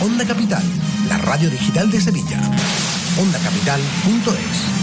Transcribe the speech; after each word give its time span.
Onda 0.00 0.24
Capital, 0.24 0.62
la 1.08 1.18
radio 1.18 1.50
digital 1.50 1.90
de 1.90 2.00
Sevilla. 2.00 2.40
OndaCapital.es 3.20 4.77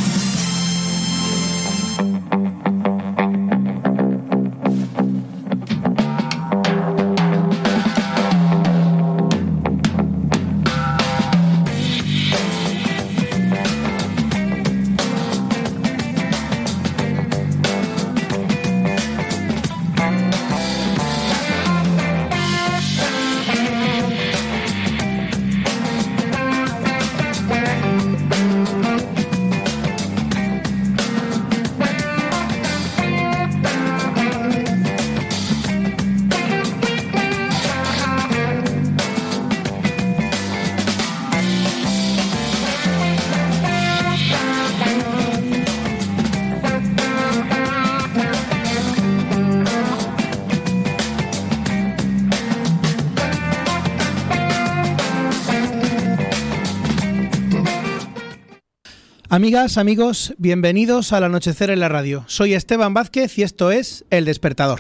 Amigas, 59.36 59.78
amigos, 59.78 60.34
bienvenidos 60.38 61.12
al 61.12 61.26
anochecer 61.26 61.70
en 61.70 61.82
la 61.82 61.90
radio. 61.90 62.24
Soy 62.26 62.54
Esteban 62.54 62.94
Vázquez 62.94 63.38
y 63.38 63.44
esto 63.44 63.70
es 63.70 64.06
El 64.10 64.24
Despertador. 64.24 64.80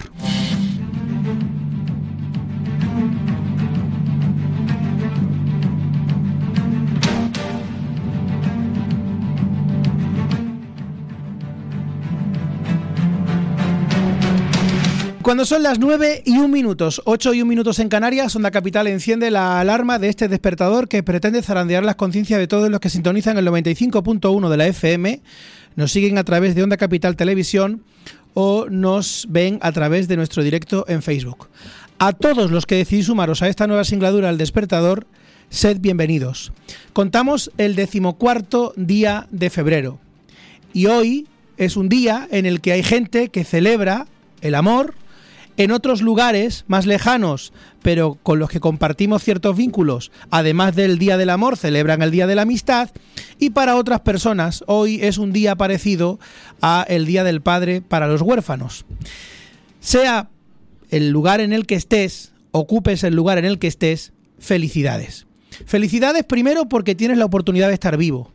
Cuando 15.25 15.43
son 15.43 15.63
las 15.63 15.79
9 15.79 16.21
y 16.23 16.37
1 16.37 16.47
minutos, 16.49 17.01
8 17.03 17.33
y 17.33 17.41
1 17.41 17.49
minutos 17.49 17.79
en 17.79 17.89
Canarias, 17.89 18.35
Onda 18.35 18.51
Capital 18.51 18.85
enciende 18.85 19.31
la 19.31 19.59
alarma 19.59 19.97
de 19.97 20.07
este 20.07 20.27
despertador 20.27 20.87
que 20.87 21.01
pretende 21.01 21.41
zarandear 21.41 21.83
las 21.83 21.95
conciencias 21.95 22.39
de 22.39 22.45
todos 22.45 22.69
los 22.69 22.79
que 22.79 22.91
sintonizan 22.91 23.35
el 23.39 23.47
95.1 23.47 24.49
de 24.49 24.57
la 24.57 24.67
FM, 24.67 25.21
nos 25.75 25.91
siguen 25.91 26.19
a 26.19 26.23
través 26.25 26.53
de 26.53 26.61
Onda 26.61 26.77
Capital 26.77 27.15
Televisión 27.15 27.81
o 28.35 28.67
nos 28.69 29.25
ven 29.27 29.57
a 29.63 29.71
través 29.71 30.07
de 30.07 30.15
nuestro 30.15 30.43
directo 30.43 30.85
en 30.87 31.01
Facebook. 31.01 31.47
A 31.97 32.13
todos 32.13 32.51
los 32.51 32.67
que 32.67 32.75
decidís 32.75 33.07
sumaros 33.07 33.41
a 33.41 33.47
esta 33.47 33.65
nueva 33.65 33.83
singladura 33.83 34.29
al 34.29 34.37
despertador, 34.37 35.07
sed 35.49 35.79
bienvenidos. 35.79 36.51
Contamos 36.93 37.51
el 37.57 37.73
decimocuarto 37.73 38.73
día 38.77 39.25
de 39.31 39.49
febrero 39.49 39.97
y 40.71 40.85
hoy 40.85 41.27
es 41.57 41.77
un 41.77 41.89
día 41.89 42.27
en 42.29 42.45
el 42.45 42.61
que 42.61 42.73
hay 42.73 42.83
gente 42.83 43.29
que 43.29 43.43
celebra 43.43 44.05
el 44.41 44.53
amor, 44.53 44.93
en 45.57 45.71
otros 45.71 46.01
lugares 46.01 46.65
más 46.67 46.85
lejanos, 46.85 47.53
pero 47.81 48.17
con 48.23 48.39
los 48.39 48.49
que 48.49 48.59
compartimos 48.59 49.23
ciertos 49.23 49.55
vínculos, 49.55 50.11
además 50.29 50.75
del 50.75 50.97
Día 50.97 51.17
del 51.17 51.29
Amor, 51.29 51.57
celebran 51.57 52.01
el 52.01 52.11
Día 52.11 52.27
de 52.27 52.35
la 52.35 52.41
Amistad. 52.41 52.89
Y 53.39 53.51
para 53.51 53.75
otras 53.75 54.01
personas, 54.01 54.63
hoy 54.67 54.99
es 55.01 55.17
un 55.17 55.31
día 55.31 55.55
parecido 55.55 56.19
a 56.61 56.85
el 56.89 57.05
Día 57.05 57.23
del 57.23 57.41
Padre 57.41 57.81
para 57.81 58.07
los 58.07 58.21
huérfanos. 58.21 58.85
Sea 59.79 60.29
el 60.89 61.09
lugar 61.09 61.39
en 61.39 61.53
el 61.53 61.65
que 61.65 61.75
estés, 61.75 62.33
ocupes 62.51 63.03
el 63.03 63.15
lugar 63.15 63.37
en 63.37 63.45
el 63.45 63.59
que 63.59 63.67
estés, 63.67 64.13
felicidades. 64.39 65.25
Felicidades 65.65 66.23
primero 66.25 66.67
porque 66.67 66.95
tienes 66.95 67.17
la 67.17 67.25
oportunidad 67.25 67.69
de 67.69 67.75
estar 67.75 67.97
vivo. 67.97 68.31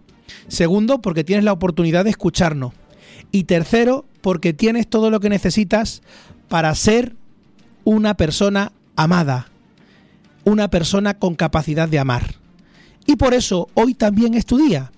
Segundo, 0.48 1.00
porque 1.00 1.24
tienes 1.24 1.44
la 1.44 1.52
oportunidad 1.52 2.04
de 2.04 2.10
escucharnos. 2.10 2.72
Y 3.32 3.44
tercero, 3.44 4.06
porque 4.20 4.52
tienes 4.52 4.88
todo 4.88 5.10
lo 5.10 5.20
que 5.20 5.28
necesitas 5.28 6.02
para 6.50 6.74
ser 6.74 7.14
una 7.84 8.14
persona 8.14 8.72
amada, 8.96 9.46
una 10.42 10.68
persona 10.68 11.14
con 11.14 11.36
capacidad 11.36 11.88
de 11.88 12.00
amar. 12.00 12.34
Y 13.06 13.14
por 13.14 13.34
eso 13.34 13.68
hoy 13.74 13.94
también 13.94 14.34
es 14.34 14.46
tu 14.46 14.58
día. 14.58 14.90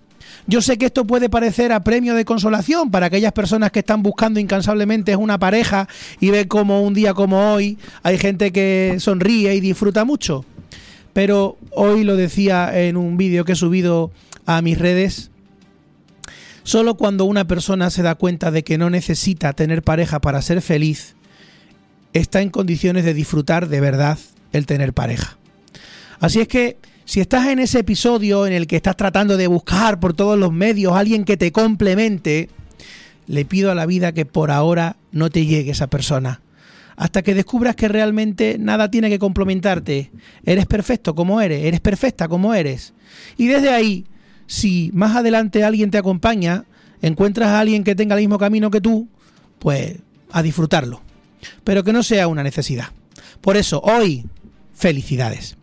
Yo 0.46 0.62
sé 0.62 0.78
que 0.78 0.86
esto 0.86 1.06
puede 1.06 1.28
parecer 1.28 1.70
a 1.72 1.84
premio 1.84 2.14
de 2.14 2.24
consolación 2.24 2.90
para 2.90 3.06
aquellas 3.06 3.32
personas 3.32 3.70
que 3.70 3.80
están 3.80 4.02
buscando 4.02 4.40
incansablemente 4.40 5.14
una 5.14 5.38
pareja 5.38 5.88
y 6.20 6.30
ve 6.30 6.48
como 6.48 6.80
un 6.82 6.94
día 6.94 7.12
como 7.12 7.52
hoy 7.52 7.76
hay 8.02 8.16
gente 8.16 8.50
que 8.50 8.96
sonríe 8.98 9.54
y 9.54 9.60
disfruta 9.60 10.06
mucho. 10.06 10.46
Pero 11.12 11.58
hoy 11.70 12.02
lo 12.02 12.16
decía 12.16 12.80
en 12.86 12.96
un 12.96 13.18
vídeo 13.18 13.44
que 13.44 13.52
he 13.52 13.56
subido 13.56 14.10
a 14.46 14.62
mis 14.62 14.78
redes, 14.78 15.30
solo 16.62 16.96
cuando 16.96 17.26
una 17.26 17.46
persona 17.46 17.90
se 17.90 18.02
da 18.02 18.14
cuenta 18.14 18.50
de 18.50 18.64
que 18.64 18.78
no 18.78 18.88
necesita 18.88 19.52
tener 19.52 19.82
pareja 19.82 20.18
para 20.18 20.40
ser 20.40 20.62
feliz, 20.62 21.14
está 22.12 22.42
en 22.42 22.50
condiciones 22.50 23.04
de 23.04 23.14
disfrutar 23.14 23.68
de 23.68 23.80
verdad 23.80 24.18
el 24.52 24.66
tener 24.66 24.92
pareja. 24.92 25.38
Así 26.20 26.40
es 26.40 26.48
que 26.48 26.76
si 27.04 27.20
estás 27.20 27.48
en 27.48 27.58
ese 27.58 27.80
episodio 27.80 28.46
en 28.46 28.52
el 28.52 28.66
que 28.66 28.76
estás 28.76 28.96
tratando 28.96 29.36
de 29.36 29.46
buscar 29.46 29.98
por 29.98 30.14
todos 30.14 30.38
los 30.38 30.52
medios 30.52 30.92
a 30.92 31.00
alguien 31.00 31.24
que 31.24 31.36
te 31.36 31.52
complemente, 31.52 32.48
le 33.26 33.44
pido 33.44 33.70
a 33.70 33.74
la 33.74 33.86
vida 33.86 34.12
que 34.12 34.24
por 34.26 34.50
ahora 34.50 34.96
no 35.10 35.30
te 35.30 35.46
llegue 35.46 35.72
esa 35.72 35.88
persona. 35.88 36.40
Hasta 36.96 37.22
que 37.22 37.34
descubras 37.34 37.74
que 37.74 37.88
realmente 37.88 38.56
nada 38.58 38.90
tiene 38.90 39.08
que 39.08 39.18
complementarte. 39.18 40.10
Eres 40.44 40.66
perfecto 40.66 41.14
como 41.14 41.40
eres, 41.40 41.64
eres 41.64 41.80
perfecta 41.80 42.28
como 42.28 42.54
eres. 42.54 42.92
Y 43.36 43.46
desde 43.46 43.70
ahí, 43.70 44.06
si 44.46 44.90
más 44.92 45.16
adelante 45.16 45.64
alguien 45.64 45.90
te 45.90 45.98
acompaña, 45.98 46.66
encuentras 47.00 47.48
a 47.48 47.60
alguien 47.60 47.82
que 47.82 47.94
tenga 47.94 48.14
el 48.14 48.20
mismo 48.20 48.38
camino 48.38 48.70
que 48.70 48.80
tú, 48.80 49.08
pues 49.58 49.96
a 50.30 50.42
disfrutarlo 50.42 51.02
pero 51.64 51.84
que 51.84 51.92
no 51.92 52.02
sea 52.02 52.28
una 52.28 52.42
necesidad. 52.42 52.88
Por 53.40 53.56
eso, 53.56 53.80
hoy, 53.80 54.24
felicidades. 54.74 55.56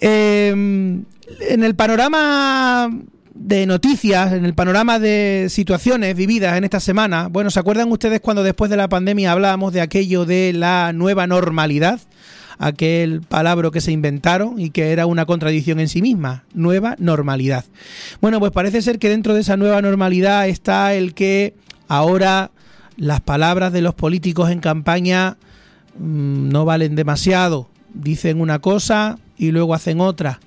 Em, 0.00 1.04
en 1.40 1.64
el 1.64 1.74
panorama 1.74 2.90
de 3.34 3.66
noticias, 3.66 4.32
en 4.32 4.44
el 4.44 4.54
panorama 4.54 4.98
de 4.98 5.46
situaciones 5.48 6.14
vividas 6.16 6.56
en 6.56 6.64
esta 6.64 6.80
semana, 6.80 7.28
bueno, 7.28 7.50
¿se 7.50 7.60
acuerdan 7.60 7.90
ustedes 7.90 8.20
cuando 8.20 8.42
después 8.42 8.70
de 8.70 8.76
la 8.76 8.88
pandemia 8.88 9.32
hablábamos 9.32 9.72
de 9.72 9.80
aquello 9.80 10.24
de 10.24 10.52
la 10.52 10.92
nueva 10.92 11.26
normalidad? 11.26 12.00
aquel 12.58 13.22
palabra 13.22 13.70
que 13.72 13.80
se 13.80 13.90
inventaron 13.90 14.60
y 14.60 14.70
que 14.70 14.92
era 14.92 15.06
una 15.06 15.26
contradicción 15.26 15.80
en 15.80 15.88
sí 15.88 16.00
misma, 16.00 16.44
nueva 16.54 16.94
normalidad. 16.98 17.64
Bueno, 18.20 18.38
pues 18.38 18.52
parece 18.52 18.82
ser 18.82 19.00
que 19.00 19.08
dentro 19.08 19.34
de 19.34 19.40
esa 19.40 19.56
nueva 19.56 19.82
normalidad 19.82 20.46
está 20.46 20.94
el 20.94 21.12
que 21.12 21.54
ahora 21.88 22.52
las 22.96 23.20
palabras 23.20 23.72
de 23.72 23.82
los 23.82 23.94
políticos 23.94 24.50
en 24.50 24.60
campaña 24.60 25.36
mm, 25.98 26.48
no 26.48 26.64
valen 26.64 26.94
demasiado. 26.94 27.68
Dicen 27.94 28.40
una 28.40 28.58
cosa 28.58 29.18
y 29.36 29.50
luego 29.50 29.74
hacen 29.74 30.00
otra. 30.00 30.40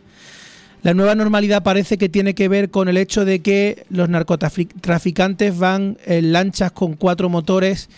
La 0.85 0.93
nueva 0.93 1.15
normalidad 1.15 1.63
parece 1.63 1.97
que 1.97 2.09
tiene 2.09 2.35
que 2.35 2.47
ver 2.47 2.69
con 2.69 2.87
el 2.87 2.97
hecho 2.97 3.25
de 3.25 3.39
que 3.39 3.85
los 3.89 4.07
narcotraficantes 4.07 5.57
van 5.57 5.97
en 6.05 6.31
lanchas 6.31 6.71
con 6.71 6.93
cuatro 6.93 7.27
motores 7.27 7.89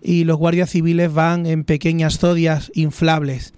y 0.00 0.22
los 0.22 0.36
guardias 0.36 0.70
civiles 0.70 1.12
van 1.12 1.46
en 1.46 1.64
pequeñas 1.64 2.18
zodias 2.18 2.70
inflables. 2.74 3.52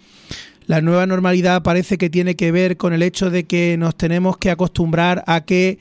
La 0.67 0.81
nueva 0.81 1.07
normalidad 1.07 1.63
parece 1.63 1.99
que 1.99 2.11
tiene 2.11 2.35
que 2.35 2.53
ver 2.53 2.77
con 2.77 2.93
el 2.93 3.03
hecho 3.03 3.31
de 3.31 3.45
que 3.45 3.77
nos 3.79 3.95
tenemos 3.97 4.39
que 4.39 4.51
acostumbrar 4.51 5.23
a 5.27 5.43
que 5.43 5.79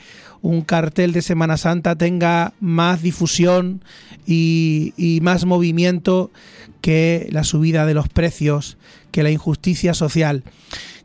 un 0.47 0.61
cartel 0.61 1.11
de 1.11 1.21
Semana 1.21 1.57
Santa 1.57 1.97
tenga 1.97 2.53
más 2.61 3.01
difusión 3.01 3.83
y, 4.25 5.19
más 5.21 5.43
movimiento 5.43 6.31
que 6.79 7.27
la 7.31 7.43
subida 7.43 7.85
de 7.85 7.93
los 7.93 8.07
precios, 8.07 8.77
que 9.11 9.23
la 9.23 9.29
injusticia 9.29 9.93
social. 9.93 10.43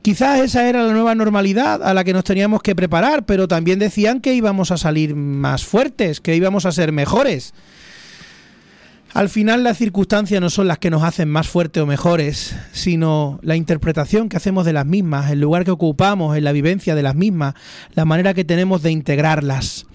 Quizás 0.01 0.41
esa 0.41 0.69
era 0.69 0.85
la 0.85 0.93
nueva 0.93 1.17
normalidad 1.17 1.83
a 1.83 1.93
la 1.93 2.05
que 2.05 2.13
nos 2.13 2.23
teníamos 2.23 2.63
que 2.63 2.77
preparar, 2.77 3.27
pero 3.27 3.49
también 3.49 3.81
decían 3.81 4.21
que 4.21 4.33
íbamos 4.33 4.71
a 4.71 4.77
salir 4.77 5.17
más 5.17 5.65
fuertes, 5.65 6.21
que 6.21 6.37
íbamos 6.37 6.65
a 6.65 6.71
ser 6.71 6.93
mejores. 6.93 7.53
Al 9.15 9.29
final 9.29 9.63
las 9.63 9.77
circunstancias 9.77 10.41
no 10.41 10.49
son 10.49 10.69
las 10.69 10.79
que 10.79 10.89
nos 10.89 11.03
hacen 11.03 11.29
más 11.29 11.47
fuertes 11.47 11.83
o 11.83 11.87
mejores, 11.87 12.57
sino 12.73 13.39
la 13.43 13.57
interpretación 13.57 14.31
que 14.31 14.39
hacemos 14.39 14.65
de 14.65 14.73
las 14.73 14.87
mismas, 14.87 15.31
el 15.31 15.41
lugar 15.41 15.65
que 15.65 15.71
ocupamos 15.71 16.35
en 16.35 16.45
la 16.45 16.53
vivencia 16.53 16.95
de 16.95 17.03
las 17.03 17.15
mismas, 17.15 17.55
la 17.95 18.07
manera 18.07 18.33
que 18.33 18.47
tenemos 18.47 18.83
de 18.83 18.91
integrarlas. 18.91 19.87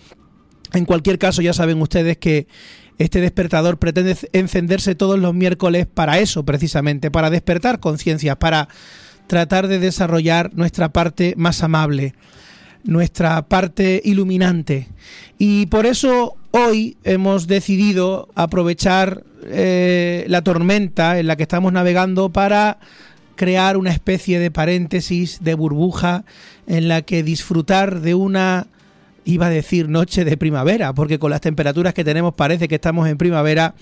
En 0.74 0.86
cualquier 0.86 1.18
caso, 1.18 1.42
ya 1.42 1.54
saben 1.54 1.82
ustedes 1.82 2.18
que 2.18 2.48
este 3.00 3.20
despertador 3.20 3.80
pretende 3.80 4.16
encenderse 4.34 4.94
todos 4.94 5.18
los 5.18 5.34
miércoles 5.34 5.88
para 5.92 6.20
eso, 6.20 6.46
precisamente, 6.46 7.10
para 7.10 7.32
despertar 7.32 7.80
conciencias, 7.80 8.36
para 8.38 8.68
tratar 9.26 9.68
de 9.68 9.80
desarrollar 9.80 10.52
nuestra 10.54 10.90
parte 10.90 11.34
más 11.38 11.64
amable, 11.64 12.14
nuestra 12.84 13.48
parte 13.48 14.00
iluminante. 14.06 14.90
Y 15.40 15.66
por 15.68 15.88
eso 15.88 16.36
hoy 16.58 16.98
hemos 17.04 17.48
decidido 17.48 18.30
aprovechar 18.36 19.24
eh, 19.44 20.26
la 20.28 20.42
tormenta 20.42 21.20
en 21.20 21.28
la 21.28 21.36
que 21.36 21.44
estamos 21.44 21.72
navegando 21.72 22.30
para 22.30 22.80
crear 23.36 23.78
una 23.78 23.92
especie 23.92 24.40
de 24.40 24.50
paréntesis, 24.50 25.40
de 25.42 25.54
burbuja, 25.54 26.26
en 26.66 26.88
la 26.88 27.04
que 27.04 27.22
disfrutar 27.22 28.02
de 28.02 28.16
una, 28.16 28.68
iba 29.26 29.46
a 29.46 29.52
decir, 29.52 29.90
noche 29.90 30.26
de 30.26 30.38
primavera, 30.38 30.94
porque 30.94 31.20
con 31.20 31.32
las 31.32 31.42
temperaturas 31.42 31.94
que 31.94 32.04
tenemos 32.04 32.34
parece 32.34 32.68
que 32.68 32.76
estamos 32.76 33.08
en 33.08 33.18
primavera, 33.18 33.76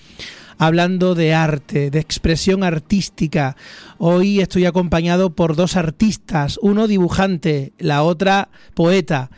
hablando 0.58 1.14
de 1.14 1.34
arte, 1.34 1.90
de 1.90 1.98
expresión 1.98 2.62
artística. 2.62 3.56
Hoy 3.98 4.40
estoy 4.40 4.66
acompañado 4.66 5.34
por 5.34 5.56
dos 5.56 5.76
artistas, 5.76 6.58
uno 6.60 6.86
dibujante, 6.86 7.72
la 7.78 8.02
otra 8.02 8.50
poeta. 8.74 9.30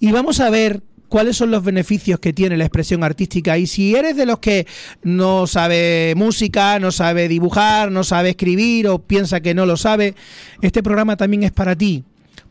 Y 0.00 0.12
vamos 0.12 0.40
a 0.40 0.50
ver 0.50 0.82
cuáles 1.12 1.36
son 1.36 1.50
los 1.50 1.62
beneficios 1.62 2.18
que 2.20 2.32
tiene 2.32 2.56
la 2.56 2.64
expresión 2.64 3.04
artística 3.04 3.58
y 3.58 3.66
si 3.66 3.94
eres 3.94 4.16
de 4.16 4.24
los 4.24 4.38
que 4.38 4.66
no 5.02 5.46
sabe 5.46 6.14
música, 6.16 6.78
no 6.78 6.90
sabe 6.90 7.28
dibujar, 7.28 7.92
no 7.92 8.02
sabe 8.02 8.30
escribir 8.30 8.88
o 8.88 8.98
piensa 8.98 9.40
que 9.40 9.52
no 9.52 9.66
lo 9.66 9.76
sabe, 9.76 10.14
este 10.62 10.82
programa 10.82 11.18
también 11.18 11.42
es 11.42 11.52
para 11.52 11.76
ti 11.76 12.02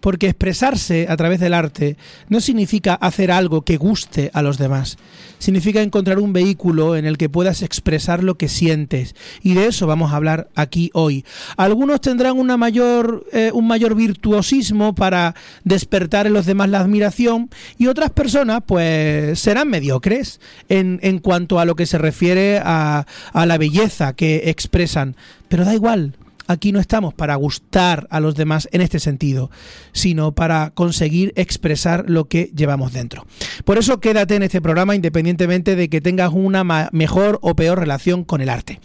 porque 0.02 0.28
expresarse 0.28 1.08
a 1.10 1.16
través 1.16 1.40
del 1.40 1.54
arte 1.54 1.96
no 2.28 2.42
significa 2.42 2.96
hacer 2.96 3.32
algo 3.32 3.62
que 3.62 3.78
guste 3.78 4.32
a 4.34 4.42
los 4.42 4.58
demás, 4.58 4.98
significa 5.40 5.82
encontrar 5.82 6.20
un 6.20 6.34
vehículo 6.34 6.96
en 6.96 7.06
el 7.06 7.18
que 7.18 7.30
puedas 7.30 7.62
expresar 7.62 8.24
lo 8.24 8.36
que 8.36 8.50
sientes. 8.50 9.16
Y 9.42 9.54
de 9.54 9.68
eso 9.68 9.88
vamos 9.88 10.12
a 10.12 10.16
hablar 10.16 10.50
aquí 10.56 10.92
hoy. 10.94 11.26
Algunos 11.58 12.02
tendrán 12.02 12.38
una 12.38 12.58
mayor, 12.58 13.26
eh, 13.32 13.52
un 13.54 13.68
mayor 13.68 13.96
virtuosismo 13.96 14.94
para 14.94 15.36
despertar 15.64 16.28
en 16.28 16.34
los 16.34 16.46
demás 16.46 16.70
la 16.70 16.80
admiración 16.80 17.50
y 17.78 17.88
otras 17.88 18.10
personas 18.10 18.62
pues 18.66 19.40
serán 19.40 19.70
mediocres 19.70 20.40
en, 20.70 21.00
en 21.04 21.20
cuanto 21.20 21.60
a 21.60 21.66
lo 21.66 21.76
que 21.76 21.86
se 21.86 21.98
refiere 21.98 22.60
a, 22.64 23.06
a 23.34 23.46
la 23.46 23.58
belleza 23.58 24.14
que 24.14 24.50
expresan, 24.50 25.16
pero 25.48 25.66
da 25.66 25.74
igual, 25.74 26.16
Aquí 26.52 26.74
no 26.74 26.80
estamos 26.80 27.14
para 27.14 27.36
gustar 27.36 28.08
a 28.10 28.20
los 28.20 28.36
demás 28.36 28.68
en 28.74 28.82
este 28.82 29.00
sentido, 29.00 29.50
sino 29.94 30.34
para 30.34 30.72
conseguir 30.72 31.32
expresar 31.38 32.10
lo 32.10 32.26
que 32.26 32.52
llevamos 32.54 32.92
dentro. 32.92 33.26
Por 33.64 33.78
eso 33.78 34.02
quédate 34.02 34.36
en 34.36 34.44
este 34.44 34.62
programa 34.62 34.96
independientemente 34.96 35.78
de 35.78 35.90
que 35.90 36.02
tengas 36.02 36.32
una 36.34 36.90
mejor 36.92 37.40
o 37.42 37.56
peor 37.56 37.80
relación 37.80 38.26
con 38.26 38.42
el 38.42 38.50
arte. 38.50 38.82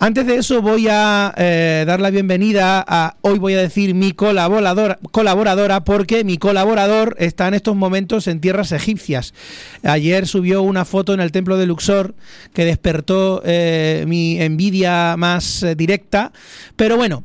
Antes 0.00 0.26
de 0.26 0.36
eso 0.36 0.62
voy 0.62 0.86
a 0.88 1.34
eh, 1.36 1.82
dar 1.84 2.00
la 2.00 2.10
bienvenida 2.10 2.84
a, 2.86 3.16
hoy 3.20 3.40
voy 3.40 3.54
a 3.54 3.60
decir 3.60 3.96
mi 3.96 4.12
colaboradora, 4.12 4.96
colaboradora, 5.10 5.82
porque 5.82 6.22
mi 6.22 6.38
colaborador 6.38 7.16
está 7.18 7.48
en 7.48 7.54
estos 7.54 7.74
momentos 7.74 8.28
en 8.28 8.40
tierras 8.40 8.70
egipcias. 8.70 9.34
Ayer 9.82 10.28
subió 10.28 10.62
una 10.62 10.84
foto 10.84 11.14
en 11.14 11.20
el 11.20 11.32
templo 11.32 11.56
de 11.56 11.66
Luxor 11.66 12.14
que 12.54 12.64
despertó 12.64 13.42
eh, 13.44 14.04
mi 14.06 14.40
envidia 14.40 15.16
más 15.18 15.64
eh, 15.64 15.74
directa, 15.74 16.30
pero 16.76 16.96
bueno, 16.96 17.24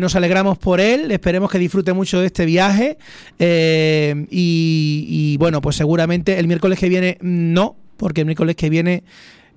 nos 0.00 0.16
alegramos 0.16 0.56
por 0.56 0.80
él, 0.80 1.12
esperemos 1.12 1.50
que 1.50 1.58
disfrute 1.58 1.92
mucho 1.92 2.18
de 2.20 2.26
este 2.26 2.46
viaje 2.46 2.96
y, 3.38 4.24
y, 4.30 5.36
bueno, 5.36 5.60
pues 5.60 5.76
seguramente 5.76 6.38
el 6.38 6.46
miércoles 6.46 6.78
que 6.78 6.88
viene 6.88 7.18
no, 7.20 7.76
porque 7.98 8.22
el 8.22 8.24
miércoles 8.24 8.56
que 8.56 8.70
viene, 8.70 9.04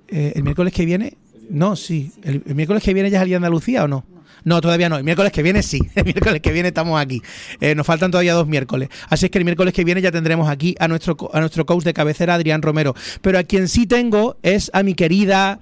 el 0.08 0.42
miércoles 0.42 0.74
que 0.74 0.84
viene 0.84 1.16
no, 1.52 1.76
sí. 1.76 2.12
¿El, 2.22 2.42
miércoles 2.54 2.82
que 2.82 2.94
viene 2.94 3.10
ya 3.10 3.22
de 3.22 3.36
Andalucía 3.36 3.84
o 3.84 3.88
no? 3.88 4.06
no? 4.42 4.60
todavía 4.62 4.88
no. 4.88 4.96
El 4.96 5.04
miércoles 5.04 5.32
que 5.32 5.42
viene 5.42 5.62
sí. 5.62 5.80
El 5.94 6.04
miércoles 6.04 6.40
que 6.40 6.50
viene 6.50 6.68
estamos 6.68 6.98
aquí. 6.98 7.20
Eh, 7.60 7.74
nos 7.74 7.86
faltan 7.86 8.10
todavía 8.10 8.32
dos 8.32 8.48
miércoles. 8.48 8.88
Así 9.10 9.26
es 9.26 9.30
que 9.30 9.36
el 9.36 9.44
miércoles 9.44 9.74
que 9.74 9.84
viene 9.84 10.00
ya 10.00 10.10
tendremos 10.10 10.48
aquí 10.48 10.74
a 10.80 10.88
nuestro, 10.88 11.16
a 11.32 11.40
nuestro 11.40 11.66
coach 11.66 11.84
de 11.84 11.92
cabecera, 11.92 12.34
Adrián 12.34 12.62
Romero. 12.62 12.94
Pero 13.20 13.38
a 13.38 13.42
quien 13.42 13.68
sí 13.68 13.86
tengo 13.86 14.38
es 14.42 14.70
a 14.72 14.82
mi 14.82 14.94
querida 14.94 15.60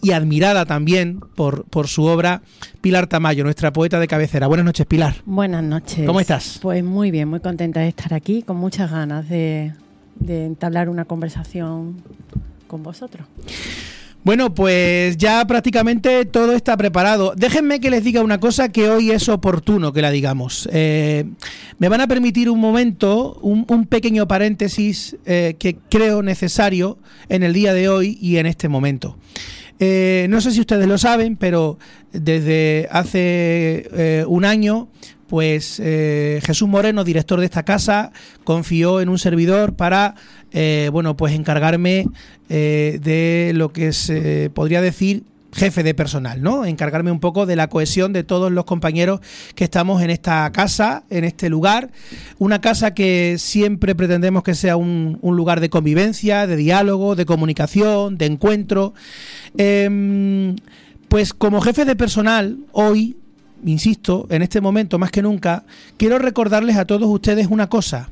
y 0.00 0.12
admirada 0.12 0.64
también 0.64 1.20
por, 1.20 1.64
por 1.64 1.88
su 1.88 2.04
obra, 2.04 2.40
Pilar 2.80 3.06
Tamayo, 3.06 3.44
nuestra 3.44 3.74
poeta 3.74 4.00
de 4.00 4.08
cabecera. 4.08 4.46
Buenas 4.46 4.64
noches, 4.64 4.86
Pilar. 4.86 5.16
Buenas 5.26 5.62
noches. 5.62 6.06
¿Cómo 6.06 6.20
estás? 6.20 6.58
Pues 6.62 6.82
muy 6.82 7.10
bien, 7.10 7.28
muy 7.28 7.40
contenta 7.40 7.80
de 7.80 7.88
estar 7.88 8.14
aquí, 8.14 8.42
con 8.42 8.56
muchas 8.56 8.90
ganas 8.90 9.28
de, 9.28 9.74
de 10.18 10.46
entablar 10.46 10.88
una 10.88 11.04
conversación 11.04 12.02
con 12.66 12.82
vosotros. 12.82 13.26
Bueno, 14.26 14.52
pues 14.52 15.16
ya 15.18 15.46
prácticamente 15.46 16.24
todo 16.24 16.54
está 16.54 16.76
preparado. 16.76 17.34
Déjenme 17.36 17.78
que 17.78 17.90
les 17.90 18.02
diga 18.02 18.22
una 18.22 18.40
cosa 18.40 18.70
que 18.70 18.90
hoy 18.90 19.12
es 19.12 19.28
oportuno 19.28 19.92
que 19.92 20.02
la 20.02 20.10
digamos. 20.10 20.68
Eh, 20.72 21.26
me 21.78 21.88
van 21.88 22.00
a 22.00 22.08
permitir 22.08 22.50
un 22.50 22.58
momento, 22.58 23.38
un, 23.40 23.86
pequeño 23.86 24.26
paréntesis 24.26 25.16
eh, 25.26 25.54
que 25.60 25.76
creo 25.88 26.24
necesario 26.24 26.98
en 27.28 27.44
el 27.44 27.52
día 27.52 27.72
de 27.72 27.88
hoy 27.88 28.18
y 28.20 28.38
en 28.38 28.46
este 28.46 28.68
momento. 28.68 29.16
Eh, 29.78 30.26
no 30.28 30.40
sé 30.40 30.50
si 30.50 30.58
ustedes 30.58 30.88
lo 30.88 30.98
saben, 30.98 31.36
pero 31.36 31.78
desde 32.10 32.88
hace 32.90 34.24
un 34.26 34.44
año 34.44 34.88
pues 35.28 35.76
Jesús 35.76 36.68
Moreno, 36.68 37.04
director 37.04 37.38
de 37.38 37.46
esta 37.46 37.64
casa, 37.64 38.12
confió 38.44 39.00
en 39.00 39.08
un 39.08 39.18
servidor 39.18 39.74
para 39.74 40.14
eh, 40.58 40.88
bueno, 40.90 41.18
pues 41.18 41.34
encargarme 41.34 42.08
eh, 42.48 42.98
de 43.02 43.52
lo 43.54 43.74
que 43.74 43.92
se 43.92 44.50
podría 44.54 44.80
decir 44.80 45.24
jefe 45.52 45.82
de 45.82 45.92
personal, 45.92 46.42
¿no? 46.42 46.64
Encargarme 46.64 47.10
un 47.10 47.20
poco 47.20 47.44
de 47.44 47.56
la 47.56 47.68
cohesión 47.68 48.14
de 48.14 48.24
todos 48.24 48.50
los 48.50 48.64
compañeros 48.64 49.20
que 49.54 49.64
estamos 49.64 50.00
en 50.00 50.08
esta 50.08 50.50
casa, 50.52 51.04
en 51.10 51.24
este 51.24 51.50
lugar, 51.50 51.90
una 52.38 52.62
casa 52.62 52.94
que 52.94 53.36
siempre 53.38 53.94
pretendemos 53.94 54.42
que 54.42 54.54
sea 54.54 54.78
un, 54.78 55.18
lugar 55.22 55.60
de 55.60 55.68
convivencia, 55.68 56.46
de 56.46 56.56
diálogo, 56.56 57.16
de 57.16 57.26
comunicación, 57.26 58.16
de 58.16 58.24
encuentro. 58.24 58.94
Em, 59.58 60.56
pues 61.08 61.34
como 61.34 61.60
jefe 61.60 61.84
de 61.84 61.96
personal, 61.96 62.60
hoy, 62.72 63.18
insisto, 63.62 64.26
en 64.30 64.40
este 64.40 64.62
momento 64.62 64.98
más 64.98 65.10
que 65.10 65.20
nunca, 65.20 65.66
quiero 65.98 66.18
recordarles 66.18 66.78
a 66.78 66.86
todos 66.86 67.10
ustedes 67.10 67.48
una 67.50 67.68
cosa. 67.68 68.08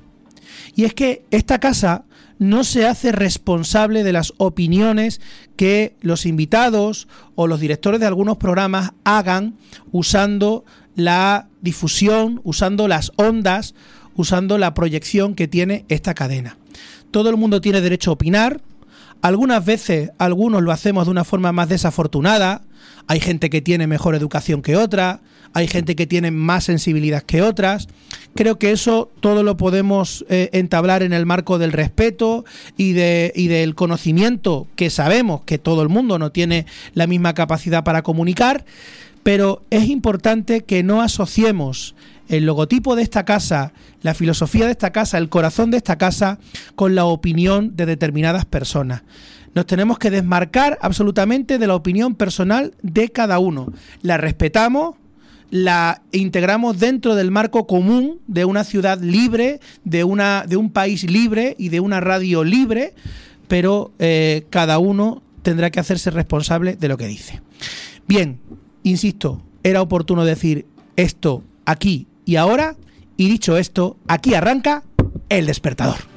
Y 0.77 0.85
es 0.85 0.93
que 0.93 1.25
esta 1.31 1.59
casa 1.59 2.05
no 2.39 2.65
se 2.65 2.87
hace 2.87 3.13
responsable 3.13 4.03
de 4.03 4.13
las 4.13 4.33
opiniones 4.39 5.21
que 5.57 5.97
los 6.01 6.27
invitados 6.27 7.09
o 7.35 7.47
los 7.47 7.61
directores 7.61 8.01
de 8.01 8.07
algunos 8.07 8.37
programas 8.37 8.93
hagan 9.05 9.55
usando 9.93 10.65
la 10.97 11.49
difusión, 11.61 12.41
usando 12.45 12.89
las 12.89 13.13
ondas, 13.17 13.75
usando 14.17 14.59
la 14.59 14.75
proyección 14.75 15.35
que 15.35 15.49
tiene 15.49 15.85
esta 15.89 16.15
cadena. 16.15 16.57
Todo 17.11 17.31
el 17.31 17.37
mundo 17.37 17.61
tiene 17.61 17.81
derecho 17.81 18.11
a 18.11 18.15
opinar. 18.15 18.61
Algunas 19.23 19.65
veces 19.65 20.11
algunos 20.19 20.63
lo 20.63 20.73
hacemos 20.73 21.07
de 21.07 21.13
una 21.13 21.25
forma 21.25 21.53
más 21.53 21.69
desafortunada. 21.69 22.63
Hay 23.07 23.21
gente 23.21 23.51
que 23.51 23.63
tiene 23.63 23.87
mejor 23.87 24.15
educación 24.15 24.63
que 24.63 24.77
otra, 24.77 25.21
hay 25.55 25.69
gente 25.69 25.97
que 25.97 26.07
tiene 26.07 26.33
más 26.33 26.65
sensibilidad 26.65 27.23
que 27.23 27.41
otras. 27.41 27.89
Creo 28.35 28.59
que 28.59 28.73
eso 28.73 29.11
todo 29.21 29.45
lo 29.45 29.57
podemos 29.57 30.27
eh, 30.29 30.51
entablar 30.53 31.05
en 31.05 31.13
el 31.13 31.25
marco 31.25 31.59
del 31.59 31.73
respeto 31.73 32.45
y, 32.77 32.93
de, 32.93 33.33
y 33.35 33.47
del 33.47 33.77
conocimiento 33.77 34.67
que 34.75 34.91
sabemos 34.91 35.43
que 35.43 35.59
todo 35.59 35.83
el 35.83 35.89
mundo 35.89 36.19
no 36.19 36.33
tiene 36.33 36.67
la 36.93 37.07
misma 37.07 37.35
capacidad 37.35 37.85
para 37.85 38.03
comunicar, 38.03 38.65
pero 39.23 39.63
es 39.71 39.89
importante 39.89 40.65
que 40.65 40.83
no 40.83 41.01
asociemos 41.01 41.95
el 42.29 42.47
logotipo 42.47 42.97
de 42.97 43.03
esta 43.03 43.25
casa, 43.25 43.73
la 44.03 44.15
filosofía 44.15 44.67
de 44.67 44.73
esta 44.73 44.91
casa, 44.91 45.19
el 45.19 45.29
corazón 45.29 45.71
de 45.71 45.77
esta 45.77 45.97
casa 45.97 46.39
con 46.75 46.97
la 46.97 47.05
opinión 47.05 47.77
de 47.77 47.87
determinadas 47.87 48.45
personas. 48.45 49.03
Nos 49.55 49.67
tenemos 49.67 49.99
que 49.99 50.11
desmarcar 50.11 50.79
absolutamente 50.83 51.59
de 51.59 51.67
la 51.69 51.77
opinión 51.77 52.17
personal 52.17 52.75
de 52.83 53.11
cada 53.11 53.39
uno. 53.39 53.73
La 54.03 54.17
respetamos, 54.17 54.97
la 55.55 56.03
integramos 56.11 56.81
dentro 56.81 57.15
del 57.15 57.31
marco 57.31 57.69
común 57.69 58.19
de 58.27 58.45
una 58.45 58.65
ciudad 58.65 59.01
libre, 59.01 59.61
de, 59.85 60.03
una, 60.03 60.45
de 60.49 60.57
un 60.57 60.69
país 60.69 61.09
libre 61.09 61.55
y 61.57 61.69
de 61.69 61.79
una 61.79 62.01
radio 62.01 62.43
libre, 62.43 62.93
pero 63.47 63.93
eh, 64.01 64.47
cada 64.51 64.81
uno 64.81 65.23
tendrá 65.43 65.71
que 65.71 65.79
hacerse 65.79 66.11
responsable 66.11 66.75
de 66.75 66.89
lo 66.89 66.97
que 66.97 67.07
dice. 67.07 67.41
Bien, 68.09 68.41
insisto, 68.83 69.45
era 69.63 69.81
oportuno 69.81 70.25
decir 70.25 70.67
esto 70.97 71.45
aquí 71.67 72.09
y 72.25 72.35
ahora, 72.35 72.75
y 73.17 73.29
dicho 73.29 73.57
esto, 73.57 73.97
aquí 74.09 74.35
arranca 74.35 74.83
el 75.29 75.47
despertador. 75.47 76.14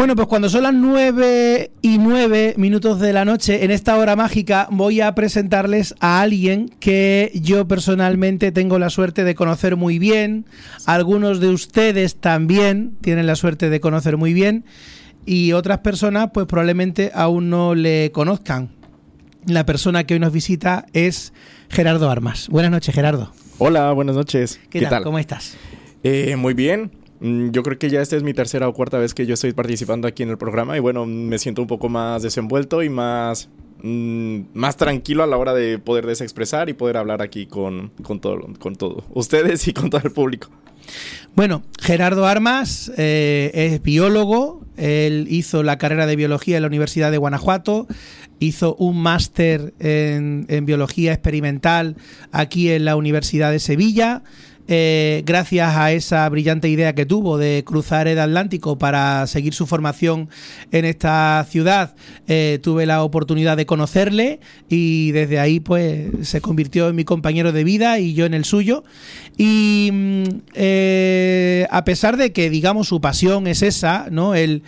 Bueno, 0.00 0.16
pues 0.16 0.28
cuando 0.28 0.48
son 0.48 0.62
las 0.62 0.72
9 0.72 1.72
y 1.82 1.98
9 1.98 2.54
minutos 2.56 3.00
de 3.00 3.12
la 3.12 3.26
noche, 3.26 3.66
en 3.66 3.70
esta 3.70 3.98
hora 3.98 4.16
mágica, 4.16 4.66
voy 4.70 5.02
a 5.02 5.14
presentarles 5.14 5.94
a 6.00 6.22
alguien 6.22 6.70
que 6.80 7.30
yo 7.34 7.68
personalmente 7.68 8.50
tengo 8.50 8.78
la 8.78 8.88
suerte 8.88 9.24
de 9.24 9.34
conocer 9.34 9.76
muy 9.76 9.98
bien. 9.98 10.46
Algunos 10.86 11.38
de 11.38 11.50
ustedes 11.50 12.16
también 12.16 12.96
tienen 13.02 13.26
la 13.26 13.36
suerte 13.36 13.68
de 13.68 13.78
conocer 13.78 14.16
muy 14.16 14.32
bien. 14.32 14.64
Y 15.26 15.52
otras 15.52 15.80
personas, 15.80 16.30
pues 16.32 16.46
probablemente 16.46 17.10
aún 17.14 17.50
no 17.50 17.74
le 17.74 18.10
conozcan. 18.10 18.70
La 19.44 19.66
persona 19.66 20.04
que 20.04 20.14
hoy 20.14 20.20
nos 20.20 20.32
visita 20.32 20.86
es 20.94 21.34
Gerardo 21.68 22.08
Armas. 22.08 22.48
Buenas 22.48 22.70
noches, 22.70 22.94
Gerardo. 22.94 23.34
Hola, 23.58 23.92
buenas 23.92 24.16
noches. 24.16 24.60
¿Qué, 24.70 24.80
tal? 24.80 25.04
¿Cómo 25.04 25.18
estás? 25.18 25.58
Eh, 26.02 26.36
muy 26.36 26.54
bien. 26.54 26.90
Mm, 27.20 27.50
yo 27.50 27.62
creo 27.62 27.78
que 27.78 27.90
ya 27.90 28.00
esta 28.00 28.16
es 28.16 28.22
mi 28.22 28.32
tercera 28.32 28.68
o 28.68 28.72
cuarta 28.72 28.98
vez 28.98 29.14
que 29.14 29.26
yo 29.26 29.34
estoy 29.34 29.52
participando 29.52 30.08
aquí 30.08 30.22
en 30.22 30.30
el 30.30 30.38
programa 30.38 30.76
y 30.76 30.80
bueno, 30.80 31.06
me 31.06 31.38
siento 31.38 31.62
un 31.62 31.68
poco 31.68 31.88
más 31.88 32.22
desenvuelto 32.22 32.82
y 32.82 32.88
más, 32.88 33.50
mm, 33.82 34.40
más 34.54 34.76
tranquilo 34.76 35.22
a 35.22 35.26
la 35.26 35.36
hora 35.36 35.52
de 35.52 35.78
poder 35.78 36.06
desexpresar 36.06 36.68
y 36.70 36.72
poder 36.72 36.96
hablar 36.96 37.20
aquí 37.20 37.46
con, 37.46 37.90
con, 38.02 38.20
todo, 38.20 38.40
con 38.58 38.76
todo 38.76 39.04
ustedes 39.10 39.68
y 39.68 39.72
con 39.72 39.90
todo 39.90 40.00
el 40.02 40.12
público. 40.12 40.48
Bueno, 41.36 41.62
Gerardo 41.80 42.26
Armas 42.26 42.90
eh, 42.96 43.50
es 43.54 43.82
biólogo, 43.82 44.64
él 44.76 45.26
hizo 45.28 45.62
la 45.62 45.78
carrera 45.78 46.06
de 46.06 46.16
biología 46.16 46.56
en 46.56 46.62
la 46.62 46.68
Universidad 46.68 47.10
de 47.10 47.18
Guanajuato, 47.18 47.86
hizo 48.40 48.74
un 48.76 49.00
máster 49.00 49.74
en, 49.78 50.46
en 50.48 50.64
biología 50.64 51.12
experimental 51.12 51.96
aquí 52.32 52.70
en 52.70 52.86
la 52.86 52.96
Universidad 52.96 53.52
de 53.52 53.60
Sevilla, 53.60 54.22
eh, 54.68 55.22
gracias 55.26 55.76
a 55.76 55.92
esa 55.92 56.28
brillante 56.28 56.68
idea 56.68 56.94
que 56.94 57.06
tuvo 57.06 57.38
de 57.38 57.64
cruzar 57.66 58.06
el 58.08 58.18
Atlántico 58.18 58.78
para 58.78 59.26
seguir 59.26 59.54
su 59.54 59.66
formación 59.66 60.28
en 60.70 60.84
esta 60.84 61.44
ciudad, 61.48 61.94
eh, 62.28 62.58
tuve 62.62 62.86
la 62.86 63.02
oportunidad 63.02 63.56
de 63.56 63.66
conocerle 63.66 64.40
y 64.68 65.12
desde 65.12 65.40
ahí 65.40 65.60
pues 65.60 66.28
se 66.28 66.40
convirtió 66.40 66.88
en 66.88 66.96
mi 66.96 67.04
compañero 67.04 67.52
de 67.52 67.64
vida 67.64 67.98
y 67.98 68.14
yo 68.14 68.26
en 68.26 68.34
el 68.34 68.44
suyo. 68.44 68.84
Y 69.36 69.90
mm, 69.92 70.24
eh, 70.54 71.66
a 71.70 71.84
pesar 71.84 72.16
de 72.16 72.32
que 72.32 72.50
digamos 72.50 72.88
su 72.88 73.00
pasión 73.00 73.46
es 73.46 73.62
esa, 73.62 74.06
¿no? 74.10 74.34
El, 74.34 74.62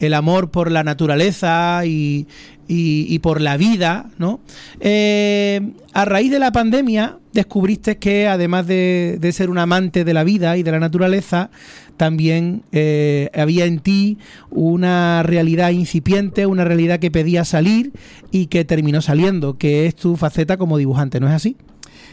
el 0.00 0.14
amor 0.14 0.50
por 0.50 0.70
la 0.70 0.84
naturaleza 0.84 1.82
y, 1.84 2.26
y, 2.68 3.18
por 3.20 3.40
la 3.40 3.56
vida, 3.56 4.10
¿no? 4.18 4.40
Eh, 4.80 5.72
a 5.94 6.04
raíz 6.04 6.30
de 6.30 6.38
la 6.38 6.52
pandemia 6.52 7.16
descubriste 7.32 7.96
que 7.96 8.28
además 8.28 8.66
de, 8.66 9.18
ser 9.32 9.48
un 9.48 9.58
amante 9.58 10.04
de 10.04 10.14
la 10.14 10.24
vida 10.24 10.56
y 10.56 10.62
de 10.62 10.70
la 10.70 10.78
naturaleza, 10.78 11.50
también 11.96 12.62
eh, 12.72 13.30
había 13.34 13.64
en 13.64 13.80
ti 13.80 14.18
una 14.50 15.22
realidad 15.22 15.70
incipiente, 15.70 16.46
una 16.46 16.64
realidad 16.64 17.00
que 17.00 17.10
pedía 17.10 17.44
salir 17.44 17.92
y 18.30 18.46
que 18.46 18.64
terminó 18.64 19.00
saliendo, 19.00 19.56
que 19.56 19.86
es 19.86 19.96
tu 19.96 20.16
faceta 20.16 20.56
como 20.56 20.78
dibujante, 20.78 21.20
¿no 21.20 21.28
es 21.28 21.34
así? 21.34 21.56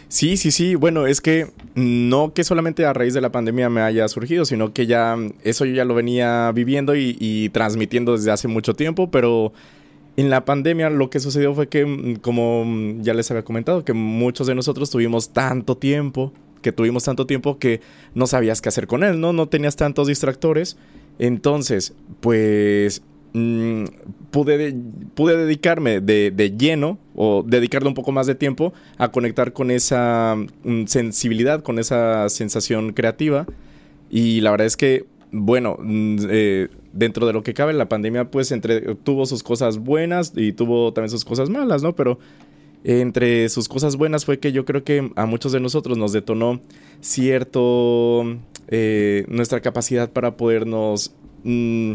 Sí, 0.07 0.37
sí, 0.37 0.51
sí. 0.51 0.75
Bueno, 0.75 1.07
es 1.07 1.19
que 1.19 1.47
no 1.73 2.33
que 2.33 2.43
solamente 2.43 2.85
a 2.85 2.93
raíz 2.93 3.13
de 3.13 3.21
la 3.21 3.31
pandemia 3.31 3.69
me 3.69 3.81
haya 3.81 4.07
surgido, 4.07 4.45
sino 4.45 4.71
que 4.71 4.85
ya 4.85 5.17
eso 5.43 5.65
yo 5.65 5.73
ya 5.73 5.83
lo 5.83 5.95
venía 5.95 6.51
viviendo 6.53 6.95
y, 6.95 7.17
y 7.19 7.49
transmitiendo 7.49 8.13
desde 8.13 8.31
hace 8.31 8.47
mucho 8.47 8.75
tiempo, 8.75 9.09
pero 9.09 9.51
en 10.17 10.29
la 10.29 10.45
pandemia 10.45 10.89
lo 10.89 11.09
que 11.09 11.19
sucedió 11.19 11.53
fue 11.53 11.67
que, 11.67 11.85
mm, 11.85 12.15
como 12.17 12.63
mm, 12.65 13.01
ya 13.01 13.13
les 13.13 13.29
había 13.31 13.43
comentado, 13.43 13.83
que 13.83 13.93
muchos 13.93 14.47
de 14.47 14.55
nosotros 14.55 14.89
tuvimos 14.89 15.29
tanto 15.29 15.77
tiempo, 15.77 16.31
que 16.61 16.71
tuvimos 16.71 17.03
tanto 17.03 17.25
tiempo 17.27 17.59
que 17.59 17.81
no 18.13 18.25
sabías 18.27 18.61
qué 18.61 18.69
hacer 18.69 18.87
con 18.87 19.03
él, 19.03 19.19
¿no? 19.19 19.33
No 19.33 19.47
tenías 19.47 19.75
tantos 19.75 20.07
distractores. 20.07 20.77
Entonces, 21.19 21.93
pues 22.21 23.03
mm, 23.33 23.85
pude, 24.31 24.75
pude 25.13 25.37
dedicarme 25.37 26.01
de, 26.01 26.31
de, 26.31 26.51
lleno 26.57 26.97
o 27.15 27.43
dedicarle 27.45 27.87
un 27.87 27.93
poco 27.93 28.11
más 28.11 28.25
de 28.27 28.35
tiempo 28.35 28.73
a 28.97 29.11
conectar 29.11 29.53
con 29.53 29.69
esa 29.69 30.35
sensibilidad, 30.87 31.61
con 31.61 31.77
esa 31.77 32.29
sensación 32.29 32.93
creativa. 32.93 33.45
Y 34.09 34.41
la 34.41 34.51
verdad 34.51 34.67
es 34.67 34.77
que, 34.77 35.05
bueno, 35.31 35.77
eh, 36.29 36.69
dentro 36.95 37.27
de 37.27 37.33
lo 37.33 37.43
que 37.43 37.53
cabe, 37.53 37.73
la 37.73 37.89
pandemia 37.89 38.31
pues 38.31 38.51
entre, 38.51 38.95
tuvo 38.95 39.25
sus 39.25 39.43
cosas 39.43 39.77
buenas 39.77 40.33
y 40.35 40.53
tuvo 40.53 40.93
también 40.93 41.09
sus 41.09 41.25
cosas 41.25 41.49
malas, 41.49 41.83
¿no? 41.83 41.95
Pero 41.95 42.17
entre 42.83 43.49
sus 43.49 43.67
cosas 43.67 43.97
buenas 43.97 44.25
fue 44.25 44.39
que 44.39 44.51
yo 44.51 44.63
creo 44.63 44.83
que 44.83 45.11
a 45.15 45.25
muchos 45.25 45.51
de 45.51 45.59
nosotros 45.59 45.97
nos 45.97 46.13
detonó 46.13 46.61
cierto 47.01 48.23
eh, 48.69 49.25
nuestra 49.27 49.59
capacidad 49.59 50.09
para 50.11 50.37
podernos 50.37 51.13
mm, 51.43 51.93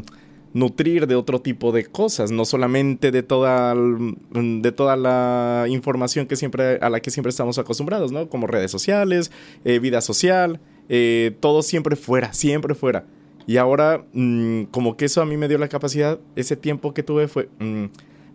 nutrir 0.53 1.07
de 1.07 1.15
otro 1.15 1.41
tipo 1.41 1.73
de 1.73 1.87
cosas, 1.87 2.31
no 2.31 2.45
solamente 2.45 3.11
de 3.11 3.23
toda, 3.23 3.75
de 3.75 4.73
toda 4.73 4.97
la 4.97 5.67
información 5.69 6.27
que 6.27 6.37
siempre, 6.37 6.79
a 6.81 6.91
la 6.91 7.01
que 7.01 7.11
siempre 7.11 7.31
estamos 7.31 7.59
acostumbrados, 7.59 8.13
¿no? 8.13 8.29
Como 8.29 8.47
redes 8.47 8.71
sociales, 8.71 9.31
eh, 9.65 9.79
vida 9.79 10.01
social, 10.01 10.61
eh, 10.89 11.37
todo 11.41 11.63
siempre 11.63 11.97
fuera, 11.97 12.33
siempre 12.33 12.75
fuera. 12.75 13.07
Y 13.47 13.57
ahora, 13.57 14.05
mm, 14.13 14.65
como 14.65 14.97
que 14.97 15.07
eso 15.07 15.23
a 15.23 15.27
mí 15.27 15.37
me 15.37 15.49
dio 15.49 15.59
la 15.59 15.69
capacidad, 15.69 16.19
ese 16.37 16.57
tiempo 16.57 16.95
que 16.95 17.03
tuve 17.03 17.29
fue, 17.29 17.49
mm, 17.59 17.85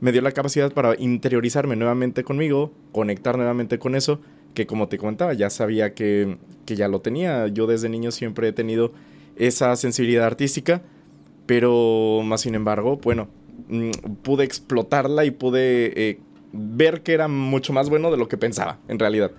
me 0.02 0.12
dio 0.12 0.22
la 0.22 0.32
capacidad 0.32 0.72
para 0.74 0.96
interiorizarme 1.00 1.76
nuevamente 1.76 2.24
conmigo, 2.24 2.72
conectar 2.92 3.38
nuevamente 3.38 3.80
con 3.80 3.96
eso, 3.96 4.20
que 4.54 4.66
como 4.66 4.88
te 4.88 4.98
comentaba, 4.98 5.34
ya 5.34 5.50
sabía 5.50 5.94
que, 5.94 6.38
que 6.66 6.76
ya 6.76 6.88
lo 6.88 7.02
tenía. 7.02 7.48
Yo 7.48 7.68
desde 7.68 7.90
niño 7.90 8.12
siempre 8.12 8.50
he 8.50 8.54
tenido 8.54 8.92
esa 9.36 9.76
sensibilidad 9.76 10.26
artística, 10.26 10.82
pero 11.46 12.22
más 12.24 12.42
sin 12.42 12.56
embargo, 12.56 12.98
bueno, 12.98 13.28
mm, 13.70 13.92
pude 14.24 14.44
explotarla 14.44 15.26
y 15.26 15.32
pude 15.32 16.10
eh, 16.10 16.20
ver 16.52 17.02
que 17.04 17.14
era 17.14 17.28
mucho 17.28 17.74
más 17.74 17.90
bueno 17.90 18.12
de 18.12 18.18
lo 18.18 18.28
que 18.28 18.38
pensaba, 18.38 18.80
en 18.88 19.00
realidad. 19.00 19.32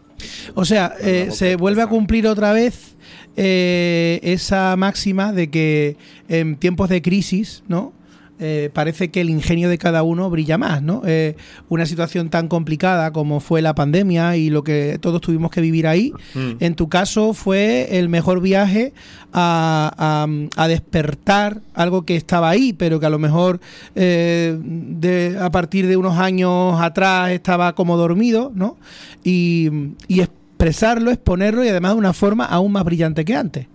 O 0.55 0.65
sea, 0.65 0.95
eh, 1.01 1.29
se 1.31 1.57
vuelve 1.57 1.83
a 1.83 1.87
cumplir 1.87 2.27
otra 2.27 2.53
vez 2.53 2.97
eh, 3.37 4.21
esa 4.23 4.75
máxima 4.77 5.33
de 5.33 5.51
que 5.51 5.97
en 6.29 6.57
tiempos 6.57 6.89
de 6.89 7.03
crisis, 7.03 7.63
¿no? 7.69 7.93
Eh, 8.38 8.71
parece 8.73 9.11
que 9.11 9.23
el 9.23 9.31
ingenio 9.31 9.71
de 9.71 9.78
cada 9.78 10.02
uno 10.02 10.28
brilla 10.28 10.59
más, 10.59 10.83
¿no? 10.83 11.00
Eh, 11.07 11.37
una 11.71 11.87
situación 11.87 12.28
tan 12.28 12.49
complicada 12.49 13.11
como 13.11 13.40
fue 13.40 13.62
la 13.62 13.75
pandemia 13.75 14.37
y 14.37 14.50
lo 14.50 14.62
que 14.62 14.99
todos 15.00 15.23
tuvimos 15.23 15.50
que 15.50 15.62
vivir 15.62 15.87
ahí, 15.87 16.12
mm. 16.35 16.52
en 16.61 16.75
tu 16.75 16.90
caso 16.90 17.33
fue 17.33 17.99
el 17.99 18.11
mejor 18.11 18.40
viaje 18.40 18.93
a, 19.33 20.26
despertar 20.69 21.61
algo 21.75 22.05
que 22.05 22.16
estaba 22.16 22.50
ahí, 22.50 22.73
pero 22.73 23.00
que 23.00 23.07
a 23.07 23.11
lo 23.11 23.19
mejor 23.19 23.61
de, 23.95 25.38
a 25.40 25.50
partir 25.50 25.87
de 25.87 25.97
unos 25.97 26.19
años 26.19 26.81
atrás 26.81 27.31
estaba 27.31 27.75
como 27.75 27.97
dormido, 27.97 28.52
¿no? 28.55 28.76
Y, 29.25 29.71
y 30.09 30.21
expresarlo, 30.21 31.11
exponerlo 31.11 31.64
y 31.64 31.69
además 31.69 31.93
de 31.93 31.99
una 31.99 32.12
forma 32.12 32.45
aún 32.45 32.73
más 32.73 32.85
brillante 32.85 33.25
que 33.25 33.35
antes. 33.35 33.66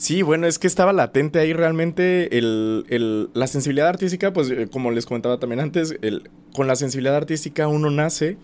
Sí, 0.00 0.22
bueno, 0.22 0.46
es 0.46 0.58
que 0.58 0.66
estaba 0.66 0.94
latente 0.94 1.40
ahí 1.40 1.52
realmente 1.52 2.38
el, 2.38 3.28
la 3.34 3.46
sensibilidad 3.46 3.86
artística, 3.86 4.32
pues 4.32 4.48
eh, 4.48 4.66
como 4.72 4.92
les 4.92 5.04
comentaba 5.04 5.38
también 5.38 5.60
antes, 5.60 5.94
el, 6.00 6.30
con 6.54 6.66
la 6.66 6.74
sensibilidad 6.74 7.16
artística 7.16 7.68
uno 7.68 7.90
nace, 7.90 8.38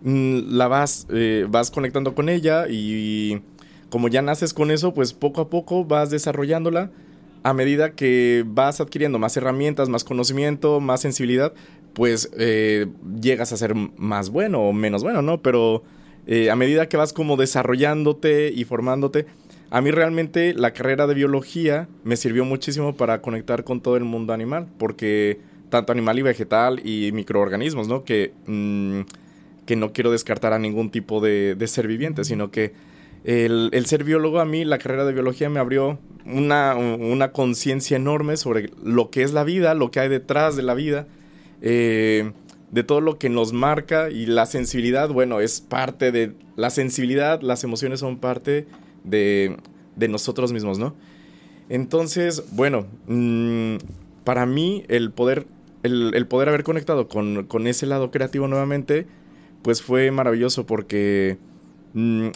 mm, 0.00 0.56
la 0.56 0.66
vas, 0.66 1.06
eh, 1.10 1.46
vas 1.46 1.70
conectando 1.70 2.14
con 2.14 2.30
ella 2.30 2.68
y, 2.70 3.42
como 3.90 4.08
ya 4.08 4.22
naces 4.22 4.54
con 4.54 4.70
eso, 4.70 4.94
pues 4.94 5.12
poco 5.12 5.42
a 5.42 5.50
poco 5.50 5.84
vas 5.84 6.08
desarrollándola 6.08 6.90
a 7.42 7.52
medida 7.52 7.92
que 7.92 8.42
vas 8.46 8.80
adquiriendo 8.80 9.18
más 9.18 9.36
herramientas, 9.36 9.90
más 9.90 10.04
conocimiento, 10.04 10.80
más 10.80 11.02
sensibilidad, 11.02 11.52
pues 11.92 12.30
eh, 12.38 12.86
llegas 13.20 13.52
a 13.52 13.58
ser 13.58 13.74
más 13.74 14.30
bueno 14.30 14.62
o 14.62 14.72
menos 14.72 15.02
bueno, 15.02 15.20
¿no? 15.20 15.42
Pero 15.42 15.82
eh, 16.26 16.50
a 16.50 16.56
medida 16.56 16.88
que 16.88 16.96
vas 16.96 17.12
como 17.12 17.36
desarrollándote 17.36 18.50
y 18.50 18.64
formándote, 18.64 19.26
a 19.70 19.80
mí 19.80 19.90
realmente 19.90 20.54
la 20.54 20.72
carrera 20.72 21.06
de 21.06 21.14
biología 21.14 21.88
me 22.04 22.16
sirvió 22.16 22.44
muchísimo 22.44 22.96
para 22.96 23.20
conectar 23.20 23.64
con 23.64 23.80
todo 23.80 23.96
el 23.96 24.04
mundo 24.04 24.32
animal, 24.32 24.66
porque 24.78 25.40
tanto 25.70 25.92
animal 25.92 26.18
y 26.18 26.22
vegetal 26.22 26.80
y 26.84 27.10
microorganismos, 27.12 27.88
¿no? 27.88 28.04
Que, 28.04 28.32
mm, 28.46 29.00
que 29.66 29.76
no 29.76 29.92
quiero 29.92 30.12
descartar 30.12 30.52
a 30.52 30.58
ningún 30.58 30.90
tipo 30.90 31.20
de, 31.20 31.56
ser 31.66 31.88
viviente, 31.88 32.24
sino 32.24 32.50
que 32.50 32.72
el, 33.24 33.70
ser 33.86 34.04
biólogo 34.04 34.40
a 34.40 34.44
mí, 34.44 34.64
la 34.64 34.78
carrera 34.78 35.04
de 35.04 35.12
biología 35.12 35.48
me 35.48 35.58
abrió 35.58 35.98
una, 36.26 36.74
una 36.74 37.32
conciencia 37.32 37.96
enorme 37.96 38.36
sobre 38.36 38.70
lo 38.82 39.10
que 39.10 39.22
es 39.22 39.32
la 39.32 39.44
vida, 39.44 39.74
lo 39.74 39.90
que 39.90 40.00
hay 40.00 40.08
detrás 40.08 40.56
de 40.56 40.62
la 40.62 40.74
vida. 40.74 41.06
Eh, 41.62 42.32
de 42.70 42.82
todo 42.82 43.00
lo 43.00 43.18
que 43.18 43.28
nos 43.28 43.52
marca 43.52 44.10
y 44.10 44.26
la 44.26 44.46
sensibilidad, 44.46 45.08
bueno, 45.08 45.40
es 45.40 45.60
parte 45.60 46.10
de 46.10 46.32
la 46.56 46.70
sensibilidad, 46.70 47.40
las 47.40 47.62
emociones 47.62 48.00
son 48.00 48.18
parte 48.18 48.66
de, 49.04 49.56
de 49.96 50.08
nosotros 50.08 50.52
mismos, 50.52 50.78
¿no? 50.78 50.94
Entonces, 51.68 52.44
bueno, 52.52 52.86
mm, 53.06 53.76
para 54.24 54.46
mí 54.46 54.84
el 54.88 55.10
poder, 55.10 55.46
el, 55.82 56.26
poder 56.26 56.48
haber 56.48 56.64
conectado 56.64 57.08
con, 57.08 57.44
con, 57.44 57.66
ese 57.66 57.86
lado 57.86 58.10
creativo 58.10 58.48
nuevamente, 58.48 59.06
pues 59.62 59.82
fue 59.82 60.10
maravilloso 60.10 60.66
porque 60.66 61.38
mm, 61.94 62.28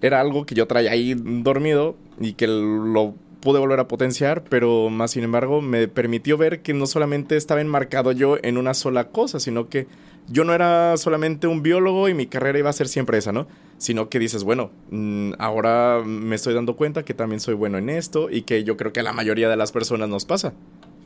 era 0.00 0.20
algo 0.20 0.46
que 0.46 0.54
yo 0.54 0.66
traía 0.66 0.92
ahí 0.92 1.14
dormido 1.14 1.96
y 2.20 2.32
que 2.34 2.46
lo 2.46 3.14
pude 3.40 3.60
volver 3.60 3.78
a 3.80 3.88
potenciar, 3.88 4.42
pero 4.44 4.88
más 4.90 5.12
sin 5.12 5.22
embargo 5.22 5.60
me 5.60 5.86
permitió 5.86 6.36
ver 6.36 6.62
que 6.62 6.74
no 6.74 6.86
solamente 6.86 7.36
estaba 7.36 7.60
enmarcado 7.60 8.12
yo 8.12 8.38
en 8.42 8.56
una 8.56 8.74
sola 8.74 9.08
cosa, 9.08 9.38
sino 9.38 9.68
que 9.68 9.86
yo 10.28 10.44
no 10.44 10.54
era 10.54 10.96
solamente 10.96 11.46
un 11.46 11.62
biólogo 11.62 12.08
y 12.08 12.14
mi 12.14 12.26
carrera 12.26 12.58
iba 12.58 12.70
a 12.70 12.72
ser 12.72 12.88
siempre 12.88 13.18
esa, 13.18 13.32
¿no? 13.32 13.46
Sino 13.78 14.08
que 14.08 14.18
dices, 14.18 14.42
bueno, 14.44 14.70
mm, 14.90 15.32
ahora 15.38 16.02
me 16.04 16.34
estoy 16.34 16.54
dando 16.54 16.76
cuenta 16.76 17.04
que 17.04 17.14
también 17.14 17.40
soy 17.40 17.54
bueno 17.54 17.76
en 17.78 17.90
esto 17.90 18.30
y 18.30 18.42
que 18.42 18.64
yo 18.64 18.76
creo 18.76 18.92
que 18.92 19.00
a 19.00 19.02
la 19.02 19.12
mayoría 19.12 19.48
de 19.48 19.56
las 19.56 19.72
personas 19.72 20.08
nos 20.08 20.24
pasa. 20.24 20.54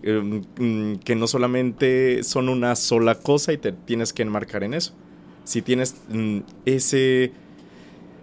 Em, 0.03 0.43
mm, 0.59 0.97
que 1.01 1.15
no 1.15 1.27
solamente 1.27 2.23
son 2.23 2.49
una 2.49 2.75
sola 2.75 3.17
cosa 3.17 3.53
y 3.53 3.59
te 3.59 3.73
tienes 3.73 4.13
que 4.13 4.23
enmarcar 4.23 4.65
en 4.65 4.75
eso. 4.75 4.95
Si 5.45 5.63
tienes 5.63 5.97
mm, 6.09 6.39
ese 6.65 7.33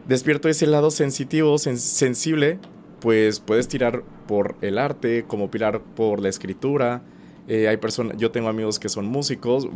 despierto 0.08 0.50
ese 0.50 0.66
lado 0.66 0.90
sensitivo, 0.90 1.58
sensible, 1.58 2.60
pues 3.00 3.40
puedes 3.40 3.68
tirar 3.68 4.04
por 4.28 4.56
el 4.62 4.78
arte, 4.78 5.26
como 5.28 5.52
pilar 5.52 5.82
por 5.82 6.22
la 6.22 6.30
escritura. 6.30 7.04
Eh, 7.48 7.68
hay 7.68 7.78
personas, 7.78 8.18
yo 8.18 8.32
tengo 8.32 8.50
amigos 8.50 8.80
que 8.80 8.90
son 8.90 9.06
músicos, 9.06 9.68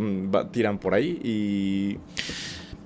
tiran 0.51 0.79
por 0.79 0.93
ahí 0.93 1.19
y 1.23 1.97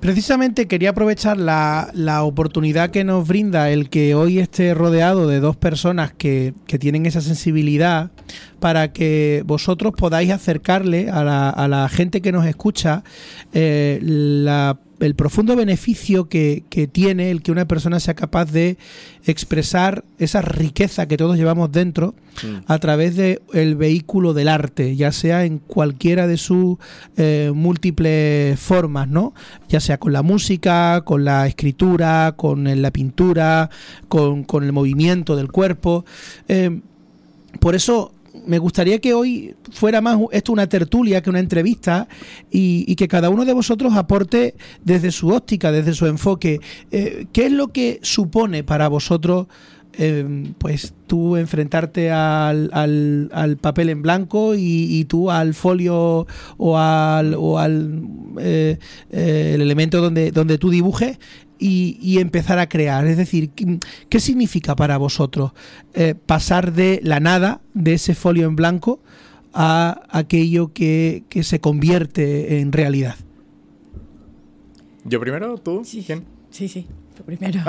Precisamente 0.05 0.67
quería 0.67 0.91
aprovechar 0.91 1.35
la, 1.35 2.21
oportunidad 2.21 2.91
que 2.91 3.03
nos 3.03 3.27
brinda 3.27 3.71
el 3.71 3.89
que 3.89 4.13
hoy 4.13 4.37
esté 4.37 4.75
rodeado 4.75 5.27
de 5.27 5.39
dos 5.39 5.55
personas 5.55 6.13
que, 6.13 6.53
tienen 6.79 7.07
esa 7.07 7.21
sensibilidad 7.21 8.11
para 8.59 8.93
que 8.93 9.41
vosotros 9.47 9.93
podáis 9.97 10.29
acercarle 10.29 11.09
a 11.09 11.23
la, 11.23 11.49
a 11.49 11.67
la 11.67 11.89
gente 11.89 12.21
que 12.21 12.31
nos 12.31 12.45
escucha 12.45 13.03
eh, 13.51 13.97
la 14.03 14.77
el 14.99 15.15
profundo 15.15 15.55
beneficio 15.55 16.29
que, 16.29 16.63
tiene 16.91 17.31
el 17.31 17.41
que 17.41 17.51
una 17.51 17.67
persona 17.67 17.99
sea 17.99 18.13
capaz 18.13 18.51
de 18.51 18.77
expresar 19.25 20.03
esa 20.19 20.41
riqueza 20.41 21.07
que 21.07 21.17
todos 21.17 21.37
llevamos 21.37 21.71
dentro 21.71 22.15
mm. 22.43 22.65
a 22.67 22.79
través 22.79 23.15
del 23.15 23.41
el 23.53 23.75
vehículo 23.75 24.33
del 24.33 24.47
arte, 24.47 24.95
ya 24.95 25.11
sea 25.11 25.45
en 25.45 25.59
cualquiera 25.59 26.27
de 26.27 26.37
sus 26.37 26.77
eh, 27.17 27.51
múltiples 27.53 28.59
formas, 28.59 29.07
¿no? 29.07 29.33
Ya 29.69 29.79
sea 29.79 29.97
con 29.97 30.13
la 30.13 30.21
música, 30.21 31.01
con 31.01 31.25
la 31.25 31.47
escritura, 31.47 32.33
con 32.37 32.81
la 32.81 32.91
pintura, 32.91 33.69
con, 34.07 34.45
el 34.63 34.71
movimiento 34.71 35.35
del 35.35 35.51
cuerpo. 35.51 36.05
Eh, 36.47 36.79
por 37.59 37.75
eso 37.75 38.14
me 38.45 38.59
gustaría 38.59 38.99
que 38.99 39.13
hoy 39.13 39.55
fuera 39.71 40.01
más 40.01 40.17
esto 40.31 40.51
una 40.51 40.67
tertulia 40.67 41.21
que 41.21 41.29
una 41.29 41.39
entrevista 41.39 42.07
y, 42.51 42.95
que 42.95 43.07
cada 43.07 43.29
uno 43.29 43.45
de 43.45 43.53
vosotros 43.53 43.93
aporte 43.95 44.55
desde 44.83 45.11
su 45.11 45.29
óptica, 45.29 45.71
desde 45.71 45.93
su 45.93 46.05
enfoque, 46.05 46.59
eh, 46.91 47.27
qué 47.33 47.47
es 47.47 47.51
lo 47.51 47.69
que 47.69 47.99
supone 48.01 48.63
para 48.63 48.87
vosotros 48.87 49.47
eh, 49.97 50.53
pues 50.57 50.93
tú 51.07 51.37
enfrentarte 51.37 52.11
al, 52.11 52.69
al, 52.73 53.57
papel 53.57 53.89
en 53.89 54.01
blanco 54.01 54.53
y, 54.55 55.05
tú 55.05 55.31
al 55.31 55.53
folio 55.53 56.27
o 56.57 56.77
al, 56.77 57.35
o 57.37 57.59
al 57.59 58.01
eh, 58.39 58.77
el 59.11 59.61
elemento 59.61 60.01
donde, 60.01 60.31
donde 60.31 60.57
tú 60.57 60.69
dibujes 60.69 61.19
y, 61.59 62.19
empezar 62.19 62.59
a 62.59 62.67
crear. 62.67 63.05
Es 63.05 63.17
decir, 63.17 63.51
¿qué, 64.09 64.19
significa 64.19 64.75
para 64.75 64.97
vosotros 64.97 65.51
eh, 65.93 66.15
pasar 66.15 66.73
de 66.73 66.99
la 67.03 67.19
nada, 67.19 67.61
de 67.73 67.93
ese 67.93 68.15
folio 68.15 68.47
en 68.47 68.55
blanco, 68.55 68.99
a 69.53 70.01
aquello 70.09 70.73
que, 70.73 71.23
se 71.41 71.59
convierte 71.59 72.59
en 72.59 72.71
realidad? 72.71 73.15
¿Yo 75.03 75.19
primero? 75.19 75.57
¿Tú? 75.57 75.83
Sí, 75.85 76.03
¿Quién? 76.05 76.25
Sí, 76.49 76.67
sí, 76.67 76.87
tú 77.15 77.23
primero. 77.23 77.61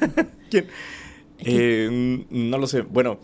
¿Quién? 0.50 0.66
Eh, 1.38 2.24
no 2.30 2.58
lo 2.58 2.66
sé. 2.66 2.82
Bueno, 2.82 3.18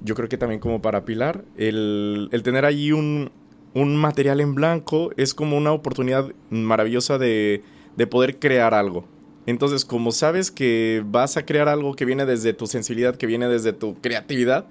yo 0.00 0.14
creo 0.14 0.28
que 0.28 0.36
también 0.36 0.60
como 0.60 0.82
para 0.82 1.04
Pilar, 1.04 1.44
el, 1.56 2.28
el 2.32 2.42
tener 2.42 2.64
ahí 2.64 2.92
un, 2.92 3.30
un, 3.74 3.96
material 3.96 4.40
en 4.40 4.54
blanco 4.54 5.10
es 5.16 5.34
como 5.34 5.56
una 5.56 5.72
oportunidad 5.72 6.32
maravillosa 6.50 7.18
de, 7.18 7.62
de 7.96 8.06
poder 8.06 8.38
crear 8.38 8.74
algo. 8.74 9.04
Entonces, 9.46 9.84
como 9.84 10.12
sabes 10.12 10.50
que 10.50 11.02
vas 11.04 11.36
a 11.36 11.44
crear 11.44 11.68
algo 11.68 11.94
que 11.94 12.04
viene 12.04 12.26
desde 12.26 12.52
tu 12.52 12.66
sensibilidad, 12.66 13.16
que 13.16 13.26
viene 13.26 13.48
desde 13.48 13.72
tu 13.72 14.00
creatividad, 14.00 14.66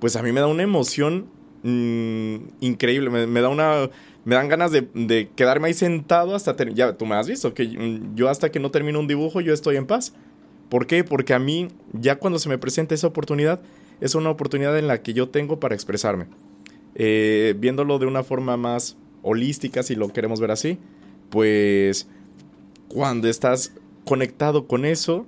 pues 0.00 0.16
a 0.16 0.22
mí 0.22 0.32
me 0.32 0.40
da 0.40 0.46
una 0.46 0.62
emoción 0.62 1.26
mm, 1.62 2.36
increíble. 2.60 3.10
Me, 3.10 3.40
da 3.40 3.48
una. 3.48 3.90
Me 4.24 4.34
dan 4.34 4.48
ganas 4.48 4.72
de, 4.72 5.28
quedarme 5.36 5.68
ahí 5.68 5.74
sentado 5.74 6.34
hasta. 6.34 6.56
Ya, 6.70 6.96
tú 6.96 7.04
me 7.06 7.14
has 7.14 7.28
visto 7.28 7.52
que 7.52 7.76
yo 8.14 8.28
hasta 8.28 8.50
que 8.50 8.58
no 8.58 8.70
termino 8.70 9.00
un 9.00 9.06
dibujo, 9.06 9.40
yo 9.40 9.52
estoy 9.52 9.76
en 9.76 9.86
paz. 9.86 10.14
¿Por 10.70 10.86
qué? 10.86 11.04
Porque 11.04 11.34
a 11.34 11.38
mí, 11.38 11.68
ya 11.92 12.16
cuando 12.16 12.38
se 12.38 12.48
me 12.48 12.58
presenta 12.58 12.94
esa 12.94 13.06
oportunidad, 13.06 13.60
es 14.00 14.14
una 14.14 14.30
oportunidad 14.30 14.76
en 14.78 14.88
la 14.88 15.02
que 15.02 15.12
yo 15.12 15.28
tengo 15.28 15.60
para 15.60 15.74
expresarme. 15.74 16.26
Eh, 16.94 17.54
viéndolo 17.58 17.98
de 17.98 18.06
una 18.06 18.24
forma 18.24 18.56
más 18.56 18.96
holística, 19.22 19.82
si 19.82 19.94
lo 19.94 20.08
queremos 20.08 20.40
ver 20.40 20.50
así, 20.50 20.78
pues 21.30 22.08
cuando 22.88 23.28
estás 23.28 23.72
conectado 24.06 24.68
con 24.68 24.84
eso, 24.84 25.26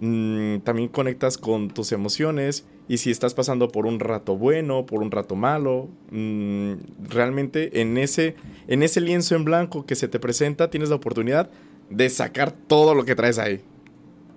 mm, 0.00 0.60
también 0.60 0.88
conectas 0.88 1.36
con 1.36 1.68
tus 1.68 1.92
emociones 1.92 2.66
y 2.88 2.96
si 2.96 3.10
estás 3.10 3.34
pasando 3.34 3.68
por 3.68 3.84
un 3.84 4.00
rato 4.00 4.36
bueno, 4.36 4.86
por 4.86 5.02
un 5.02 5.10
rato 5.10 5.36
malo, 5.36 5.88
mm, 6.10 6.72
realmente 7.10 7.82
en 7.82 7.98
ese, 7.98 8.34
en 8.68 8.82
ese 8.82 9.02
lienzo 9.02 9.36
en 9.36 9.44
blanco 9.44 9.84
que 9.84 9.94
se 9.94 10.08
te 10.08 10.18
presenta 10.18 10.70
tienes 10.70 10.88
la 10.88 10.96
oportunidad 10.96 11.50
de 11.90 12.08
sacar 12.08 12.52
todo 12.52 12.94
lo 12.94 13.04
que 13.04 13.14
traes 13.14 13.38
ahí. 13.38 13.60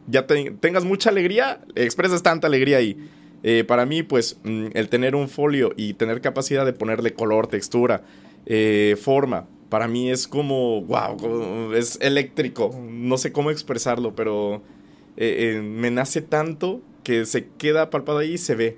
Ya 0.07 0.27
tengas 0.27 0.83
mucha 0.83 1.09
alegría, 1.09 1.61
expresas 1.75 2.21
tanta 2.21 2.47
alegría 2.47 2.77
ahí. 2.77 2.97
Eh, 3.43 3.63
para 3.63 3.85
mí, 3.85 4.03
pues, 4.03 4.39
mm, 4.43 4.67
el 4.73 4.89
tener 4.89 5.15
un 5.15 5.29
folio 5.29 5.71
y 5.77 5.93
tener 5.93 6.19
capacidad 6.19 6.65
de 6.65 6.73
ponerle 6.73 7.13
color, 7.13 7.47
textura, 7.47 8.03
eh, 8.45 8.97
forma, 9.01 9.47
para 9.69 9.88
mí 9.88 10.10
es 10.10 10.27
como, 10.27 10.82
wow, 10.82 11.73
es 11.73 11.97
eléctrico. 12.01 12.75
No 12.89 13.17
sé 13.17 13.32
cómo 13.32 13.51
expresarlo, 13.51 14.15
pero 14.15 14.55
eh, 15.15 15.55
eh, 15.55 15.62
me 15.62 15.91
nace 15.91 16.21
tanto 16.21 16.82
que 17.03 17.25
se 17.25 17.47
queda 17.58 17.89
palpado 17.89 18.19
ahí 18.19 18.34
y 18.34 18.38
se 18.38 18.55
ve. 18.55 18.77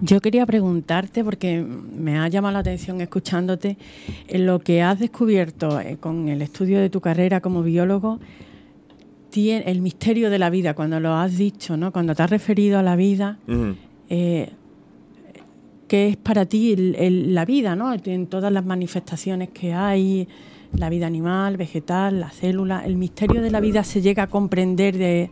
Yo 0.00 0.20
quería 0.20 0.44
preguntarte, 0.44 1.22
porque 1.22 1.60
me 1.62 2.18
ha 2.18 2.26
llamado 2.28 2.54
la 2.54 2.58
atención 2.58 3.00
escuchándote, 3.00 3.78
en 4.26 4.46
lo 4.46 4.58
que 4.58 4.82
has 4.82 4.98
descubierto 4.98 5.80
eh, 5.80 5.96
con 5.98 6.28
el 6.28 6.42
estudio 6.42 6.80
de 6.80 6.90
tu 6.90 7.00
carrera 7.00 7.40
como 7.40 7.62
biólogo, 7.62 8.18
tiene 9.30 9.70
el 9.70 9.80
misterio 9.82 10.30
de 10.30 10.38
la 10.38 10.50
vida, 10.50 10.74
cuando 10.74 10.98
lo 10.98 11.14
has 11.14 11.36
dicho, 11.36 11.76
¿no? 11.76 11.92
cuando 11.92 12.14
te 12.14 12.22
has 12.22 12.30
referido 12.30 12.78
a 12.78 12.82
la 12.82 12.96
vida, 12.96 13.38
qué 15.86 16.08
es 16.08 16.16
para 16.16 16.46
ti 16.46 16.74
la 16.76 17.44
vida, 17.44 17.76
¿no? 17.76 17.94
En 17.94 18.26
todas 18.26 18.52
las 18.52 18.64
manifestaciones 18.64 19.50
que 19.50 19.72
hay, 19.72 20.28
la 20.74 20.88
vida 20.90 21.06
animal, 21.06 21.56
vegetal, 21.56 22.20
la 22.20 22.30
célula, 22.30 22.84
el 22.84 22.96
misterio 22.96 23.40
de 23.40 23.50
la 23.50 23.60
vida 23.60 23.84
se 23.84 24.00
llega 24.02 24.24
a 24.24 24.26
comprender 24.26 24.96
de, 24.96 25.30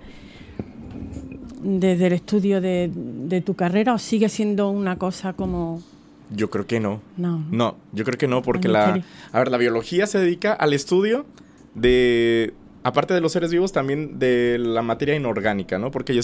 desde 1.62 2.06
el 2.06 2.12
estudio 2.12 2.60
de, 2.60 3.42
tu 3.44 3.54
carrera 3.54 3.94
o 3.94 3.98
sigue 3.98 4.28
siendo 4.28 4.70
una 4.70 4.96
cosa 4.96 5.32
como 5.32 5.82
yo 6.30 6.48
creo 6.50 6.66
que 6.66 6.80
no. 6.80 7.00
No. 7.16 7.44
No, 7.50 7.76
yo 7.92 8.04
creo 8.04 8.16
que 8.16 8.26
no, 8.26 8.42
porque 8.42 8.66
la. 8.66 9.04
A 9.30 9.38
ver, 9.38 9.50
la 9.50 9.58
biología 9.58 10.06
se 10.06 10.18
dedica 10.18 10.54
al 10.54 10.72
estudio 10.72 11.26
de, 11.74 12.54
aparte 12.84 13.14
de 13.14 13.22
los 13.22 13.32
seres 13.32 13.50
vivos, 13.50 13.72
también 13.72 14.18
de 14.18 14.58
la 14.58 14.82
materia 14.82 15.16
inorgánica, 15.16 15.78
¿no? 15.78 15.90
Porque 15.90 16.14
yo, 16.14 16.20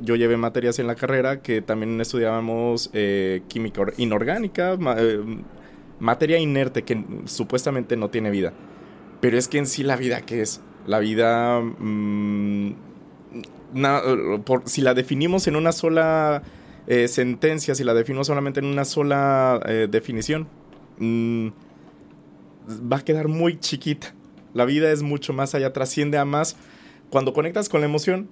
yo, 0.00 0.16
llevé 0.16 0.36
materias 0.36 0.78
en 0.78 0.86
la 0.86 0.94
carrera 0.94 1.42
que 1.42 1.60
también 1.60 2.00
estudiábamos 2.00 2.88
eh, 2.92 3.42
química 3.48 3.82
inorgánica, 3.96 4.78
eh, 4.96 5.20
materia 5.98 6.38
inerte 6.38 6.84
que 6.84 7.04
supuestamente 7.24 7.96
no 7.96 8.10
tiene 8.10 8.30
vida. 8.30 8.52
Pero 9.20 9.36
es 9.36 9.48
que 9.48 9.58
en 9.58 9.66
sí 9.66 9.82
la 9.82 9.96
vida, 9.96 10.22
¿qué 10.22 10.40
es? 10.40 10.62
La 10.86 11.00
vida... 11.00 11.60
Mm, 11.60 12.74
si 14.66 14.82
la 14.82 14.94
definimos 14.94 15.48
en 15.48 15.56
una 15.56 15.72
sola 15.72 16.44
eh, 16.86 17.08
sentencia, 17.08 17.74
si 17.74 17.82
la 17.82 17.92
definimos 17.92 18.28
solamente 18.28 18.60
en 18.60 18.66
una 18.66 18.84
sola 18.84 19.60
definición, 19.90 20.46
mm, 20.98 21.48
va 22.92 22.98
a 22.98 23.04
quedar 23.04 23.26
muy 23.26 23.58
chiquita 23.58 24.14
la 24.54 24.64
vida 24.64 24.90
es 24.92 25.02
mucho 25.02 25.32
más 25.32 25.54
allá, 25.54 25.72
trasciende 25.72 26.16
a 26.16 26.24
más. 26.24 26.56
Cuando 27.10 27.32
conectas 27.32 27.68
con 27.68 27.80
la 27.80 27.86
emoción, 27.86 28.28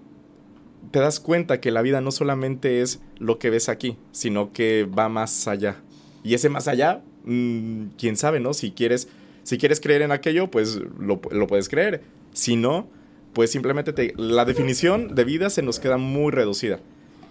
te 0.91 1.01
das 1.01 1.21
cuenta 1.21 1.61
que 1.61 1.71
la 1.71 1.83
vida 1.83 2.01
no 2.01 2.11
solamente 2.11 2.81
es 2.81 3.01
lo 3.19 3.39
que 3.39 3.51
ves 3.51 3.69
aquí, 3.69 3.97
sino 4.13 4.53
que 4.53 4.85
va 4.85 5.09
más 5.09 5.49
allá. 5.49 5.77
Y 6.25 6.35
ese 6.35 6.49
más 6.49 6.69
allá, 6.69 7.03
mm, 7.25 7.87
quién 7.99 8.17
sabe, 8.17 8.41
¿no? 8.41 8.55
Si 8.55 8.71
quieres, 8.71 9.09
si 9.43 9.59
quieres 9.59 9.81
creer 9.81 10.03
en 10.03 10.13
aquello, 10.13 10.51
pues 10.51 10.81
lo, 10.99 11.21
puedes 11.21 11.69
creer. 11.69 12.03
Si 12.33 12.57
no, 12.57 12.89
pues 13.33 13.51
simplemente 13.51 13.93
te, 13.93 14.15
la 14.17 14.45
definición 14.45 15.15
de 15.15 15.25
vida 15.25 15.51
se 15.51 15.63
nos 15.63 15.81
queda 15.81 15.97
muy 15.97 16.31
reducida. 16.31 16.79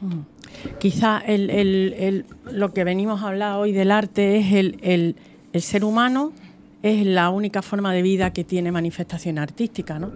Mm. 0.02 0.22
Quizá 0.80 1.24
lo 2.52 2.74
que 2.74 2.84
venimos 2.84 3.22
a 3.24 3.30
hablar 3.30 3.58
hoy 3.58 3.72
del 3.72 3.92
arte 3.92 4.38
es 4.38 4.54
el 4.54 5.62
ser 5.62 5.86
humano 5.86 6.34
es 6.84 7.06
la 7.06 7.30
única 7.30 7.62
forma 7.62 7.94
de 7.94 8.02
vida 8.02 8.32
que 8.34 8.44
tiene 8.44 8.72
manifestación 8.72 9.38
artística, 9.38 10.00
¿no? 10.00 10.12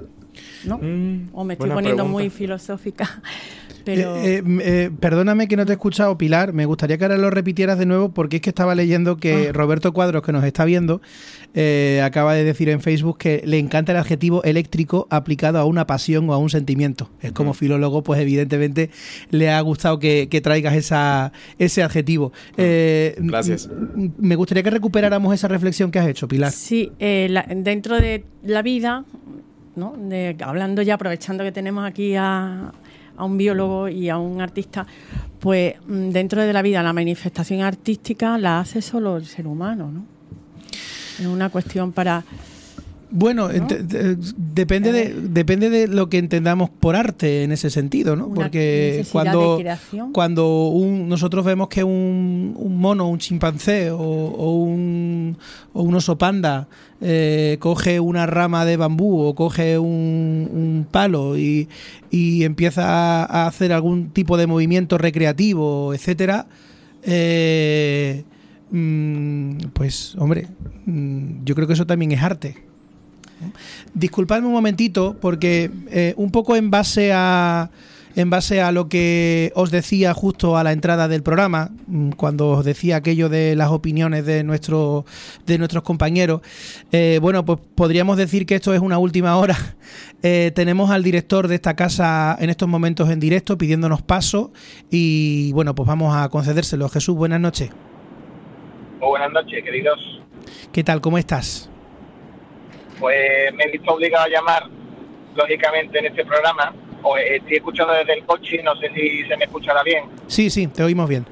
¿No? 0.66 0.78
Mm, 0.80 1.30
o 1.34 1.44
me 1.44 1.54
estoy 1.54 1.70
poniendo 1.70 2.06
muy 2.06 2.30
filosófica. 2.30 3.22
Pero... 3.86 4.18
Eh, 4.18 4.38
eh, 4.38 4.44
eh, 4.62 4.92
perdóname 5.00 5.48
que 5.48 5.56
no 5.56 5.66
te 5.66 5.72
he 5.72 5.76
escuchado, 5.76 6.18
Pilar. 6.18 6.52
Me 6.54 6.66
gustaría 6.66 6.98
que 6.98 7.06
ahora 7.06 7.18
lo 7.18 7.30
repitieras 7.30 7.78
de 7.80 7.86
nuevo 7.86 8.10
porque 8.10 8.38
es 8.38 8.42
que 8.42 8.50
estaba 8.50 8.76
leyendo 8.76 9.18
que 9.18 9.50
Ah. 9.50 9.54
Roberto 9.54 9.94
Cuadros, 9.94 10.24
que 10.24 10.32
nos 10.32 10.44
está 10.44 10.66
viendo, 10.66 11.02
eh, 11.54 12.02
acaba 12.04 12.34
de 12.34 12.44
decir 12.44 12.68
en 12.70 12.82
Facebook 12.82 13.18
que 13.20 13.42
le 13.46 13.60
encanta 13.60 13.92
el 13.92 13.98
adjetivo 14.00 14.44
eléctrico 14.44 15.08
aplicado 15.10 15.60
a 15.60 15.66
una 15.66 15.86
pasión 15.88 16.30
o 16.30 16.34
a 16.34 16.38
un 16.38 16.50
sentimiento. 16.50 17.10
Es 17.22 17.32
como 17.32 17.54
filólogo, 17.54 18.04
pues 18.04 18.20
evidentemente 18.20 18.90
le 19.30 19.50
ha 19.52 19.62
gustado 19.62 20.00
que, 20.00 20.28
que 20.30 20.42
traigas 20.42 20.74
esa, 20.76 21.32
ese 21.60 21.84
adjetivo. 21.84 22.34
Eh, 22.58 23.16
Gracias. 23.20 23.70
Me 24.18 24.36
gustaría 24.36 24.64
que 24.64 24.70
recuperáramos 24.72 25.34
esa 25.34 25.48
reflexión 25.48 25.92
que 25.92 26.00
has 26.00 26.08
hecho, 26.08 26.28
Pilar. 26.28 26.52
Sí, 26.52 26.92
eh, 27.00 27.28
la- 27.30 27.46
dentro 27.50 28.00
de 28.02 28.24
la 28.44 28.62
vida, 28.62 29.06
¿no? 29.76 29.94
De- 29.98 30.36
hablando 30.42 30.82
ya, 30.82 30.96
aprovechando 30.96 31.44
que 31.44 31.52
tenemos 31.52 31.86
aquí 31.86 32.16
a, 32.16 32.72
a 33.18 33.26
un 33.26 33.38
biólogo 33.38 33.88
y 33.88 34.10
a 34.10 34.18
un 34.18 34.42
artista, 34.42 34.86
pues 35.40 35.76
mm, 35.88 36.10
dentro 36.10 36.42
de 36.42 36.54
la 36.54 36.62
vida 36.62 36.84
la 36.84 36.94
manifestación 36.94 37.62
artística 37.62 38.38
la 38.38 38.60
hace 38.60 38.82
solo 38.82 39.18
el 39.18 39.26
ser 39.26 39.48
humano, 39.48 39.92
¿no? 39.92 40.06
Es 41.20 41.26
una 41.26 41.50
cuestión 41.50 41.92
para... 41.92 42.24
Bueno, 43.18 43.48
de- 43.48 44.18
depende 44.38 44.92
de 44.92 45.14
depende 45.30 45.70
de 45.70 45.88
lo 45.88 46.10
que 46.10 46.18
entendamos 46.18 46.70
por 46.70 46.98
arte 46.98 47.44
en 47.44 47.52
ese 47.54 47.70
sentido, 47.70 48.16
¿no? 48.18 48.26
Una 48.28 48.36
Porque 48.36 49.06
cuando 49.12 49.56
cuando 50.12 50.68
un- 50.68 51.08
nosotros 51.08 51.46
vemos 51.46 51.70
que 51.70 51.84
un, 51.86 52.54
un 52.58 52.78
mono, 52.78 53.08
un 53.10 53.18
chimpancé 53.18 53.90
o, 53.90 53.98
o 53.98 54.56
un, 54.64 55.38
o 55.74 55.82
un 55.84 55.96
oso 55.96 56.18
panda 56.18 56.68
eh, 57.00 57.56
coge 57.60 58.00
una 58.02 58.26
rama 58.26 58.66
de 58.66 58.76
bambú 58.76 59.22
o 59.22 59.34
coge 59.34 59.78
un, 59.80 60.50
un 60.54 60.88
palo 60.92 61.38
y, 61.38 61.70
y 62.12 62.44
empieza 62.44 63.24
a 63.24 63.48
hacer 63.48 63.72
algún 63.72 64.10
tipo 64.10 64.36
de 64.38 64.46
movimiento 64.48 64.98
recreativo, 64.98 65.94
etcétera, 65.94 66.48
eh, 67.04 68.24
mm, 68.72 69.58
pues 69.74 70.16
hombre, 70.18 70.48
mm, 70.86 71.44
yo 71.46 71.56
creo 71.56 71.68
que 71.68 71.74
eso 71.74 71.86
también 71.88 72.12
es 72.12 72.22
arte. 72.22 72.65
Disculpadme 73.94 74.48
un 74.48 74.54
momentito, 74.54 75.16
porque 75.20 75.72
eh, 75.90 76.14
un 76.18 76.32
poco 76.32 76.56
en 76.56 76.72
base 76.72 77.12
a 77.14 77.70
en 78.16 78.30
base 78.30 78.62
a 78.62 78.72
lo 78.72 78.88
que 78.88 79.52
os 79.56 79.72
decía 79.72 80.14
justo 80.14 80.58
a 80.58 80.64
la 80.64 80.72
entrada 80.72 81.08
del 81.08 81.22
programa, 81.22 81.72
mm, 81.88 82.12
cuando 82.12 82.50
os 82.50 82.66
decía 82.66 82.98
aquello 82.98 83.30
de 83.30 83.56
las 83.56 83.70
opiniones 83.70 84.26
de 84.26 84.44
nuestro, 84.44 85.06
de 85.46 85.58
nuestros 85.58 85.84
compañeros, 85.84 86.42
eh, 86.92 87.20
bueno, 87.22 87.46
pues 87.46 87.60
podríamos 87.76 88.18
decir 88.18 88.46
que 88.46 88.56
esto 88.56 88.74
es 88.74 88.80
una 88.80 88.98
última 88.98 89.38
hora. 89.38 89.58
Eh, 90.24 90.52
tenemos 90.56 90.90
al 90.90 91.04
director 91.04 91.48
de 91.48 91.54
esta 91.54 91.76
casa 91.76 92.36
en 92.40 92.50
estos 92.50 92.68
momentos 92.68 93.12
en 93.12 93.20
directo 93.20 93.60
pidiéndonos 93.60 94.02
paso 94.02 94.52
y 94.90 95.52
bueno, 95.54 95.76
pues 95.76 95.88
vamos 95.88 96.16
a 96.16 96.28
concedérselo. 96.30 96.90
Jesús, 96.90 97.16
buenas 97.16 97.40
noches. 97.40 97.70
Muy 99.00 99.10
buenas 99.10 99.32
noches, 99.32 99.64
queridos. 99.64 100.00
¿Qué 100.72 100.84
tal? 100.84 101.00
¿Cómo 101.00 101.20
estás? 101.20 101.70
Pues 103.00 103.54
me 103.54 103.66
he 103.66 103.72
visto 103.72 103.94
obligado 103.94 104.26
a 104.26 104.30
llamar, 104.30 104.64
lógicamente, 105.36 106.00
en 106.00 106.06
este 106.08 106.26
programa. 106.26 106.74
O 107.04 107.18
eh, 107.18 107.38
estoy 107.38 107.58
escuchando 107.58 107.94
desde 107.94 108.14
el 108.14 108.26
coche, 108.26 108.62
no 108.64 108.76
sé 108.78 108.90
si 108.94 109.24
se 109.26 109.38
me 109.38 109.46
escuchará 109.46 109.84
bien. 109.84 110.06
Sí, 110.28 110.50
sí, 110.50 110.68
te 110.68 110.84
oímos 110.84 111.08
bien. 111.08 111.26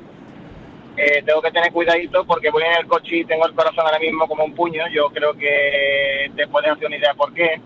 Eh, 0.95 1.23
tengo 1.25 1.41
que 1.41 1.51
tener 1.51 1.71
cuidadito 1.71 2.23
porque 2.25 2.51
voy 2.51 2.63
en 2.63 2.79
el 2.79 2.87
coche 2.87 3.17
y 3.17 3.25
tengo 3.25 3.47
el 3.47 3.53
corazón 3.53 3.85
ahora 3.85 3.99
mismo 3.99 4.27
como 4.27 4.45
un 4.45 4.53
puño. 4.53 4.83
Yo 4.93 5.09
creo 5.09 5.33
que 5.33 6.31
te 6.35 6.47
puedes 6.47 6.71
hacer 6.71 6.87
una 6.87 6.97
idea 6.97 7.13
por 7.15 7.33
qué. 7.33 7.59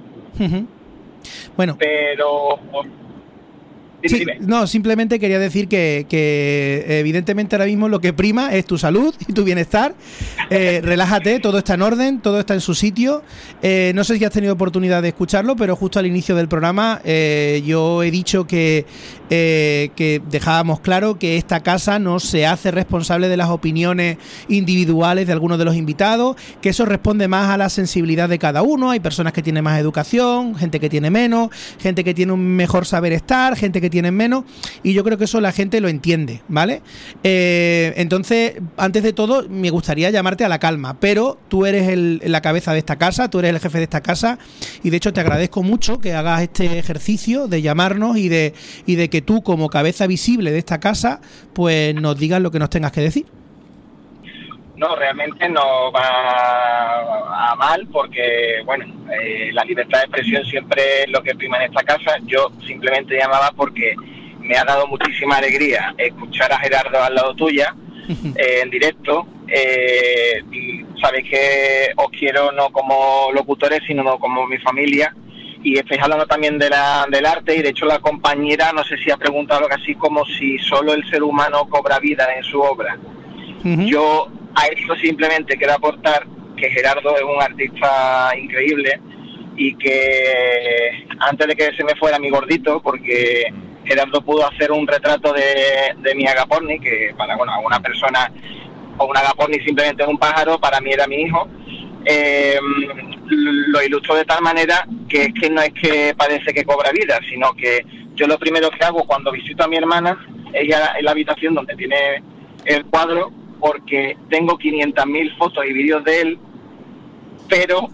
Bueno, 1.55 1.75
Pero... 1.77 2.59
Sí, 4.03 4.25
no, 4.41 4.67
simplemente 4.67 5.19
quería 5.19 5.39
decir 5.39 5.67
que, 5.67 6.05
que, 6.07 6.85
evidentemente 6.99 7.55
ahora 7.55 7.65
mismo 7.65 7.89
lo 7.89 7.99
que 7.99 8.13
prima 8.13 8.53
es 8.53 8.65
tu 8.65 8.77
salud 8.77 9.13
y 9.27 9.33
tu 9.33 9.43
bienestar. 9.43 9.95
Eh, 10.49 10.81
relájate, 10.83 11.39
todo 11.39 11.57
está 11.57 11.73
en 11.73 11.81
orden, 11.81 12.19
todo 12.19 12.39
está 12.39 12.53
en 12.53 12.61
su 12.61 12.75
sitio. 12.75 13.23
Eh, 13.61 13.91
no 13.95 14.03
sé 14.03 14.17
si 14.17 14.25
has 14.25 14.31
tenido 14.31 14.53
oportunidad 14.53 15.01
de 15.01 15.09
escucharlo, 15.09 15.55
pero 15.55 15.75
justo 15.75 15.97
al 15.97 16.05
inicio 16.05 16.35
del 16.35 16.47
programa 16.47 17.01
eh, 17.03 17.63
yo 17.65 18.03
he 18.03 18.11
dicho 18.11 18.45
que, 18.45 18.85
eh, 19.29 19.89
que 19.95 20.21
dejábamos 20.29 20.79
claro 20.79 21.19
que 21.19 21.37
esta 21.37 21.61
casa 21.61 21.99
no 21.99 22.19
se 22.19 22.45
hace 22.45 22.71
responsable 22.71 23.27
de 23.29 23.37
las 23.37 23.49
opiniones 23.49 24.17
individuales 24.47 25.27
de 25.27 25.33
algunos 25.33 25.57
de 25.59 25.65
los 25.65 25.75
invitados, 25.75 26.35
que 26.61 26.69
eso 26.69 26.85
responde 26.85 27.27
más 27.27 27.49
a 27.49 27.57
la 27.57 27.69
sensibilidad 27.69 28.29
de 28.29 28.39
cada 28.39 28.61
uno. 28.61 28.91
Hay 28.91 28.99
personas 28.99 29.33
que 29.33 29.41
tienen 29.41 29.63
más 29.63 29.79
educación, 29.79 30.55
gente 30.55 30.79
que 30.79 30.89
tiene 30.89 31.09
menos, 31.09 31.49
gente 31.79 32.03
que 32.03 32.13
tiene 32.13 32.31
un 32.33 32.55
mejor 32.55 32.85
saber 32.85 33.13
estar, 33.13 33.55
gente 33.55 33.81
que 33.81 33.89
tiene 33.89 34.11
menos, 34.11 34.45
y 34.83 34.93
yo 34.93 35.03
creo 35.03 35.17
que 35.17 35.25
eso 35.25 35.41
la 35.41 35.51
gente 35.51 35.81
lo 35.81 35.89
entiende, 35.89 36.41
¿vale? 36.47 36.81
Eh, 37.23 37.93
entonces, 37.97 38.53
antes 38.77 39.03
de 39.03 39.13
todo, 39.13 39.47
me 39.49 39.69
gustaría 39.69 40.09
llamarte 40.09 40.45
a 40.45 40.49
la 40.49 40.59
calma, 40.59 40.99
pero 40.99 41.37
tú 41.47 41.65
eres 41.65 41.87
el- 41.89 42.21
la 42.25 42.41
cabeza 42.41 42.73
de 42.73 42.79
esta 42.79 42.97
casa, 42.97 43.29
tú 43.29 43.39
eres 43.39 43.53
el 43.53 43.59
jefe 43.59 43.77
de 43.77 43.83
esta 43.83 44.01
casa, 44.01 44.39
y 44.83 44.89
de 44.89 44.97
hecho 44.97 45.13
te 45.13 45.19
agradezco 45.21 45.63
mucho 45.63 45.99
que 45.99 46.13
hagas 46.13 46.41
este 46.41 46.79
ejercicio 46.79 47.47
de 47.47 47.61
llamarnos 47.61 48.17
y 48.17 48.29
de, 48.29 48.53
y 48.85 48.95
de 48.95 49.09
que 49.09 49.16
tú, 49.21 49.41
como 49.43 49.69
cabeza 49.69 50.07
visible 50.07 50.51
de 50.51 50.59
esta 50.59 50.79
casa, 50.79 51.21
pues 51.53 51.93
nos 51.95 52.17
digas 52.17 52.41
lo 52.41 52.51
que 52.51 52.59
nos 52.59 52.69
tengas 52.69 52.91
que 52.91 53.01
decir. 53.01 53.25
No, 54.77 54.95
realmente 54.95 55.49
no 55.49 55.91
va 55.91 57.51
a 57.51 57.55
mal 57.55 57.87
porque, 57.91 58.61
bueno, 58.63 58.85
eh, 59.11 59.49
la 59.51 59.63
libertad 59.63 59.99
de 59.99 60.05
expresión 60.05 60.45
siempre 60.45 61.03
es 61.03 61.09
lo 61.09 61.23
que 61.23 61.33
prima 61.33 61.57
en 61.57 61.63
esta 61.63 61.81
casa. 61.81 62.17
Yo 62.25 62.51
simplemente 62.65 63.17
llamaba 63.17 63.51
porque 63.55 63.95
me 64.39 64.55
ha 64.55 64.63
dado 64.63 64.85
muchísima 64.85 65.37
alegría 65.37 65.95
escuchar 65.97 66.53
a 66.53 66.59
Gerardo 66.59 67.01
al 67.01 67.15
lado 67.15 67.33
tuya 67.33 67.73
eh, 68.35 68.59
en 68.61 68.69
directo. 68.69 69.25
Eh, 69.47 70.43
y 70.51 70.85
sabéis 71.01 71.27
que 71.27 71.91
os 71.95 72.09
quiero 72.11 72.51
no 72.51 72.69
como 72.69 73.29
locutores, 73.33 73.81
sino 73.87 74.19
como 74.19 74.45
mi 74.45 74.59
familia. 74.59 75.11
Y 75.63 75.77
estáis 75.77 76.01
hablando 76.01 76.25
también 76.25 76.57
de 76.57 76.69
la, 76.69 77.05
del 77.09 77.25
arte 77.25 77.55
y 77.55 77.61
de 77.61 77.69
hecho 77.69 77.85
la 77.85 77.99
compañera, 77.99 78.71
no 78.73 78.83
sé 78.83 78.97
si 78.97 79.11
ha 79.11 79.17
preguntado 79.17 79.65
algo 79.65 79.75
así 79.75 79.95
como 79.95 80.23
si 80.25 80.57
solo 80.59 80.93
el 80.93 81.03
ser 81.09 81.23
humano 81.23 81.67
cobra 81.67 81.99
vida 81.99 82.27
en 82.37 82.43
su 82.43 82.61
obra. 82.61 82.97
Yo 83.63 84.27
a 84.55 84.67
esto 84.67 84.95
simplemente 84.95 85.57
quiero 85.57 85.73
aportar 85.73 86.25
que 86.55 86.69
Gerardo 86.69 87.15
es 87.17 87.23
un 87.23 87.41
artista 87.41 88.31
increíble 88.39 88.99
y 89.57 89.75
que 89.75 91.05
antes 91.19 91.47
de 91.47 91.55
que 91.55 91.75
se 91.75 91.83
me 91.83 91.95
fuera 91.95 92.17
mi 92.17 92.29
gordito, 92.29 92.81
porque 92.81 93.51
Gerardo 93.83 94.21
pudo 94.21 94.47
hacer 94.47 94.71
un 94.71 94.87
retrato 94.87 95.33
de, 95.33 95.95
de 95.97 96.15
mi 96.15 96.27
agaporni, 96.27 96.79
que 96.79 97.13
para 97.17 97.35
bueno, 97.35 97.51
una 97.65 97.79
persona 97.81 98.31
o 98.97 99.05
un 99.05 99.17
agaporni 99.17 99.59
simplemente 99.61 100.03
es 100.03 100.09
un 100.09 100.17
pájaro, 100.17 100.59
para 100.59 100.79
mí 100.79 100.91
era 100.93 101.07
mi 101.07 101.23
hijo. 101.23 101.47
eh, 102.05 102.59
lo 103.29 103.83
ilustró 103.83 104.15
de 104.15 104.25
tal 104.25 104.41
manera 104.41 104.87
que 105.09 105.23
es 105.23 105.33
que 105.33 105.49
no 105.49 105.61
es 105.61 105.73
que 105.73 106.13
parece 106.17 106.53
que 106.53 106.65
cobra 106.65 106.91
vida, 106.91 107.19
sino 107.29 107.53
que 107.53 107.85
yo 108.15 108.27
lo 108.27 108.39
primero 108.39 108.69
que 108.69 108.83
hago 108.83 109.05
cuando 109.05 109.31
visito 109.31 109.63
a 109.63 109.67
mi 109.67 109.77
hermana, 109.77 110.17
ella 110.53 110.93
en 110.97 111.05
la 111.05 111.11
habitación 111.11 111.53
donde 111.53 111.75
tiene 111.75 112.23
el 112.65 112.85
cuadro, 112.85 113.31
porque 113.59 114.17
tengo 114.29 114.57
500.000 114.57 115.37
fotos 115.37 115.65
y 115.65 115.73
vídeos 115.73 116.03
de 116.03 116.21
él, 116.21 116.39
pero 117.49 117.87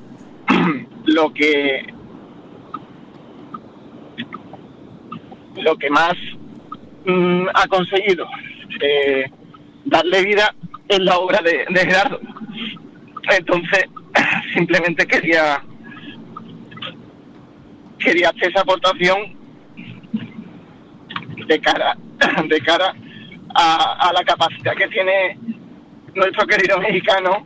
lo 1.05 1.33
que 1.33 1.85
lo 5.57 5.77
que 5.77 5.89
más 5.89 6.13
mm, 7.05 7.47
ha 7.53 7.67
conseguido 7.67 8.25
eh, 8.81 9.29
darle 9.85 10.23
vida 10.23 10.55
es 10.87 10.99
la 10.99 11.17
obra 11.17 11.41
de, 11.41 11.65
de 11.69 11.79
Gerardo. 11.79 12.19
Entonces, 13.29 13.85
simplemente 14.53 15.05
quería 15.05 15.63
quería 17.99 18.29
hacer 18.29 18.49
esa 18.49 18.61
aportación 18.61 19.17
de 21.47 21.59
cara 21.59 21.97
de 22.47 22.61
cara 22.61 22.93
a, 23.55 24.09
a 24.09 24.13
la 24.13 24.23
capacidad 24.23 24.75
que 24.75 24.87
tiene 24.87 25.37
nuestro 26.15 26.45
querido 26.47 26.79
mexicano 26.79 27.45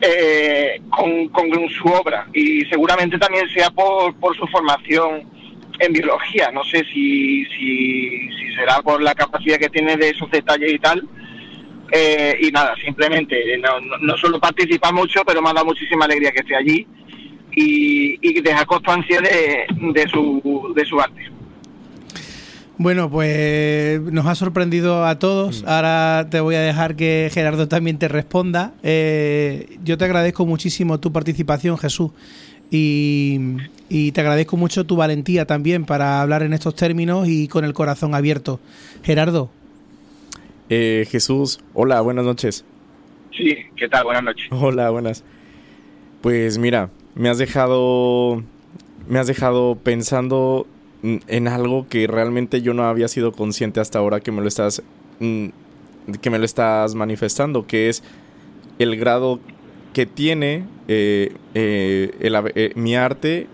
eh, 0.00 0.80
con, 0.90 1.28
con 1.28 1.68
su 1.70 1.88
obra 1.88 2.26
y 2.32 2.62
seguramente 2.66 3.18
también 3.18 3.48
sea 3.48 3.70
por, 3.70 4.14
por 4.16 4.36
su 4.36 4.46
formación 4.48 5.24
en 5.78 5.92
biología. 5.92 6.50
No 6.52 6.62
sé 6.64 6.84
si, 6.92 7.44
si, 7.46 8.28
si 8.30 8.54
será 8.54 8.80
por 8.82 9.02
la 9.02 9.14
capacidad 9.14 9.58
que 9.58 9.68
tiene 9.70 9.96
de 9.96 10.10
esos 10.10 10.30
detalles 10.30 10.72
y 10.72 10.78
tal. 10.78 11.02
Eh, 11.92 12.36
y 12.40 12.50
nada, 12.50 12.74
simplemente 12.84 13.36
no, 13.58 13.80
no, 13.80 13.98
no 13.98 14.16
solo 14.16 14.40
participa 14.40 14.90
mucho, 14.90 15.22
pero 15.26 15.40
me 15.40 15.50
ha 15.50 15.52
dado 15.52 15.66
muchísima 15.66 16.06
alegría 16.06 16.32
que 16.32 16.40
esté 16.40 16.56
allí 16.56 16.86
y, 17.52 18.18
y 18.20 18.40
deja 18.40 18.64
constancia 18.64 19.20
de, 19.20 19.66
de, 19.92 20.08
su, 20.08 20.72
de 20.74 20.84
su 20.84 21.00
arte. 21.00 21.30
Bueno, 22.76 23.08
pues 23.08 24.00
nos 24.00 24.26
ha 24.26 24.34
sorprendido 24.34 25.06
a 25.06 25.18
todos. 25.20 25.62
Ahora 25.64 26.26
te 26.28 26.40
voy 26.40 26.56
a 26.56 26.60
dejar 26.60 26.96
que 26.96 27.30
Gerardo 27.32 27.68
también 27.68 27.98
te 27.98 28.08
responda. 28.08 28.74
Eh, 28.82 29.76
yo 29.84 29.96
te 29.96 30.04
agradezco 30.06 30.44
muchísimo 30.46 30.98
tu 30.98 31.12
participación, 31.12 31.78
Jesús. 31.78 32.10
y, 32.70 33.38
y 33.88 34.10
te 34.12 34.20
agradezco 34.20 34.56
mucho 34.56 34.84
tu 34.84 34.96
valentía 34.96 35.46
también 35.46 35.84
para 35.84 36.20
hablar 36.22 36.42
en 36.42 36.52
estos 36.52 36.74
términos 36.74 37.28
y 37.28 37.46
con 37.46 37.64
el 37.64 37.72
corazón 37.74 38.14
abierto. 38.14 38.58
Gerardo. 39.04 39.50
Eh, 40.68 41.06
Jesús, 41.10 41.60
hola, 41.74 42.00
buenas 42.00 42.24
noches. 42.24 42.64
Sí, 43.32 43.56
¿qué 43.76 43.88
tal? 43.88 44.04
Buenas 44.04 44.24
noches. 44.24 44.46
Hola, 44.50 44.90
buenas. 44.90 45.24
Pues 46.20 46.58
mira, 46.58 46.90
me 47.14 47.28
has 47.28 47.38
dejado 47.38 48.42
me 49.08 49.18
has 49.18 49.26
dejado 49.26 49.76
pensando 49.76 50.66
en 51.02 51.48
algo 51.48 51.86
que 51.88 52.06
realmente 52.06 52.62
yo 52.62 52.72
no 52.72 52.84
había 52.84 53.08
sido 53.08 53.32
consciente 53.32 53.80
hasta 53.80 53.98
ahora 53.98 54.20
que 54.20 54.32
me 54.32 54.40
lo 54.40 54.48
estás 54.48 54.82
mm, 55.20 55.48
que 56.20 56.30
me 56.30 56.38
lo 56.38 56.44
estás 56.44 56.94
manifestando, 56.94 57.66
que 57.66 57.88
es 57.88 58.02
el 58.78 58.96
grado 58.96 59.40
que 59.92 60.06
tiene 60.06 60.64
eh, 60.88 61.34
eh, 61.54 62.10
eh, 62.20 62.72
mi 62.74 62.96
arte 62.96 63.46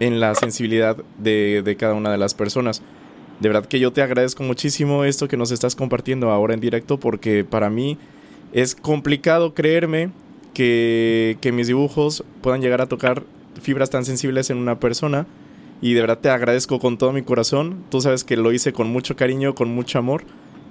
en 0.00 0.20
la 0.20 0.34
sensibilidad 0.34 0.96
de, 1.18 1.62
de, 1.62 1.76
cada 1.76 1.94
una 1.94 2.10
de 2.10 2.18
las 2.18 2.34
personas. 2.34 2.82
De 3.40 3.48
verdad 3.48 3.66
que 3.66 3.78
yo 3.78 3.92
te 3.92 4.02
agradezco 4.02 4.42
muchísimo 4.42 5.04
esto 5.04 5.28
que 5.28 5.36
nos 5.36 5.50
estás 5.50 5.76
compartiendo 5.76 6.30
ahora 6.30 6.54
en 6.54 6.60
directo 6.60 6.98
porque 6.98 7.44
para 7.44 7.70
mí 7.70 7.96
es 8.52 8.74
complicado 8.74 9.54
creerme 9.54 10.10
que, 10.54 11.38
que 11.40 11.52
mis 11.52 11.68
dibujos 11.68 12.24
puedan 12.42 12.60
llegar 12.60 12.80
a 12.80 12.86
tocar 12.86 13.22
fibras 13.60 13.90
tan 13.90 14.04
sensibles 14.04 14.50
en 14.50 14.58
una 14.58 14.80
persona 14.80 15.26
y 15.80 15.94
de 15.94 16.00
verdad 16.00 16.18
te 16.18 16.30
agradezco 16.30 16.78
con 16.80 16.98
todo 16.98 17.12
mi 17.12 17.22
corazón. 17.22 17.84
Tú 17.90 18.00
sabes 18.00 18.24
que 18.24 18.36
lo 18.36 18.52
hice 18.52 18.72
con 18.72 18.90
mucho 18.90 19.16
cariño, 19.16 19.54
con 19.54 19.68
mucho 19.68 19.98
amor. 19.98 20.24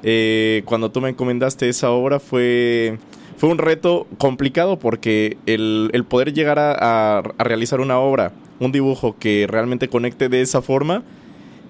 Eh, 0.04 0.64
cuando 0.66 0.92
tú 0.92 1.02
me 1.02 1.10
encomendaste 1.10 1.70
esa 1.70 1.92
obra 1.92 2.20
fue, 2.20 2.98
fue 3.38 3.50
un 3.50 3.58
reto 3.58 4.08
complicado 4.18 4.78
porque 4.78 5.38
el, 5.46 5.90
el 5.94 6.04
poder 6.04 6.34
llegar 6.34 6.60
a, 6.60 7.20
a, 7.20 7.44
realizar 7.44 7.80
una 7.80 7.98
obra, 8.00 8.32
un 8.60 8.72
dibujo 8.72 9.16
que 9.18 9.48
realmente 9.50 9.88
conecte 9.88 10.30
de 10.30 10.42
esa 10.42 10.62
forma, 10.62 11.04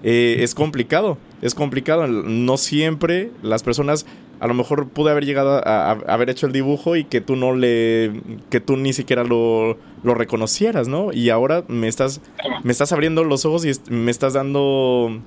eh, 0.02 0.36
es 0.40 0.54
complicado. 0.54 1.18
Es 1.42 1.54
complicado. 1.54 2.06
No 2.06 2.56
siempre 2.56 3.30
las 3.42 3.62
personas 3.62 4.06
a 4.40 4.46
lo 4.46 4.54
mejor 4.54 4.88
pude 4.88 5.10
haber 5.10 5.24
llegado 5.24 5.60
a, 5.66 5.90
a, 5.90 5.92
haber 5.92 6.30
hecho 6.30 6.46
el 6.46 6.52
dibujo 6.52 6.96
y 6.96 7.04
que 7.04 7.20
tú 7.20 7.36
no 7.36 7.54
le 7.54 8.20
que 8.50 8.60
tú 8.60 8.76
ni 8.76 8.92
siquiera 8.92 9.24
lo, 9.24 9.76
lo 10.02 10.14
reconocieras, 10.14 10.88
¿no? 10.88 11.12
Y 11.12 11.30
ahora 11.30 11.64
me 11.68 11.88
estás 11.88 12.20
me 12.62 12.72
estás 12.72 12.92
abriendo 12.92 13.24
los 13.24 13.44
ojos 13.44 13.64
y 13.64 13.72
me 13.90 14.10
estás 14.10 14.34
dando 14.34 15.20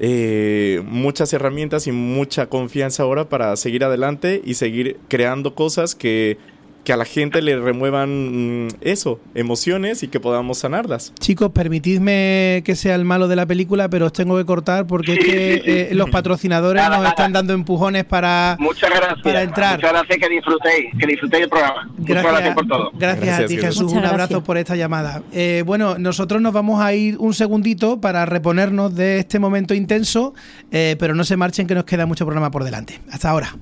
eh, 0.00 0.82
muchas 0.86 1.32
herramientas 1.32 1.86
y 1.86 1.92
mucha 1.92 2.46
confianza 2.46 3.04
ahora 3.04 3.28
para 3.28 3.56
seguir 3.56 3.84
adelante 3.84 4.42
y 4.44 4.54
seguir 4.54 4.98
creando 5.08 5.54
cosas 5.54 5.94
que 5.94 6.36
que 6.84 6.92
a 6.92 6.96
la 6.96 7.04
gente 7.04 7.42
le 7.42 7.58
remuevan 7.58 8.66
mm, 8.66 8.68
eso, 8.82 9.20
emociones 9.34 10.02
y 10.02 10.08
que 10.08 10.20
podamos 10.20 10.58
sanarlas. 10.58 11.12
Chicos, 11.18 11.50
permitidme 11.52 12.62
que 12.64 12.76
sea 12.76 12.94
el 12.94 13.04
malo 13.04 13.26
de 13.26 13.36
la 13.36 13.46
película, 13.46 13.88
pero 13.88 14.06
os 14.06 14.12
tengo 14.12 14.36
que 14.36 14.44
cortar 14.44 14.86
porque 14.86 15.14
es 15.14 15.18
que 15.18 15.62
eh, 15.64 15.94
los 15.94 16.10
patrocinadores 16.10 16.82
nada, 16.82 16.96
nos 16.96 16.98
nada. 16.98 17.10
están 17.10 17.32
dando 17.32 17.54
empujones 17.54 18.04
para, 18.04 18.56
Muchas 18.60 18.90
gracias, 18.90 19.22
para 19.22 19.42
entrar. 19.42 19.76
Muchas 19.76 19.92
gracias, 19.92 20.18
que 20.18 20.28
disfrutéis, 20.28 20.90
que 20.98 21.06
disfrutéis 21.06 21.44
el 21.44 21.48
programa. 21.48 21.90
Gracias, 21.96 22.08
Muchas 22.08 22.32
gracias 22.32 22.54
por 22.54 22.66
todo. 22.66 22.90
Gracias, 22.94 23.26
gracias 23.26 23.40
a 23.40 23.46
ti, 23.46 23.56
Jesús. 23.56 23.92
Un 23.92 23.98
abrazo 23.98 24.16
gracias. 24.16 24.42
por 24.42 24.58
esta 24.58 24.76
llamada. 24.76 25.22
Eh, 25.32 25.62
bueno, 25.64 25.98
nosotros 25.98 26.42
nos 26.42 26.52
vamos 26.52 26.80
a 26.82 26.92
ir 26.92 27.16
un 27.18 27.32
segundito 27.32 28.00
para 28.00 28.26
reponernos 28.26 28.94
de 28.94 29.18
este 29.18 29.38
momento 29.38 29.74
intenso, 29.74 30.34
eh, 30.70 30.96
pero 30.98 31.14
no 31.14 31.24
se 31.24 31.36
marchen 31.36 31.66
que 31.66 31.74
nos 31.74 31.84
queda 31.84 32.04
mucho 32.06 32.26
programa 32.26 32.50
por 32.50 32.64
delante. 32.64 33.00
Hasta 33.10 33.30
ahora. 33.30 33.54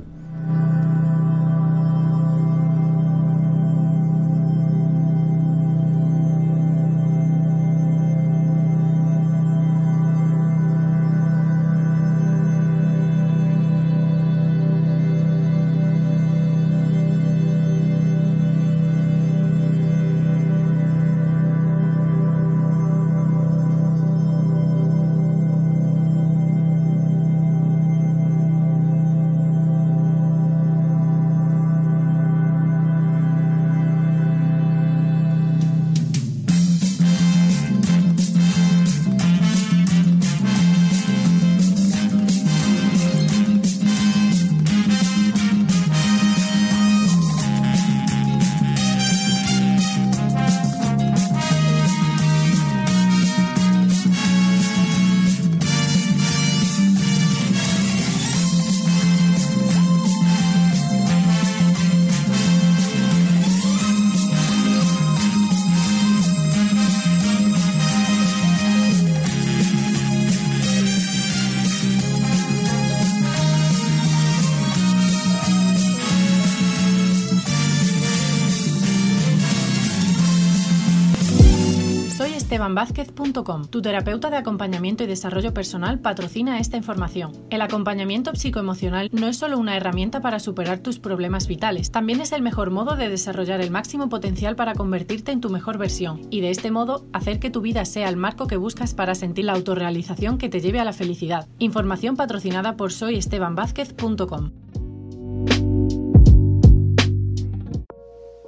estebanvázquez.com, 82.63 83.67
tu 83.67 83.83
terapeuta 83.83 84.31
de 84.31 84.37
acompañamiento 84.37 85.03
y 85.03 85.09
desarrollo 85.09 85.53
personal, 85.53 85.99
patrocina 85.99 86.61
esta 86.61 86.77
información. 86.77 87.33
El 87.51 87.61
acompañamiento 87.61 88.33
psicoemocional 88.37 89.09
no 89.13 89.27
es 89.27 89.37
solo 89.37 89.59
una 89.59 89.77
herramienta 89.77 90.21
para 90.21 90.39
superar 90.39 90.79
tus 90.79 91.01
problemas 91.01 91.49
vitales, 91.49 91.91
también 91.91 92.21
es 92.21 92.31
el 92.31 92.41
mejor 92.41 92.71
modo 92.71 92.95
de 92.95 93.09
desarrollar 93.09 93.61
el 93.61 93.73
máximo 93.73 94.09
potencial 94.09 94.55
para 94.55 94.75
convertirte 94.75 95.33
en 95.33 95.41
tu 95.41 95.51
mejor 95.51 95.77
versión 95.77 96.21
y 96.31 96.41
de 96.41 96.51
este 96.51 96.71
modo 96.71 97.05
hacer 97.13 97.41
que 97.41 97.51
tu 97.51 97.63
vida 97.63 97.85
sea 97.85 98.09
el 98.09 98.17
marco 98.17 98.47
que 98.47 98.57
buscas 98.57 98.95
para 98.95 99.17
sentir 99.17 99.47
la 99.47 99.55
autorrealización 99.55 100.39
que 100.39 100.49
te 100.49 100.61
lleve 100.61 100.79
a 100.79 100.85
la 100.85 100.93
felicidad. 100.93 101.49
Información 101.59 102.15
patrocinada 102.17 102.77
por 102.77 102.93
soyestebanvázquez.com. 102.93 104.53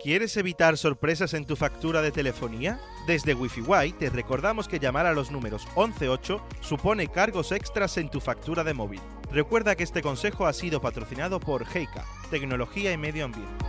¿Quieres 0.05 0.37
evitar 0.37 0.77
sorpresas 0.77 1.33
en 1.33 1.47
tu 1.47 1.57
factura 1.57 2.03
de 2.03 2.13
telefonía? 2.13 2.79
Desde 3.07 3.33
WiFi 3.33 3.95
te 3.99 4.11
recordamos 4.11 4.69
que 4.69 4.79
llamar 4.79 5.07
a 5.07 5.15
los 5.15 5.31
números 5.31 5.67
118 5.73 6.43
supone 6.61 7.09
cargos 7.09 7.53
extras 7.53 7.97
en 7.97 8.11
tu 8.11 8.21
factura 8.21 8.65
de 8.65 8.75
móvil. 8.75 9.01
Recuerda 9.33 9.77
que 9.77 9.83
este 9.83 10.03
consejo 10.03 10.45
ha 10.45 10.53
sido 10.53 10.83
patrocinado 10.83 11.41
por 11.41 11.65
Heika, 11.75 12.05
Tecnología 12.29 12.93
y 12.93 12.99
Medio 12.99 13.25
Ambiente. 13.25 13.65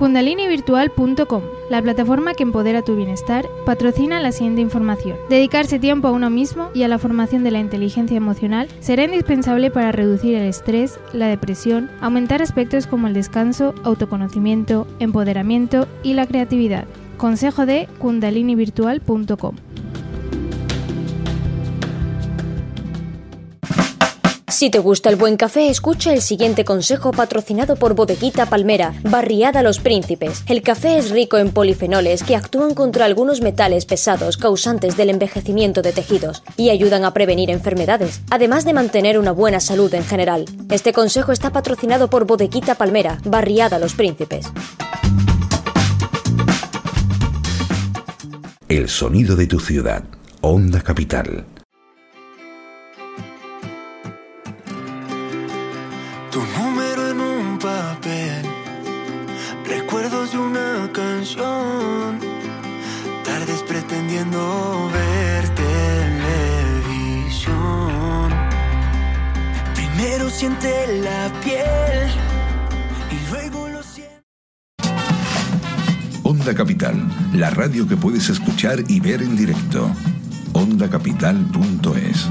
Kundalinivirtual.com, 0.00 1.42
la 1.68 1.82
plataforma 1.82 2.32
que 2.32 2.42
empodera 2.42 2.80
tu 2.80 2.96
bienestar, 2.96 3.46
patrocina 3.66 4.18
la 4.18 4.32
siguiente 4.32 4.62
información. 4.62 5.18
Dedicarse 5.28 5.78
tiempo 5.78 6.08
a 6.08 6.12
uno 6.12 6.30
mismo 6.30 6.70
y 6.72 6.84
a 6.84 6.88
la 6.88 6.98
formación 6.98 7.44
de 7.44 7.50
la 7.50 7.60
inteligencia 7.60 8.16
emocional 8.16 8.66
será 8.80 9.04
indispensable 9.04 9.70
para 9.70 9.92
reducir 9.92 10.36
el 10.36 10.48
estrés, 10.48 10.98
la 11.12 11.26
depresión, 11.26 11.90
aumentar 12.00 12.40
aspectos 12.40 12.86
como 12.86 13.08
el 13.08 13.12
descanso, 13.12 13.74
autoconocimiento, 13.84 14.86
empoderamiento 15.00 15.86
y 16.02 16.14
la 16.14 16.26
creatividad. 16.26 16.86
Consejo 17.18 17.66
de 17.66 17.86
kundalinivirtual.com. 17.98 19.56
Si 24.60 24.68
te 24.68 24.78
gusta 24.78 25.08
el 25.08 25.16
buen 25.16 25.38
café, 25.38 25.70
escucha 25.70 26.12
el 26.12 26.20
siguiente 26.20 26.66
consejo 26.66 27.12
patrocinado 27.12 27.76
por 27.76 27.94
Bodeguita 27.94 28.44
Palmera, 28.44 28.92
Barriada 29.04 29.62
Los 29.62 29.78
Príncipes. 29.78 30.42
El 30.46 30.60
café 30.60 30.98
es 30.98 31.08
rico 31.08 31.38
en 31.38 31.50
polifenoles 31.50 32.22
que 32.22 32.36
actúan 32.36 32.74
contra 32.74 33.06
algunos 33.06 33.40
metales 33.40 33.86
pesados 33.86 34.36
causantes 34.36 34.98
del 34.98 35.08
envejecimiento 35.08 35.80
de 35.80 35.92
tejidos 35.92 36.42
y 36.58 36.68
ayudan 36.68 37.06
a 37.06 37.14
prevenir 37.14 37.48
enfermedades, 37.48 38.20
además 38.28 38.66
de 38.66 38.74
mantener 38.74 39.18
una 39.18 39.32
buena 39.32 39.60
salud 39.60 39.94
en 39.94 40.04
general. 40.04 40.44
Este 40.68 40.92
consejo 40.92 41.32
está 41.32 41.52
patrocinado 41.52 42.10
por 42.10 42.26
Bodeguita 42.26 42.74
Palmera, 42.74 43.18
Barriada 43.24 43.78
Los 43.78 43.94
Príncipes. 43.94 44.46
El 48.68 48.90
sonido 48.90 49.36
de 49.36 49.46
tu 49.46 49.58
ciudad, 49.58 50.04
Onda 50.42 50.82
Capital. 50.82 51.46
Pretendiendo 64.30 64.90
ver 64.92 65.48
televisión. 66.84 68.30
Primero 69.74 70.30
siente 70.30 71.00
la 71.02 71.30
piel 71.42 72.08
y 73.10 73.30
luego 73.30 73.68
lo 73.68 73.82
siente. 73.82 74.22
Onda 76.22 76.54
Capital, 76.54 77.02
la 77.34 77.50
radio 77.50 77.86
que 77.88 77.96
puedes 77.96 78.28
escuchar 78.28 78.84
y 78.88 79.00
ver 79.00 79.22
en 79.22 79.36
directo. 79.36 79.90
OndaCapital.es 80.52 82.28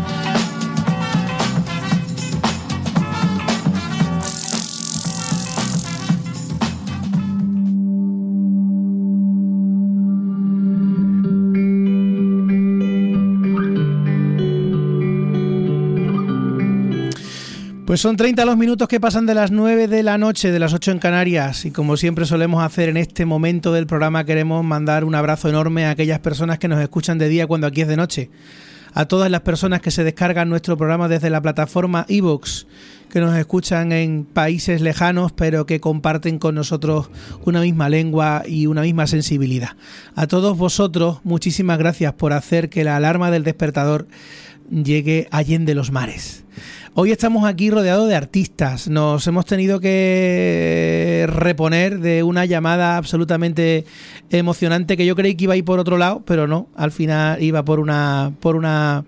Pues 17.90 18.02
son 18.02 18.18
30 18.18 18.46
los 18.46 18.56
minutos 18.56 18.88
que 18.88 19.00
pasan 19.00 19.26
de 19.26 19.34
las 19.34 19.50
9 19.50 19.88
de 19.88 20.04
la 20.04 20.20
noche, 20.20 20.52
de 20.52 20.60
las 20.60 20.76
8 20.76 20.92
en 20.92 21.00
Canarias, 21.00 21.66
y 21.66 21.72
como 21.72 21.98
siempre 21.98 22.28
solemos 22.28 22.64
hacer 22.64 22.88
en 22.88 22.98
este 22.98 23.26
momento 23.26 23.74
del 23.74 23.88
programa, 23.88 24.26
queremos 24.26 24.64
mandar 24.64 25.04
un 25.04 25.16
abrazo 25.16 25.50
enorme 25.50 25.88
a 25.88 25.90
aquellas 25.90 26.20
personas 26.20 26.60
que 26.60 26.68
nos 26.68 26.80
escuchan 26.80 27.18
de 27.18 27.30
día 27.30 27.48
cuando 27.48 27.66
aquí 27.66 27.82
es 27.82 27.88
de 27.88 27.98
noche. 27.98 28.30
A 28.94 29.06
todas 29.06 29.32
las 29.32 29.42
personas 29.42 29.82
que 29.82 29.90
se 29.90 30.04
descargan 30.04 30.50
nuestro 30.50 30.78
programa 30.78 31.08
desde 31.08 31.32
la 31.32 31.42
plataforma 31.42 32.06
iVoox, 32.08 32.68
que 33.10 33.22
nos 33.22 33.36
escuchan 33.36 33.92
en 33.92 34.24
países 34.24 34.82
lejanos, 34.82 35.32
pero 35.32 35.66
que 35.66 35.80
comparten 35.80 36.38
con 36.38 36.54
nosotros 36.54 37.10
una 37.44 37.62
misma 37.62 37.90
lengua 37.90 38.44
y 38.46 38.68
una 38.68 38.84
misma 38.84 39.08
sensibilidad. 39.08 39.70
A 40.14 40.28
todos 40.28 40.56
vosotros, 40.60 41.22
muchísimas 41.24 41.80
gracias 41.80 42.14
por 42.14 42.34
hacer 42.34 42.70
que 42.70 42.84
la 42.84 42.98
alarma 42.98 43.32
del 43.32 43.44
despertador 43.44 44.08
llegue 44.70 45.28
allende 45.32 45.74
los 45.74 45.92
mares. 45.92 46.46
Hoy 46.96 47.12
estamos 47.12 47.46
aquí 47.46 47.70
rodeados 47.70 48.10
de 48.10 48.16
artistas. 48.16 48.88
Nos 48.90 49.26
hemos 49.28 49.46
tenido 49.46 49.80
que 49.80 51.26
reponer 51.30 52.00
de 52.00 52.24
una 52.24 52.46
llamada 52.46 52.98
absolutamente 52.98 53.86
emocionante 54.32 54.98
que 54.98 55.06
yo 55.06 55.16
creí 55.16 55.36
que 55.36 55.46
iba 55.46 55.54
a 55.54 55.58
ir 55.58 55.64
por 55.64 55.80
otro 55.80 55.98
lado, 55.98 56.24
pero 56.26 56.48
no. 56.48 56.68
Al 56.76 56.92
final 56.92 57.42
iba 57.42 57.64
por 57.64 57.80
una 57.80 58.34
por 58.40 58.56
una 58.56 59.06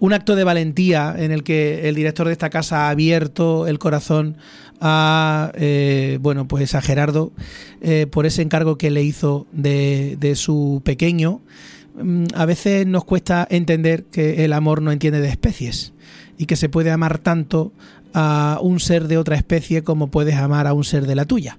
un 0.00 0.12
acto 0.12 0.36
de 0.36 0.44
valentía 0.44 1.14
en 1.16 1.32
el 1.32 1.42
que 1.42 1.88
el 1.88 1.94
director 1.94 2.26
de 2.26 2.32
esta 2.32 2.50
casa 2.50 2.86
ha 2.86 2.90
abierto 2.90 3.66
el 3.66 3.78
corazón 3.78 4.36
a 4.80 5.50
eh, 5.54 6.18
bueno 6.20 6.46
pues 6.46 6.74
a 6.74 6.82
Gerardo 6.82 7.32
eh, 7.80 8.06
por 8.10 8.26
ese 8.26 8.42
encargo 8.42 8.76
que 8.76 8.90
le 8.90 9.02
hizo 9.02 9.46
de, 9.50 10.16
de 10.20 10.36
su 10.36 10.82
pequeño. 10.84 11.40
Mm, 12.00 12.26
A 12.34 12.44
veces 12.44 12.86
nos 12.86 13.04
cuesta 13.04 13.46
entender 13.50 14.04
que 14.04 14.44
el 14.44 14.52
amor 14.52 14.82
no 14.82 14.92
entiende 14.92 15.20
de 15.20 15.28
especies 15.28 15.94
y 16.38 16.46
que 16.46 16.56
se 16.56 16.68
puede 16.68 16.90
amar 16.90 17.18
tanto 17.18 17.72
a 18.14 18.60
un 18.62 18.78
ser 18.78 19.08
de 19.08 19.18
otra 19.18 19.36
especie 19.36 19.82
como 19.82 20.06
puedes 20.06 20.36
amar 20.36 20.66
a 20.68 20.72
un 20.72 20.84
ser 20.84 21.06
de 21.06 21.16
la 21.16 21.24
tuya. 21.24 21.58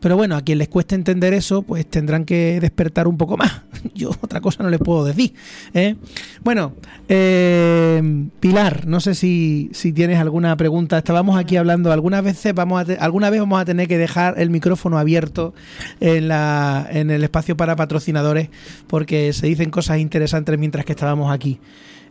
Pero 0.00 0.18
bueno, 0.18 0.36
a 0.36 0.42
quien 0.42 0.58
les 0.58 0.68
cueste 0.68 0.94
entender 0.94 1.32
eso, 1.32 1.62
pues 1.62 1.86
tendrán 1.86 2.26
que 2.26 2.60
despertar 2.60 3.08
un 3.08 3.16
poco 3.16 3.38
más. 3.38 3.62
Yo 3.94 4.10
otra 4.20 4.42
cosa 4.42 4.62
no 4.62 4.68
les 4.68 4.78
puedo 4.78 5.02
decir. 5.02 5.32
¿eh? 5.72 5.96
Bueno, 6.42 6.74
eh, 7.08 8.28
Pilar, 8.38 8.86
no 8.86 9.00
sé 9.00 9.14
si, 9.14 9.70
si 9.72 9.94
tienes 9.94 10.18
alguna 10.18 10.54
pregunta. 10.58 10.98
Estábamos 10.98 11.38
aquí 11.38 11.56
hablando, 11.56 11.90
algunas 11.90 12.22
veces 12.22 12.54
vamos 12.54 12.86
a 12.86 12.92
alguna 13.02 13.30
vez 13.30 13.40
vamos 13.40 13.58
a 13.58 13.64
tener 13.64 13.88
que 13.88 13.96
dejar 13.96 14.34
el 14.36 14.50
micrófono 14.50 14.98
abierto 14.98 15.54
en, 16.00 16.28
la, 16.28 16.86
en 16.90 17.10
el 17.10 17.24
espacio 17.24 17.56
para 17.56 17.74
patrocinadores 17.74 18.50
porque 18.86 19.32
se 19.32 19.46
dicen 19.46 19.70
cosas 19.70 20.00
interesantes 20.00 20.58
mientras 20.58 20.84
que 20.84 20.92
estábamos 20.92 21.32
aquí. 21.32 21.60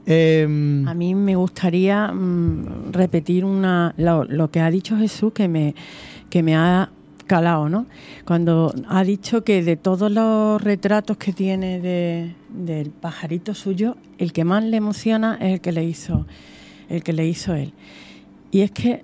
Eh, 0.05 0.43
A 0.85 0.93
mí 0.93 1.15
me 1.15 1.35
gustaría 1.35 2.11
mm, 2.11 2.91
repetir 2.91 3.45
una, 3.45 3.93
lo, 3.97 4.51
que 4.51 4.59
ha 4.59 4.69
dicho 4.69 4.97
Jesús 4.97 5.33
que 5.33 5.47
me, 5.47 5.75
que 6.29 6.43
me 6.43 6.55
ha 6.55 6.89
calado, 7.25 7.69
¿no? 7.69 7.85
Cuando 8.25 8.73
ha 8.89 9.03
dicho 9.03 9.43
que 9.43 9.63
de 9.63 9.77
todos 9.77 10.11
los 10.11 10.61
retratos 10.61 11.17
que 11.17 11.31
tiene 11.31 11.79
de, 11.79 12.35
del 12.49 12.89
pajarito 12.89 13.53
suyo, 13.53 13.95
el 14.17 14.33
que 14.33 14.43
más 14.43 14.63
le 14.63 14.77
emociona 14.77 15.37
es 15.39 15.53
el 15.53 15.61
que 15.61 15.71
le 15.71 15.85
hizo, 15.85 16.25
el 16.89 17.01
que 17.01 17.13
le 17.13 17.25
hizo 17.25 17.55
él. 17.55 17.73
Y 18.51 18.61
es 18.61 18.71
que 18.71 19.03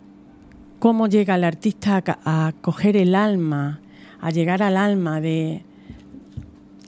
cómo 0.80 1.08
llega 1.08 1.36
el 1.36 1.46
artista 1.46 2.04
a, 2.06 2.48
a 2.48 2.52
coger 2.52 2.98
el 2.98 3.16
alma, 3.16 3.80
a 4.20 4.32
llegar 4.32 4.62
al 4.62 4.76
alma 4.76 5.22
de 5.22 5.64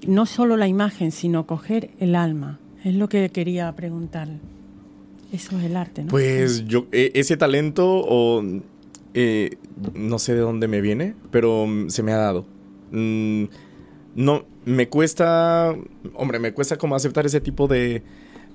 no 0.06 0.26
solo 0.26 0.58
la 0.58 0.68
imagen, 0.68 1.12
sino 1.12 1.46
coger 1.46 1.92
el 2.00 2.16
alma. 2.16 2.60
Es 2.84 2.96
lo 2.96 3.10
que 3.10 3.30
quería 3.30 3.72
preguntar. 3.76 4.28
Eso 5.32 5.58
es 5.58 5.64
el 5.66 5.76
arte, 5.78 6.04
¿no? 6.04 6.10
Pues 6.10 6.66
yo, 6.68 6.88
e- 6.92 7.12
ese 7.16 7.38
talento 7.38 7.86
o 7.88 8.44
eh, 9.14 9.52
no 9.94 10.20
sé 10.20 10.34
de 10.34 10.42
dónde 10.42 10.68
me 10.68 10.82
viene, 10.82 11.16
pero 11.32 11.66
mm, 11.68 11.90
se 11.90 12.04
me 12.04 12.12
ha 12.12 12.18
dado. 12.18 12.46
Mm, 12.92 13.46
no, 14.16 14.44
me 14.66 14.90
cuesta, 14.90 15.74
hombre, 16.16 16.40
me 16.40 16.54
cuesta 16.54 16.78
como 16.78 16.96
aceptar 16.96 17.26
ese 17.26 17.40
tipo 17.40 17.68
de, 17.68 18.04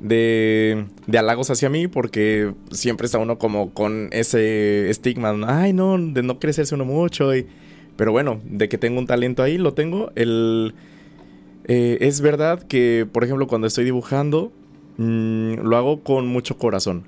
de, 0.00 0.84
de 1.06 1.18
halagos 1.18 1.48
hacia 1.50 1.70
mí 1.70 1.88
porque 1.88 2.52
siempre 2.70 3.06
está 3.06 3.18
uno 3.18 3.38
como 3.38 3.70
con 3.72 4.08
ese 4.12 4.90
estigma, 4.90 5.32
¿no? 5.32 5.46
ay 5.48 5.72
no, 5.72 5.96
de 5.98 6.22
no 6.22 6.38
crecerse 6.38 6.74
uno 6.74 6.84
mucho, 6.84 7.34
y, 7.34 7.46
pero 7.96 8.12
bueno, 8.12 8.40
de 8.44 8.68
que 8.68 8.76
tengo 8.76 8.98
un 8.98 9.06
talento 9.06 9.42
ahí, 9.42 9.56
lo 9.56 9.72
tengo. 9.72 10.12
El, 10.14 10.74
eh, 11.68 11.98
es 12.00 12.20
verdad 12.20 12.62
que, 12.62 13.06
por 13.10 13.24
ejemplo, 13.24 13.48
cuando 13.48 13.66
estoy 13.66 13.84
dibujando, 13.84 14.52
mm, 14.98 15.54
lo 15.54 15.76
hago 15.76 16.00
con 16.02 16.26
mucho 16.28 16.56
corazón. 16.56 17.04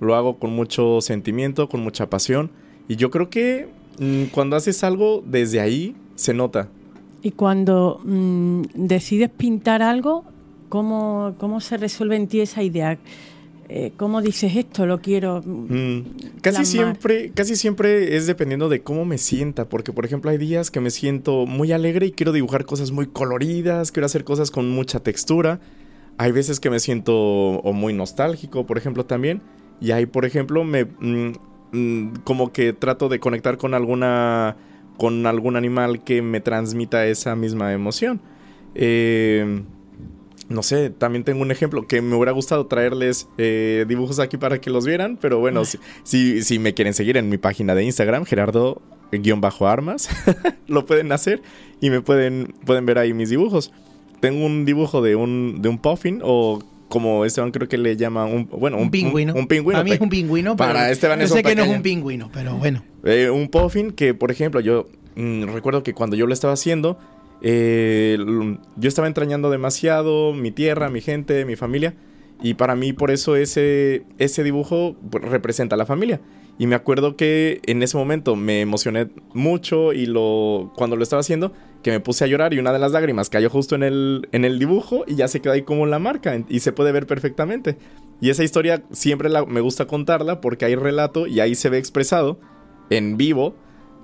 Lo 0.00 0.14
hago 0.14 0.38
con 0.38 0.52
mucho 0.52 1.00
sentimiento, 1.02 1.68
con 1.68 1.82
mucha 1.82 2.08
pasión. 2.08 2.50
Y 2.88 2.96
yo 2.96 3.10
creo 3.10 3.28
que 3.28 3.68
mm, 3.98 4.24
cuando 4.32 4.56
haces 4.56 4.82
algo 4.84 5.22
desde 5.26 5.60
ahí, 5.60 5.94
se 6.14 6.32
nota. 6.32 6.68
Y 7.22 7.32
cuando 7.32 8.00
mm, 8.04 8.62
decides 8.74 9.28
pintar 9.28 9.82
algo, 9.82 10.24
¿cómo, 10.70 11.34
¿cómo 11.38 11.60
se 11.60 11.76
resuelve 11.76 12.16
en 12.16 12.26
ti 12.26 12.40
esa 12.40 12.62
idea? 12.62 12.98
Eh, 13.72 13.92
¿Cómo 13.96 14.20
dices 14.20 14.56
esto? 14.56 14.84
Lo 14.84 15.00
quiero. 15.00 15.42
Mm, 15.46 16.00
casi 16.42 16.56
plasmar"? 16.56 16.66
siempre, 16.66 17.30
casi 17.30 17.54
siempre 17.54 18.16
es 18.16 18.26
dependiendo 18.26 18.68
de 18.68 18.82
cómo 18.82 19.04
me 19.04 19.16
sienta, 19.16 19.68
porque 19.68 19.92
por 19.92 20.04
ejemplo 20.04 20.28
hay 20.32 20.38
días 20.38 20.72
que 20.72 20.80
me 20.80 20.90
siento 20.90 21.46
muy 21.46 21.70
alegre 21.70 22.06
y 22.06 22.10
quiero 22.10 22.32
dibujar 22.32 22.64
cosas 22.64 22.90
muy 22.90 23.06
coloridas, 23.06 23.92
quiero 23.92 24.06
hacer 24.06 24.24
cosas 24.24 24.50
con 24.50 24.68
mucha 24.70 24.98
textura. 24.98 25.60
Hay 26.18 26.32
veces 26.32 26.58
que 26.58 26.68
me 26.68 26.80
siento 26.80 27.14
o 27.14 27.72
muy 27.72 27.92
nostálgico, 27.92 28.66
por 28.66 28.76
ejemplo, 28.76 29.06
también. 29.06 29.40
Y 29.80 29.92
ahí, 29.92 30.04
por 30.04 30.24
ejemplo, 30.24 30.64
me 30.64 30.86
mm, 30.86 31.32
mm, 31.70 32.12
como 32.24 32.52
que 32.52 32.72
trato 32.72 33.08
de 33.08 33.20
conectar 33.20 33.56
con 33.56 33.74
alguna 33.74 34.56
con 34.98 35.26
algún 35.26 35.54
animal 35.54 36.02
que 36.02 36.22
me 36.22 36.40
transmita 36.40 37.06
esa 37.06 37.36
misma 37.36 37.72
emoción. 37.72 38.20
Eh, 38.74 39.62
no 40.50 40.64
sé, 40.64 40.90
también 40.90 41.22
tengo 41.24 41.42
un 41.42 41.52
ejemplo 41.52 41.86
que 41.86 42.02
me 42.02 42.16
hubiera 42.16 42.32
gustado 42.32 42.66
traerles 42.66 43.28
eh, 43.38 43.86
dibujos 43.88 44.18
aquí 44.18 44.36
para 44.36 44.60
que 44.60 44.68
los 44.68 44.84
vieran, 44.84 45.16
pero 45.18 45.38
bueno, 45.38 45.64
si, 45.64 45.78
si, 46.02 46.42
si 46.42 46.58
me 46.58 46.74
quieren 46.74 46.92
seguir 46.92 47.16
en 47.16 47.28
mi 47.28 47.38
página 47.38 47.74
de 47.76 47.84
Instagram, 47.84 48.24
Gerardo-armas, 48.26 50.10
lo 50.66 50.86
pueden 50.86 51.12
hacer 51.12 51.40
y 51.80 51.90
me 51.90 52.00
pueden, 52.00 52.52
pueden 52.66 52.84
ver 52.84 52.98
ahí 52.98 53.14
mis 53.14 53.30
dibujos. 53.30 53.72
Tengo 54.18 54.44
un 54.44 54.64
dibujo 54.64 55.00
de 55.00 55.14
un, 55.14 55.62
de 55.62 55.68
un 55.68 55.78
puffin 55.78 56.20
o 56.22 56.62
como 56.88 57.24
Esteban 57.24 57.52
creo 57.52 57.68
que 57.68 57.78
le 57.78 57.96
llama 57.96 58.26
un, 58.26 58.48
bueno, 58.48 58.76
un 58.76 58.90
pingüino. 58.90 59.32
Un, 59.34 59.46
pingüino. 59.46 59.78
Para 59.78 59.84
mí 59.84 59.92
es 59.92 60.00
un 60.00 60.08
pingüino, 60.08 60.56
pero 60.56 60.72
Para 60.72 60.90
Esteban 60.90 61.20
yo 61.20 61.26
es 61.26 61.30
sé 61.30 61.38
un 61.38 61.42
que 61.44 61.54
no 61.54 61.62
es 61.62 61.70
un 61.70 61.82
pingüino, 61.82 62.28
pero 62.32 62.56
bueno. 62.56 62.82
Eh, 63.04 63.30
un 63.30 63.48
puffin 63.48 63.92
que, 63.92 64.14
por 64.14 64.32
ejemplo, 64.32 64.60
yo 64.60 64.88
mm, 65.14 65.44
recuerdo 65.44 65.84
que 65.84 65.94
cuando 65.94 66.16
yo 66.16 66.26
lo 66.26 66.34
estaba 66.34 66.52
haciendo, 66.54 66.98
eh, 67.42 68.18
yo 68.76 68.88
estaba 68.88 69.08
entrañando 69.08 69.50
demasiado 69.50 70.32
mi 70.32 70.50
tierra, 70.50 70.90
mi 70.90 71.00
gente, 71.00 71.44
mi 71.44 71.56
familia. 71.56 71.94
Y 72.42 72.54
para 72.54 72.74
mí, 72.74 72.92
por 72.92 73.10
eso 73.10 73.36
ese, 73.36 74.04
ese 74.18 74.42
dibujo 74.42 74.96
pues, 75.10 75.24
representa 75.24 75.76
la 75.76 75.86
familia. 75.86 76.20
Y 76.58 76.66
me 76.66 76.74
acuerdo 76.74 77.16
que 77.16 77.60
en 77.64 77.82
ese 77.82 77.96
momento 77.96 78.36
me 78.36 78.60
emocioné 78.60 79.08
mucho 79.32 79.94
y 79.94 80.04
lo 80.04 80.72
cuando 80.76 80.96
lo 80.96 81.02
estaba 81.02 81.20
haciendo, 81.20 81.52
que 81.82 81.90
me 81.90 82.00
puse 82.00 82.24
a 82.24 82.26
llorar 82.26 82.52
y 82.52 82.58
una 82.58 82.72
de 82.72 82.78
las 82.78 82.92
lágrimas 82.92 83.30
cayó 83.30 83.48
justo 83.48 83.74
en 83.74 83.82
el, 83.82 84.28
en 84.32 84.44
el 84.44 84.58
dibujo 84.58 85.04
y 85.06 85.14
ya 85.14 85.26
se 85.28 85.40
quedó 85.40 85.54
ahí 85.54 85.62
como 85.62 85.86
la 85.86 85.98
marca 85.98 86.38
y 86.48 86.60
se 86.60 86.72
puede 86.72 86.92
ver 86.92 87.06
perfectamente. 87.06 87.78
Y 88.20 88.28
esa 88.28 88.44
historia 88.44 88.82
siempre 88.90 89.30
me 89.46 89.62
gusta 89.62 89.86
contarla 89.86 90.42
porque 90.42 90.66
hay 90.66 90.74
relato 90.74 91.26
y 91.26 91.40
ahí 91.40 91.54
se 91.54 91.70
ve 91.70 91.78
expresado 91.78 92.38
en 92.90 93.16
vivo 93.16 93.54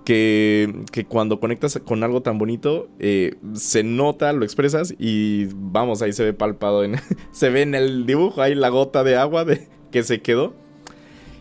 que, 0.07 0.72
que 0.92 1.04
cuando 1.04 1.40
conectas 1.40 1.80
con 1.84 2.04
algo 2.04 2.22
tan 2.22 2.38
bonito 2.38 2.88
eh, 3.00 3.34
se 3.54 3.82
nota, 3.82 4.32
lo 4.32 4.44
expresas 4.44 4.94
y 5.00 5.48
vamos, 5.52 6.00
ahí 6.00 6.12
se 6.12 6.22
ve 6.22 6.32
palpado, 6.32 6.84
se 7.32 7.50
ve 7.50 7.62
en 7.62 7.74
el 7.74 8.07
dibujo, 8.07 8.40
ahí 8.40 8.54
la 8.54 8.68
gota 8.68 9.02
de 9.02 9.16
agua 9.16 9.44
de, 9.44 9.66
que 9.90 10.04
se 10.04 10.22
quedó. 10.22 10.54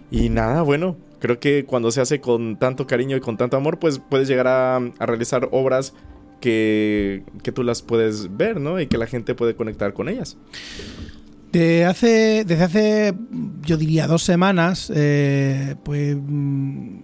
Y 0.09 0.29
nada, 0.29 0.63
bueno, 0.63 0.97
creo 1.19 1.39
que 1.39 1.65
cuando 1.65 1.91
se 1.91 2.01
hace 2.01 2.19
con 2.19 2.57
tanto 2.57 2.87
cariño 2.87 3.15
y 3.15 3.19
con 3.19 3.37
tanto 3.37 3.55
amor, 3.55 3.77
pues 3.77 3.99
puedes 3.99 4.27
llegar 4.27 4.47
a, 4.47 4.77
a 4.77 5.05
realizar 5.05 5.47
obras 5.51 5.93
que, 6.41 7.23
que 7.43 7.51
tú 7.51 7.61
las 7.61 7.83
puedes 7.83 8.35
ver, 8.35 8.59
¿no? 8.59 8.79
Y 8.79 8.87
que 8.87 8.97
la 8.97 9.05
gente 9.05 9.35
puede 9.35 9.55
conectar 9.55 9.93
con 9.93 10.09
ellas. 10.09 10.37
Desde 11.51 11.85
hace, 11.85 12.45
desde 12.45 12.63
hace, 12.63 13.13
yo 13.61 13.77
diría, 13.77 14.07
dos 14.07 14.23
semanas, 14.23 14.91
eh, 14.93 15.75
pues 15.83 16.17
mm, 16.19 16.97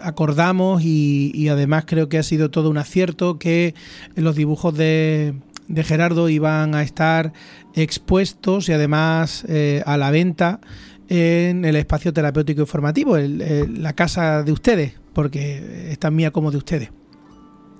acordamos 0.00 0.82
y, 0.82 1.48
además 1.48 1.84
creo 1.86 2.08
que 2.08 2.18
ha 2.18 2.22
sido 2.22 2.50
todo 2.50 2.70
un 2.70 2.78
acierto 2.78 3.38
que 3.38 3.74
los 4.14 4.36
dibujos 4.36 4.74
de, 4.76 5.34
Gerardo 5.74 6.28
iban 6.28 6.74
a 6.74 6.82
estar 6.82 7.32
expuestos 7.74 8.68
y 8.68 8.72
además 8.72 9.44
eh, 9.48 9.82
a 9.84 9.96
la 9.96 10.10
venta 10.10 10.60
en 11.08 11.64
el 11.64 11.76
espacio 11.76 12.12
terapéutico 12.12 12.62
informativo, 12.62 13.16
la 13.18 13.92
casa 13.94 14.42
de 14.42 14.52
ustedes, 14.52 14.94
porque 15.12 15.90
es 15.90 15.98
tan 15.98 16.14
mía 16.14 16.30
como 16.30 16.50
de 16.50 16.56
ustedes. 16.56 16.90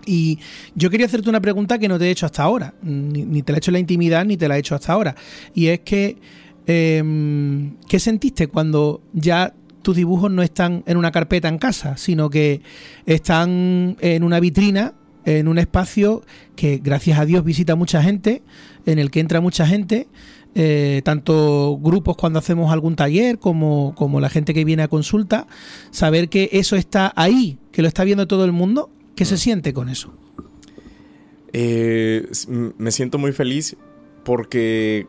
Y 0.06 0.38
yo 0.74 0.88
quería 0.88 1.06
hacerte 1.06 1.28
una 1.28 1.40
pregunta 1.40 1.78
que 1.78 1.88
no 1.88 1.98
te 1.98 2.06
he 2.06 2.10
hecho 2.10 2.26
hasta 2.26 2.44
ahora, 2.44 2.74
ni, 2.82 3.24
ni 3.24 3.42
te 3.42 3.52
la 3.52 3.56
he 3.56 3.58
hecho 3.58 3.70
en 3.70 3.74
la 3.74 3.80
intimidad, 3.80 4.24
ni 4.24 4.36
te 4.36 4.48
la 4.48 4.56
he 4.56 4.60
hecho 4.60 4.76
hasta 4.76 4.92
ahora. 4.92 5.16
Y 5.52 5.66
es 5.66 5.80
que, 5.80 6.16
em, 6.66 7.76
¿qué 7.88 7.98
sentiste 7.98 8.46
cuando 8.46 9.02
ya 9.12 9.52
tus 9.86 9.94
dibujos 9.94 10.32
no 10.32 10.42
están 10.42 10.82
en 10.88 10.96
una 10.96 11.12
carpeta 11.12 11.46
en 11.46 11.58
casa, 11.58 11.96
sino 11.96 12.28
que 12.28 12.60
están 13.06 13.96
en 14.00 14.24
una 14.24 14.40
vitrina, 14.40 14.94
en 15.24 15.46
un 15.46 15.58
espacio 15.58 16.24
que 16.56 16.78
gracias 16.82 17.20
a 17.20 17.24
Dios 17.24 17.44
visita 17.44 17.76
mucha 17.76 18.02
gente, 18.02 18.42
en 18.84 18.98
el 18.98 19.12
que 19.12 19.20
entra 19.20 19.40
mucha 19.40 19.64
gente, 19.64 20.08
eh, 20.56 21.02
tanto 21.04 21.78
grupos 21.80 22.16
cuando 22.16 22.40
hacemos 22.40 22.72
algún 22.72 22.96
taller 22.96 23.38
como, 23.38 23.94
como 23.94 24.18
la 24.18 24.28
gente 24.28 24.54
que 24.54 24.64
viene 24.64 24.82
a 24.82 24.88
consulta, 24.88 25.46
saber 25.92 26.30
que 26.30 26.48
eso 26.50 26.74
está 26.74 27.12
ahí, 27.14 27.60
que 27.70 27.80
lo 27.80 27.86
está 27.86 28.02
viendo 28.02 28.26
todo 28.26 28.44
el 28.44 28.50
mundo, 28.50 28.90
¿qué 29.14 29.24
se 29.24 29.38
siente 29.38 29.72
con 29.72 29.88
eso? 29.88 30.12
Eh, 31.52 32.28
me 32.76 32.90
siento 32.90 33.18
muy 33.18 33.30
feliz 33.30 33.76
porque, 34.24 35.06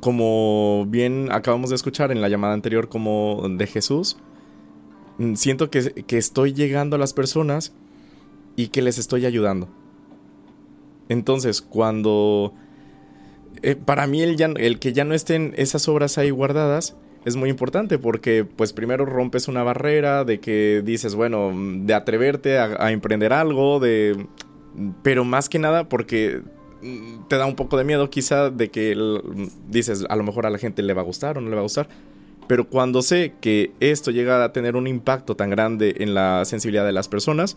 como 0.00 0.86
bien 0.88 1.28
acabamos 1.32 1.70
de 1.70 1.76
escuchar 1.76 2.12
en 2.12 2.20
la 2.20 2.28
llamada 2.28 2.54
anterior 2.54 2.88
como 2.88 3.46
de 3.48 3.66
Jesús, 3.66 4.16
mm, 5.18 5.34
siento 5.34 5.70
que, 5.70 6.04
que 6.06 6.18
estoy 6.18 6.52
llegando 6.52 6.96
a 6.96 6.98
las 6.98 7.12
personas 7.12 7.72
y 8.56 8.68
que 8.68 8.82
les 8.82 8.98
estoy 8.98 9.26
ayudando. 9.26 9.68
Entonces, 11.08 11.62
cuando... 11.62 12.52
eh, 13.62 13.76
para 13.76 14.06
mí 14.06 14.22
el, 14.22 14.36
el 14.58 14.78
que 14.78 14.92
ya 14.92 15.04
no 15.04 15.14
estén 15.14 15.54
esas 15.56 15.88
obras 15.88 16.18
ahí 16.18 16.30
guardadas 16.30 16.96
es 17.24 17.36
muy 17.36 17.50
importante 17.50 17.98
porque 17.98 18.44
pues 18.44 18.72
primero 18.72 19.04
rompes 19.04 19.48
una 19.48 19.62
barrera 19.62 20.24
de 20.24 20.38
que 20.40 20.82
dices, 20.84 21.14
bueno, 21.14 21.52
de 21.54 21.94
atreverte 21.94 22.58
a, 22.58 22.76
a 22.78 22.92
emprender 22.92 23.32
algo, 23.32 23.80
de... 23.80 24.26
Pero 25.02 25.24
más 25.24 25.48
que 25.48 25.58
nada 25.58 25.88
porque 25.88 26.42
te 26.80 27.36
da 27.36 27.46
un 27.46 27.56
poco 27.56 27.76
de 27.76 27.84
miedo 27.84 28.08
quizá 28.10 28.50
de 28.50 28.70
que 28.70 28.96
dices, 29.68 30.04
a 30.08 30.16
lo 30.16 30.22
mejor 30.22 30.46
a 30.46 30.50
la 30.50 30.58
gente 30.58 30.82
le 30.82 30.94
va 30.94 31.02
a 31.02 31.04
gustar 31.04 31.38
o 31.38 31.40
no 31.40 31.48
le 31.48 31.54
va 31.54 31.60
a 31.60 31.64
gustar. 31.64 31.88
Pero 32.46 32.68
cuando 32.68 33.02
sé 33.02 33.34
que 33.40 33.72
esto 33.80 34.10
llega 34.10 34.42
a 34.42 34.52
tener 34.52 34.76
un 34.76 34.86
impacto 34.86 35.36
tan 35.36 35.50
grande 35.50 35.96
en 35.98 36.14
la 36.14 36.44
sensibilidad 36.44 36.86
de 36.86 36.92
las 36.92 37.08
personas 37.08 37.56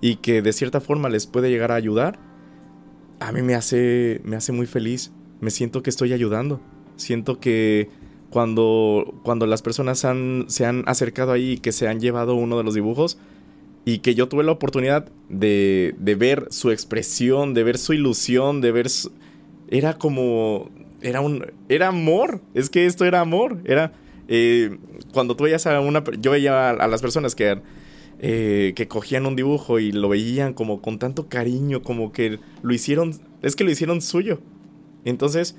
y 0.00 0.16
que 0.16 0.42
de 0.42 0.52
cierta 0.52 0.80
forma 0.80 1.08
les 1.08 1.26
puede 1.26 1.50
llegar 1.50 1.70
a 1.70 1.76
ayudar, 1.76 2.18
a 3.20 3.30
mí 3.30 3.42
me 3.42 3.54
hace, 3.54 4.20
me 4.24 4.36
hace 4.36 4.52
muy 4.52 4.66
feliz. 4.66 5.12
Me 5.40 5.50
siento 5.50 5.82
que 5.82 5.90
estoy 5.90 6.12
ayudando. 6.12 6.60
Siento 6.96 7.38
que 7.38 7.88
cuando, 8.30 9.14
cuando 9.22 9.46
las 9.46 9.62
personas 9.62 9.98
se 10.00 10.66
han 10.66 10.84
acercado 10.86 11.32
ahí 11.32 11.52
y 11.52 11.58
que 11.58 11.70
se 11.70 11.86
han 11.86 12.00
llevado 12.00 12.34
uno 12.34 12.58
de 12.58 12.64
los 12.64 12.74
dibujos 12.74 13.18
y 13.84 13.98
que 13.98 14.14
yo 14.14 14.28
tuve 14.28 14.44
la 14.44 14.52
oportunidad 14.52 15.08
de, 15.28 15.94
de 15.98 16.14
ver 16.14 16.46
su 16.50 16.70
expresión, 16.70 17.54
de 17.54 17.64
ver 17.64 17.78
su 17.78 17.92
ilusión, 17.92 18.60
de 18.60 18.72
ver 18.72 18.88
su- 18.88 19.12
Era 19.68 19.94
como... 19.94 20.70
Era 21.00 21.20
un... 21.20 21.46
Era 21.68 21.88
amor. 21.88 22.40
Es 22.54 22.70
que 22.70 22.86
esto 22.86 23.04
era 23.04 23.20
amor. 23.20 23.58
Era... 23.64 23.92
eh, 24.28 24.78
cuando 25.12 25.34
tú 25.36 25.44
veías 25.44 25.66
a 25.66 25.80
una... 25.80 26.04
Yo 26.20 26.30
veía 26.30 26.70
a, 26.70 26.70
a 26.70 26.86
las 26.88 27.00
personas 27.02 27.34
que 27.34 27.60
eh, 28.24 28.72
que 28.76 28.86
cogían 28.86 29.26
un 29.26 29.34
dibujo 29.34 29.80
y 29.80 29.90
lo 29.90 30.08
veían 30.08 30.54
como 30.54 30.80
con 30.80 31.00
tanto 31.00 31.28
cariño, 31.28 31.82
como 31.82 32.12
que 32.12 32.38
lo 32.62 32.72
hicieron, 32.72 33.18
es 33.42 33.56
que 33.56 33.64
lo 33.64 33.70
hicieron 33.72 34.00
suyo. 34.00 34.38
Entonces, 35.04 35.56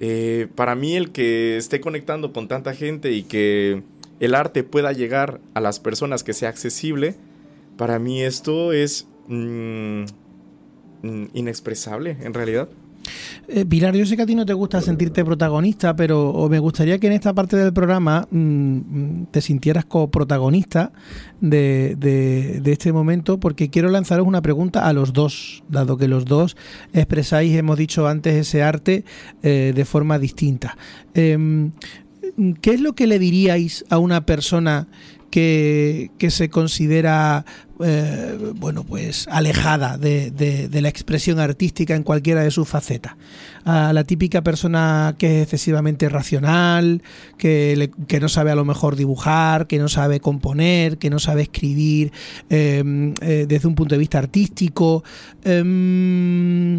eh, 0.00 0.48
para 0.54 0.74
mí 0.74 0.96
el 0.96 1.12
que 1.12 1.56
esté 1.56 1.80
conectando 1.80 2.34
con 2.34 2.46
tanta 2.46 2.74
gente 2.74 3.12
y 3.12 3.22
que 3.22 3.82
el 4.20 4.34
arte 4.34 4.64
pueda 4.64 4.92
llegar 4.92 5.40
a 5.54 5.62
las 5.62 5.80
personas, 5.80 6.24
que 6.24 6.34
sea 6.34 6.50
accesible, 6.50 7.14
para 7.76 7.98
mí 7.98 8.22
esto 8.22 8.72
es 8.72 9.06
mm, 9.28 10.04
mm, 11.02 11.24
inexpresable 11.34 12.16
en 12.20 12.34
realidad. 12.34 12.68
Eh, 13.48 13.64
Pilar, 13.66 13.94
yo 13.94 14.06
sé 14.06 14.16
que 14.16 14.22
a 14.22 14.26
ti 14.26 14.34
no 14.34 14.46
te 14.46 14.54
gusta 14.54 14.80
sentirte 14.80 15.24
protagonista, 15.24 15.94
pero 15.94 16.48
me 16.48 16.58
gustaría 16.58 16.98
que 16.98 17.06
en 17.06 17.12
esta 17.12 17.34
parte 17.34 17.56
del 17.56 17.72
programa 17.72 18.26
mm, 18.30 19.24
te 19.30 19.40
sintieras 19.40 19.84
coprotagonista 19.84 20.92
de, 21.40 21.96
de, 21.98 22.60
de 22.62 22.72
este 22.72 22.92
momento, 22.92 23.38
porque 23.38 23.68
quiero 23.68 23.90
lanzaros 23.90 24.26
una 24.26 24.42
pregunta 24.42 24.88
a 24.88 24.92
los 24.92 25.12
dos, 25.12 25.62
dado 25.68 25.96
que 25.98 26.08
los 26.08 26.24
dos 26.24 26.56
expresáis, 26.92 27.54
hemos 27.56 27.76
dicho 27.76 28.08
antes, 28.08 28.34
ese 28.34 28.62
arte 28.62 29.04
eh, 29.42 29.72
de 29.74 29.84
forma 29.84 30.18
distinta. 30.18 30.76
Em, 31.12 31.72
¿Qué 32.62 32.72
es 32.72 32.80
lo 32.80 32.94
que 32.94 33.06
le 33.06 33.20
diríais 33.20 33.84
a 33.90 33.98
una 33.98 34.26
persona 34.26 34.88
que, 35.34 36.30
se 36.30 36.48
considera 36.48 37.44
eh, 37.82 38.52
bueno 38.54 38.84
pues 38.84 39.26
alejada 39.28 39.98
de, 39.98 40.68
la 40.80 40.88
expresión 40.88 41.40
artística 41.40 41.96
en 41.96 42.04
cualquiera 42.04 42.42
de 42.42 42.52
sus 42.52 42.68
facetas? 42.68 43.16
A 43.64 43.92
la 43.92 44.04
típica 44.04 44.42
persona 44.42 45.16
que 45.18 45.38
es 45.38 45.42
excesivamente 45.42 46.08
racional, 46.08 47.02
que, 47.36 47.90
no 48.20 48.28
sabe 48.28 48.52
a 48.52 48.54
lo 48.54 48.64
mejor 48.64 48.94
dibujar, 48.94 49.66
que 49.66 49.78
no 49.80 49.88
sabe 49.88 50.20
componer, 50.20 50.98
que 50.98 51.10
no 51.10 51.18
sabe 51.18 51.42
escribir 51.42 52.12
eh, 52.48 53.12
eh, 53.20 53.46
desde 53.48 53.66
un 53.66 53.74
punto 53.74 53.96
de 53.96 53.98
vista 53.98 54.18
artístico. 54.18 55.02
Em, 55.42 56.78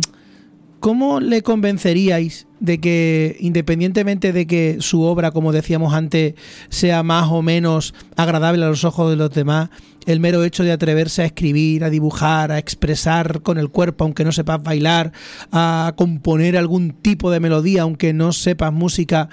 ¿Cómo 0.79 1.19
le 1.19 1.41
convenceríais 1.41 2.47
de 2.65 2.79
que, 2.79 3.37
independientemente 3.39 4.33
de 4.33 4.47
que 4.47 4.77
su 4.79 5.01
obra, 5.01 5.31
como 5.31 5.51
decíamos 5.51 5.93
antes, 5.93 6.33
sea 6.69 7.03
más 7.03 7.29
o 7.31 7.41
menos 7.41 7.93
agradable 8.15 8.65
a 8.65 8.69
los 8.69 8.83
ojos 8.83 9.09
de 9.09 9.15
los 9.15 9.31
demás, 9.31 9.69
el 10.05 10.19
mero 10.19 10.43
hecho 10.43 10.63
de 10.63 10.71
atreverse 10.71 11.21
a 11.21 11.25
escribir, 11.25 11.83
a 11.83 11.89
dibujar, 11.89 12.51
a 12.51 12.59
expresar 12.59 13.41
con 13.41 13.57
el 13.57 13.69
cuerpo, 13.69 14.03
aunque 14.03 14.23
no 14.23 14.31
sepas 14.31 14.61
bailar, 14.61 15.11
a 15.51 15.93
componer 15.95 16.57
algún 16.57 16.91
tipo 16.91 17.31
de 17.31 17.39
melodía, 17.39 17.83
aunque 17.83 18.13
no 18.13 18.31
sepas 18.31 18.71
música, 18.71 19.29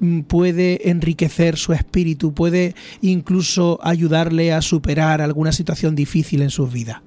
mm, 0.00 0.20
puede 0.20 0.90
enriquecer 0.90 1.56
su 1.56 1.72
espíritu, 1.72 2.32
puede 2.32 2.74
incluso 3.02 3.78
ayudarle 3.82 4.52
a 4.52 4.62
superar 4.62 5.20
alguna 5.20 5.52
situación 5.52 5.94
difícil 5.94 6.42
en 6.42 6.50
sus 6.50 6.72
vidas? 6.72 7.05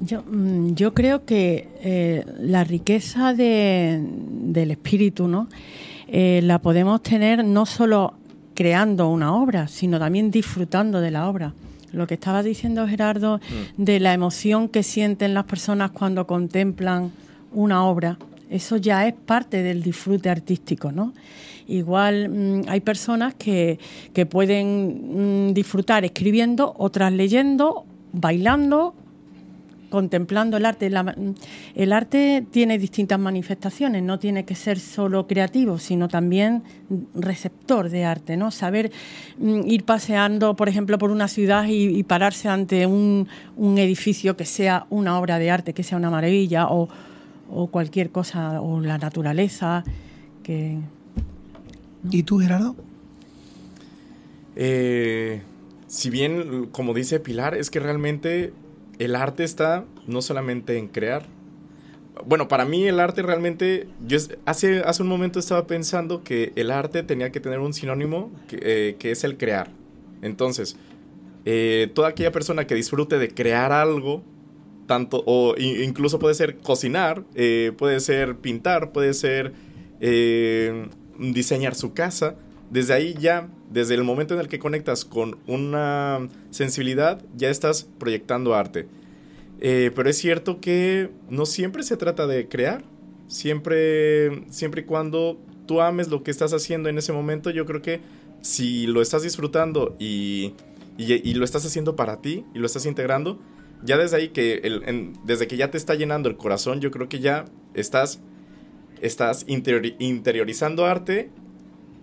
Yo, 0.00 0.22
mm, 0.22 0.74
yo 0.74 0.92
creo 0.94 1.24
que 1.24 1.68
eh, 1.80 2.24
la 2.40 2.64
riqueza 2.64 3.32
de- 3.34 4.00
del 4.02 4.70
espíritu, 4.70 5.28
¿no? 5.28 5.48
Eh, 6.08 6.40
la 6.42 6.58
podemos 6.60 7.02
tener 7.02 7.44
no 7.44 7.64
solo 7.66 8.14
creando 8.54 9.08
una 9.08 9.34
obra, 9.34 9.68
sino 9.68 9.98
también 9.98 10.30
disfrutando 10.30 11.00
de 11.00 11.10
la 11.10 11.28
obra. 11.28 11.54
Lo 11.92 12.06
que 12.06 12.14
estaba 12.14 12.42
diciendo 12.42 12.86
Gerardo 12.88 13.40
de 13.76 14.00
la 14.00 14.12
emoción 14.14 14.68
que 14.68 14.82
sienten 14.82 15.32
las 15.32 15.44
personas 15.44 15.92
cuando 15.92 16.26
contemplan 16.26 17.12
una 17.52 17.84
obra, 17.84 18.18
eso 18.50 18.76
ya 18.76 19.06
es 19.06 19.14
parte 19.14 19.62
del 19.62 19.82
disfrute 19.82 20.28
artístico, 20.28 20.90
¿no? 20.92 21.12
Igual 21.68 22.28
mm, 22.28 22.62
hay 22.68 22.80
personas 22.80 23.34
que, 23.34 23.78
que 24.12 24.26
pueden 24.26 25.48
mm, 25.48 25.54
disfrutar 25.54 26.04
escribiendo, 26.04 26.74
otras 26.76 27.12
leyendo, 27.12 27.84
bailando, 28.12 28.94
contemplando 29.94 30.56
el 30.56 30.66
arte. 30.66 30.90
La- 30.90 31.14
el 31.76 31.92
arte 31.92 32.44
tiene 32.50 32.78
distintas 32.78 33.16
manifestaciones, 33.20 34.02
no 34.02 34.18
tiene 34.18 34.44
que 34.44 34.56
ser 34.56 34.80
solo 34.80 35.28
creativo, 35.28 35.78
sino 35.78 36.08
también 36.08 36.64
receptor 37.14 37.90
de 37.90 38.04
arte, 38.04 38.36
¿no? 38.36 38.50
Saber 38.50 38.90
mm, 39.38 39.60
ir 39.68 39.84
paseando, 39.84 40.56
por 40.56 40.68
ejemplo, 40.68 40.98
por 40.98 41.12
una 41.12 41.28
ciudad 41.28 41.66
y, 41.68 41.96
y 41.96 42.02
pararse 42.02 42.48
ante 42.48 42.86
un, 42.86 43.28
un 43.56 43.78
edificio 43.78 44.36
que 44.36 44.46
sea 44.46 44.86
una 44.90 45.16
obra 45.16 45.38
de 45.38 45.52
arte, 45.52 45.74
que 45.74 45.84
sea 45.84 45.96
una 45.96 46.10
maravilla, 46.10 46.66
o, 46.66 46.88
o 47.48 47.68
cualquier 47.68 48.10
cosa, 48.10 48.60
o 48.60 48.80
la 48.80 48.98
naturaleza, 48.98 49.84
que... 50.42 50.78
¿Y 52.10 52.24
tú, 52.24 52.40
Gerardo? 52.40 52.74
Eh, 54.56 55.40
si 55.86 56.10
bien, 56.10 56.66
como 56.72 56.94
dice 56.94 57.20
Pilar, 57.20 57.54
es 57.54 57.70
que 57.70 57.78
realmente 57.78 58.52
el 58.98 59.16
arte 59.16 59.44
está 59.44 59.84
no 60.06 60.22
solamente 60.22 60.78
en 60.78 60.88
crear. 60.88 61.26
Bueno, 62.26 62.46
para 62.46 62.64
mí 62.64 62.86
el 62.86 63.00
arte 63.00 63.22
realmente, 63.22 63.88
yo 64.06 64.18
hace, 64.44 64.80
hace 64.80 65.02
un 65.02 65.08
momento 65.08 65.38
estaba 65.38 65.66
pensando 65.66 66.22
que 66.22 66.52
el 66.56 66.70
arte 66.70 67.02
tenía 67.02 67.32
que 67.32 67.40
tener 67.40 67.58
un 67.58 67.74
sinónimo 67.74 68.30
que, 68.46 68.58
eh, 68.62 68.96
que 68.98 69.10
es 69.10 69.24
el 69.24 69.36
crear. 69.36 69.70
Entonces, 70.22 70.76
eh, 71.44 71.90
toda 71.94 72.08
aquella 72.08 72.32
persona 72.32 72.66
que 72.66 72.74
disfrute 72.74 73.18
de 73.18 73.28
crear 73.28 73.72
algo, 73.72 74.22
tanto, 74.86 75.22
o 75.26 75.54
incluso 75.58 76.18
puede 76.18 76.34
ser 76.34 76.58
cocinar, 76.58 77.24
eh, 77.34 77.72
puede 77.76 78.00
ser 78.00 78.36
pintar, 78.36 78.92
puede 78.92 79.14
ser 79.14 79.52
eh, 80.00 80.88
diseñar 81.18 81.74
su 81.74 81.92
casa. 81.92 82.36
Desde 82.74 82.92
ahí 82.92 83.14
ya, 83.20 83.48
desde 83.70 83.94
el 83.94 84.02
momento 84.02 84.34
en 84.34 84.40
el 84.40 84.48
que 84.48 84.58
conectas 84.58 85.04
con 85.04 85.38
una 85.46 86.28
sensibilidad, 86.50 87.22
ya 87.36 87.48
estás 87.48 87.86
proyectando 88.00 88.52
arte. 88.52 88.88
Eh, 89.60 89.92
pero 89.94 90.10
es 90.10 90.18
cierto 90.18 90.60
que 90.60 91.08
no 91.30 91.46
siempre 91.46 91.84
se 91.84 91.96
trata 91.96 92.26
de 92.26 92.48
crear. 92.48 92.82
Siempre, 93.28 94.44
siempre 94.50 94.80
y 94.80 94.84
cuando 94.86 95.38
tú 95.66 95.82
ames 95.82 96.08
lo 96.08 96.24
que 96.24 96.32
estás 96.32 96.52
haciendo 96.52 96.88
en 96.88 96.98
ese 96.98 97.12
momento, 97.12 97.50
yo 97.50 97.64
creo 97.64 97.80
que 97.80 98.00
si 98.40 98.88
lo 98.88 99.02
estás 99.02 99.22
disfrutando 99.22 99.94
y, 100.00 100.54
lo 100.98 101.44
estás 101.44 101.64
haciendo 101.64 101.94
para 101.94 102.22
ti 102.22 102.44
y 102.56 102.58
lo 102.58 102.66
estás 102.66 102.86
integrando, 102.86 103.38
ya 103.84 103.96
desde 103.98 104.16
ahí 104.16 104.28
que 104.30 104.60
desde 105.24 105.46
que 105.46 105.56
ya 105.56 105.70
te 105.70 105.78
está 105.78 105.94
llenando 105.94 106.28
el 106.28 106.36
corazón, 106.36 106.80
yo 106.80 106.90
creo 106.90 107.08
que 107.08 107.20
ya 107.20 107.44
estás, 107.74 108.18
estás 109.00 109.44
interiorizando 109.46 110.86
arte 110.86 111.30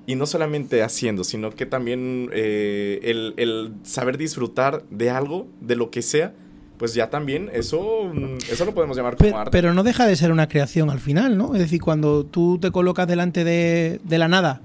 y 0.05 0.15
no 0.15 0.25
solamente 0.25 0.83
haciendo, 0.83 1.23
sino 1.23 1.51
que 1.51 1.65
también 1.65 2.29
eh, 2.33 2.99
el, 3.03 3.33
el, 3.37 3.73
saber 3.83 4.17
disfrutar 4.17 4.83
de 4.89 5.09
algo, 5.09 5.47
de 5.61 5.75
lo 5.75 5.91
que 5.91 6.01
sea, 6.01 6.33
pues 6.77 6.95
ya 6.95 7.11
también 7.11 7.49
eso, 7.53 8.11
eso 8.51 8.65
lo 8.65 8.73
podemos 8.73 8.97
llamar 8.97 9.15
como 9.15 9.37
arte. 9.37 9.51
Pero 9.51 9.73
no 9.75 9.83
deja 9.83 10.07
de 10.07 10.15
ser 10.15 10.31
una 10.31 10.47
creación 10.47 10.89
al 10.89 10.99
final, 10.99 11.37
¿no? 11.37 11.53
Es 11.53 11.61
decir, 11.61 11.79
cuando 11.79 12.25
tú 12.25 12.57
te 12.59 12.71
colocas 12.71 13.07
delante 13.07 13.43
de, 13.43 14.01
de 14.03 14.17
la 14.17 14.27
nada, 14.27 14.61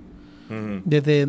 desde 0.85 1.29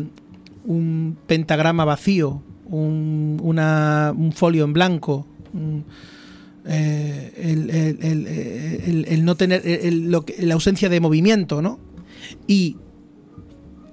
un 0.64 1.18
pentagrama 1.26 1.84
vacío, 1.84 2.42
un, 2.64 3.38
una, 3.42 4.14
un 4.16 4.32
folio 4.32 4.64
en 4.64 4.72
blanco, 4.72 5.26
eh, 6.66 7.32
el, 9.06 9.24
no 9.24 9.34
tener 9.34 9.62
lo 9.92 10.24
la 10.38 10.54
ausencia 10.54 10.88
de 10.88 11.00
movimiento, 11.00 11.60
¿no? 11.60 11.78
Y 12.46 12.76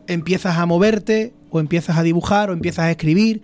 empiezas 0.08 0.58
a 0.58 0.66
moverte, 0.66 1.34
o 1.50 1.60
empiezas 1.60 1.98
a 1.98 2.04
dibujar, 2.04 2.50
o 2.50 2.54
empiezas 2.54 2.86
a 2.86 2.92
escribir, 2.92 3.42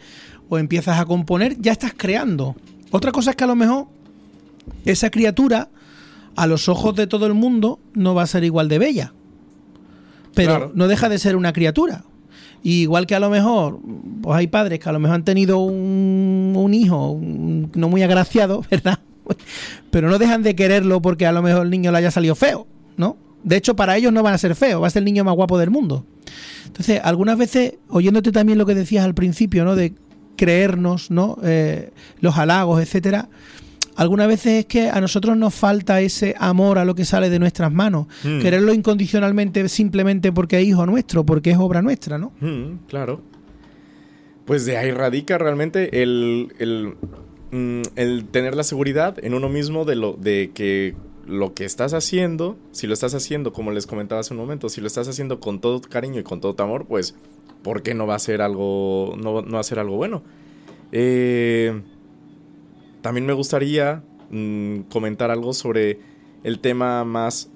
o 0.49 0.57
empiezas 0.57 0.99
a 0.99 1.05
componer, 1.05 1.59
ya 1.59 1.72
estás 1.72 1.93
creando. 1.95 2.55
Otra 2.91 3.12
cosa 3.12 3.32
es 3.32 3.36
que 3.36 3.43
a 3.43 3.47
lo 3.47 3.55
mejor 3.55 3.88
esa 4.86 5.09
criatura, 5.09 5.70
a 6.36 6.47
los 6.47 6.70
ojos 6.70 6.95
de 6.95 7.07
todo 7.07 7.26
el 7.26 7.34
mundo, 7.34 7.80
no 7.93 8.16
va 8.16 8.24
a 8.24 8.28
ser 8.28 8.43
igual 8.43 8.68
de 8.68 8.80
bella. 8.80 9.14
Pero 10.34 10.72
no 10.74 10.88
deja 10.88 11.09
de 11.09 11.20
ser 11.20 11.36
una 11.36 11.51
criatura 11.51 12.05
igual 12.64 13.07
que 13.07 13.16
a 13.16 13.20
lo 13.20 13.30
mejor, 13.30 13.80
pues 14.22 14.38
hay 14.38 14.47
padres 14.47 14.80
que 14.80 14.89
a 14.89 14.91
lo 14.91 14.99
mejor 14.99 15.16
han 15.16 15.26
tenido 15.26 15.59
un, 15.59 16.72
hijo 16.74 17.20
no 17.22 17.89
muy 17.89 18.03
agraciado, 18.03 18.64
¿verdad? 18.72 18.99
Pero 19.89 20.09
no 20.09 20.18
dejan 20.18 20.43
de 20.43 20.55
quererlo 20.55 21.01
porque 21.01 21.26
a 21.26 21.32
lo 21.32 21.41
mejor 21.41 21.64
el 21.64 21.70
niño 21.70 21.91
le 21.91 21.97
haya 21.97 22.12
salido 22.12 22.36
feo, 22.36 22.68
¿no? 22.97 23.18
De 23.43 23.57
hecho, 23.57 23.75
para 23.75 23.97
ellos 23.97 24.13
no 24.13 24.23
van 24.23 24.33
a 24.33 24.37
ser 24.37 24.55
feos, 24.55 24.81
va 24.81 24.87
a 24.87 24.89
ser 24.89 25.01
el 25.01 25.05
niño 25.05 25.23
más 25.23 25.35
guapo 25.35 25.57
del 25.57 25.69
mundo. 25.69 26.05
Entonces, 26.65 27.01
algunas 27.03 27.37
veces, 27.37 27.75
oyéndote 27.89 28.31
también 28.31 28.57
lo 28.57 28.65
que 28.65 28.75
decías 28.75 29.03
al 29.03 29.13
principio, 29.13 29.65
¿no? 29.65 29.75
De 29.75 29.93
creernos, 30.35 31.11
¿no? 31.11 31.37
Eh, 31.43 31.91
los 32.19 32.37
halagos, 32.37 32.81
etcétera 32.81 33.29
algunas 33.95 34.27
veces 34.27 34.59
es 34.59 34.65
que 34.65 34.89
a 34.89 35.01
nosotros 35.01 35.37
nos 35.37 35.53
falta 35.53 36.01
ese 36.01 36.35
amor 36.39 36.77
a 36.77 36.85
lo 36.85 36.95
que 36.95 37.05
sale 37.05 37.29
de 37.29 37.39
nuestras 37.39 37.71
manos. 37.71 38.07
Hmm. 38.23 38.39
Quererlo 38.39 38.73
incondicionalmente 38.73 39.67
simplemente 39.69 40.31
porque 40.31 40.59
es 40.59 40.67
hijo 40.67 40.85
nuestro, 40.85 41.25
porque 41.25 41.51
es 41.51 41.57
obra 41.57 41.81
nuestra, 41.81 42.17
¿no? 42.17 42.31
Hmm, 42.39 42.87
claro. 42.87 43.21
Pues 44.45 44.65
de 44.65 44.77
ahí 44.77 44.91
radica 44.91 45.37
realmente 45.37 46.01
el, 46.01 46.53
el, 46.59 46.95
mm, 47.51 47.81
el, 47.95 48.25
tener 48.25 48.55
la 48.55 48.63
seguridad 48.63 49.23
en 49.23 49.33
uno 49.33 49.49
mismo 49.49 49.85
de, 49.85 49.95
lo, 49.95 50.13
de 50.13 50.51
que 50.53 50.95
lo 51.32 51.53
que 51.53 51.65
estás 51.65 51.93
haciendo, 51.93 52.57
si 52.71 52.88
lo 52.88 52.93
estás 52.93 53.15
haciendo, 53.15 53.53
como 53.53 53.71
les 53.71 53.88
comentaba 53.88 54.19
hace 54.19 54.34
un 54.34 54.39
momento, 54.39 54.67
si 54.67 54.82
lo 54.82 54.88
estás 54.88 55.07
haciendo 55.07 55.39
con 55.39 55.61
todo 55.61 55.79
tu 55.79 55.89
cariño 55.89 56.19
y 56.19 56.23
con 56.23 56.41
todo 56.41 56.53
tu 56.53 56.61
amor, 56.61 56.86
pues, 56.86 57.15
¿por 57.63 57.82
qué 57.82 57.93
no 57.93 58.05
va 58.05 58.15
a 58.15 58.19
ser 58.19 58.41
algo, 58.41 59.15
no, 59.17 59.41
no 59.41 59.53
va 59.53 59.59
a 59.59 59.63
ser 59.63 59.79
algo 59.79 59.95
bueno? 59.95 60.23
Eh, 60.91 61.82
también 63.01 63.25
me 63.25 63.34
gustaría 63.34 64.03
mm, 64.29 64.82
comentar 64.91 65.32
algo 65.32 65.53
sobre 65.53 65.99
el 66.43 66.59
tema 66.59 67.05
más, 67.05 67.49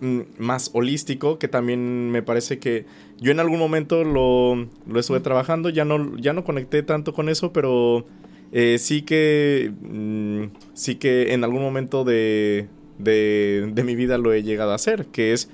mm, 0.00 0.20
más 0.38 0.70
holístico, 0.72 1.38
que 1.38 1.48
también 1.48 2.10
me 2.10 2.22
parece 2.22 2.58
que 2.58 2.86
yo 3.20 3.30
en 3.30 3.40
algún 3.40 3.58
momento 3.58 4.04
lo, 4.04 4.68
estuve 4.98 5.20
trabajando, 5.20 5.68
ya 5.68 5.84
no, 5.84 6.16
ya 6.16 6.32
no 6.32 6.44
conecté 6.44 6.82
tanto 6.82 7.12
con 7.12 7.28
eso, 7.28 7.52
pero 7.52 8.06
eh, 8.52 8.78
sí 8.78 9.02
que 9.02 9.70
mm, 9.82 10.44
sí 10.72 10.94
que 10.94 11.34
en 11.34 11.44
algún 11.44 11.60
momento 11.60 12.04
de, 12.04 12.68
de, 13.02 13.82
mi 13.84 13.94
vida 13.94 14.18
lo 14.18 14.32
he 14.32 14.42
llegado 14.42 14.72
a 14.72 14.76
hacer, 14.76 15.06
que 15.06 15.32
es 15.32 15.48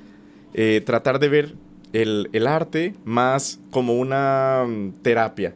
eh, 0.54 0.82
tratar 0.84 1.18
de 1.18 1.28
ver 1.28 1.54
el, 1.92 2.46
arte 2.46 2.94
más 3.04 3.60
como 3.70 3.94
una 3.94 4.64
terapia. 5.02 5.54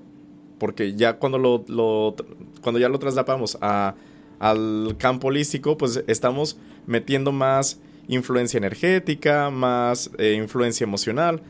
Porque 0.59 0.95
ya 0.95 1.15
cuando 1.15 1.39
lo, 1.39 2.15
cuando 2.61 2.79
ya 2.79 2.89
lo 2.89 2.99
traslapamos 2.99 3.59
a, 3.61 3.95
al 4.39 4.97
campo 4.99 5.29
holístico, 5.29 5.77
pues 5.77 6.05
estamos 6.07 6.59
metiendo 6.87 7.33
más 7.33 7.81
influencia 8.09 8.59
energética, 8.59 9.51
más 9.51 10.11
eh, 10.19 10.35
influencia 10.35 10.85
emocional. 10.85 11.43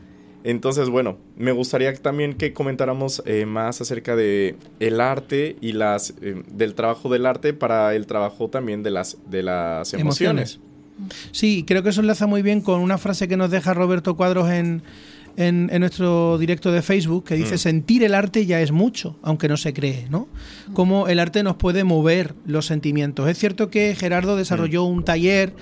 Entonces, 0.43 0.89
bueno, 0.89 1.17
me 1.37 1.53
gustaría 1.53 1.93
también 1.95 2.33
que 2.33 2.51
comentáramos 2.51 3.23
eh, 3.25 3.45
más 3.45 3.79
acerca 3.79 4.15
de 4.15 4.57
el 4.79 4.99
arte 4.99 5.55
y 5.61 5.71
las 5.71 6.13
eh, 6.21 6.43
del 6.51 6.75
trabajo 6.75 7.09
del 7.09 7.25
arte 7.25 7.53
para 7.53 7.95
el 7.95 8.05
trabajo 8.07 8.49
también 8.49 8.83
de 8.83 8.91
las 8.91 9.17
de 9.29 9.43
las 9.43 9.93
emociones. 9.93 10.59
Sí, 11.31 11.63
creo 11.65 11.81
que 11.81 11.89
eso 11.89 12.01
enlaza 12.01 12.27
muy 12.27 12.41
bien 12.41 12.61
con 12.61 12.81
una 12.81 12.97
frase 12.97 13.27
que 13.27 13.37
nos 13.37 13.51
deja 13.51 13.73
Roberto 13.73 14.15
Cuadros 14.15 14.49
en 14.49 14.83
en, 15.37 15.67
nuestro 15.79 16.37
directo 16.37 16.71
de 16.71 16.81
Facebook 16.81 17.25
que 17.25 17.35
dice 17.35 17.55
mm. 17.55 17.59
sentir 17.59 18.03
el 18.03 18.13
arte 18.13 18.45
ya 18.45 18.61
es 18.61 18.71
mucho, 18.71 19.17
aunque 19.21 19.47
no 19.47 19.57
se 19.57 19.73
cree, 19.73 20.07
¿no? 20.09 20.27
Cómo 20.73 21.07
el 21.07 21.19
arte 21.19 21.43
nos 21.43 21.55
puede 21.55 21.83
mover 21.83 22.35
los 22.45 22.65
sentimientos. 22.65 23.27
Es 23.27 23.37
cierto 23.37 23.69
que 23.69 23.95
Gerardo 23.95 24.35
desarrolló 24.35 24.85
mm. 24.85 24.91
un 24.91 25.03
taller 25.03 25.53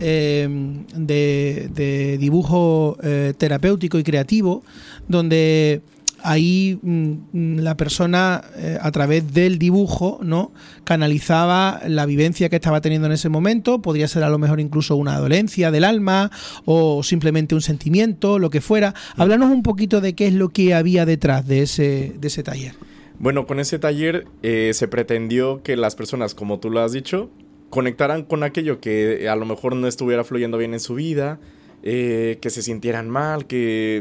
eh, 0.00 0.48
de, 0.96 2.18
dibujo 2.18 2.96
eh, 3.02 3.32
terapéutico 3.38 3.98
y 3.98 4.02
creativo 4.02 4.64
donde 5.06 5.82
ahí 6.24 6.78
mm, 6.82 7.12
mm, 7.32 7.58
la 7.58 7.76
persona 7.76 8.42
eh, 8.56 8.78
a 8.80 8.90
través 8.90 9.32
del 9.32 9.58
dibujo 9.58 10.18
no 10.22 10.52
canalizaba 10.84 11.82
la 11.86 12.06
vivencia 12.06 12.48
que 12.48 12.56
estaba 12.56 12.80
teniendo 12.80 13.06
en 13.06 13.12
ese 13.12 13.28
momento 13.28 13.80
podría 13.80 14.08
ser 14.08 14.24
a 14.24 14.30
lo 14.30 14.38
mejor 14.38 14.58
incluso 14.58 14.96
una 14.96 15.18
dolencia 15.18 15.70
del 15.70 15.84
alma 15.84 16.30
o 16.64 17.02
simplemente 17.02 17.54
un 17.54 17.60
sentimiento 17.60 18.38
lo 18.38 18.50
que 18.50 18.60
fuera. 18.60 18.94
Háblanos 19.16 19.50
un 19.50 19.62
poquito 19.62 20.00
de 20.00 20.14
qué 20.14 20.26
es 20.26 20.34
lo 20.34 20.48
que 20.48 20.74
había 20.74 21.04
detrás 21.04 21.46
de 21.46 21.62
ese 21.62 22.14
de 22.18 22.28
ese 22.28 22.42
taller. 22.42 22.74
Bueno 23.18 23.46
con 23.46 23.60
ese 23.60 23.78
taller 23.78 24.26
eh, 24.42 24.72
se 24.74 24.88
pretendió 24.88 25.62
que 25.62 25.76
las 25.76 25.94
personas 25.94 26.34
como 26.34 26.58
tú 26.58 26.70
lo 26.70 26.80
has 26.80 26.92
dicho 26.92 27.30
conectaran 27.68 28.22
con 28.22 28.42
aquello 28.44 28.80
que 28.80 29.28
a 29.28 29.36
lo 29.36 29.44
mejor 29.44 29.76
no 29.76 29.86
estuviera 29.86 30.24
fluyendo 30.24 30.56
bien 30.56 30.72
en 30.72 30.80
su 30.80 30.94
vida 30.94 31.38
eh, 31.82 32.38
que 32.40 32.48
se 32.48 32.62
sintieran 32.62 33.10
mal 33.10 33.46
que 33.46 34.00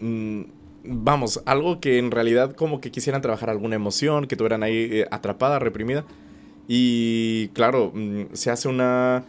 mm, 0.00 0.55
vamos, 0.88 1.42
algo 1.46 1.80
que 1.80 1.98
en 1.98 2.10
realidad 2.10 2.54
como 2.54 2.80
que 2.80 2.90
quisieran 2.90 3.22
trabajar 3.22 3.50
alguna 3.50 3.76
emoción, 3.76 4.26
que 4.26 4.36
tuvieran 4.36 4.62
ahí 4.62 4.88
eh, 4.90 5.06
atrapada, 5.10 5.58
reprimida. 5.58 6.04
Y 6.68 7.48
claro, 7.48 7.92
mm, 7.94 8.34
se 8.34 8.50
hace 8.50 8.68
una, 8.68 9.24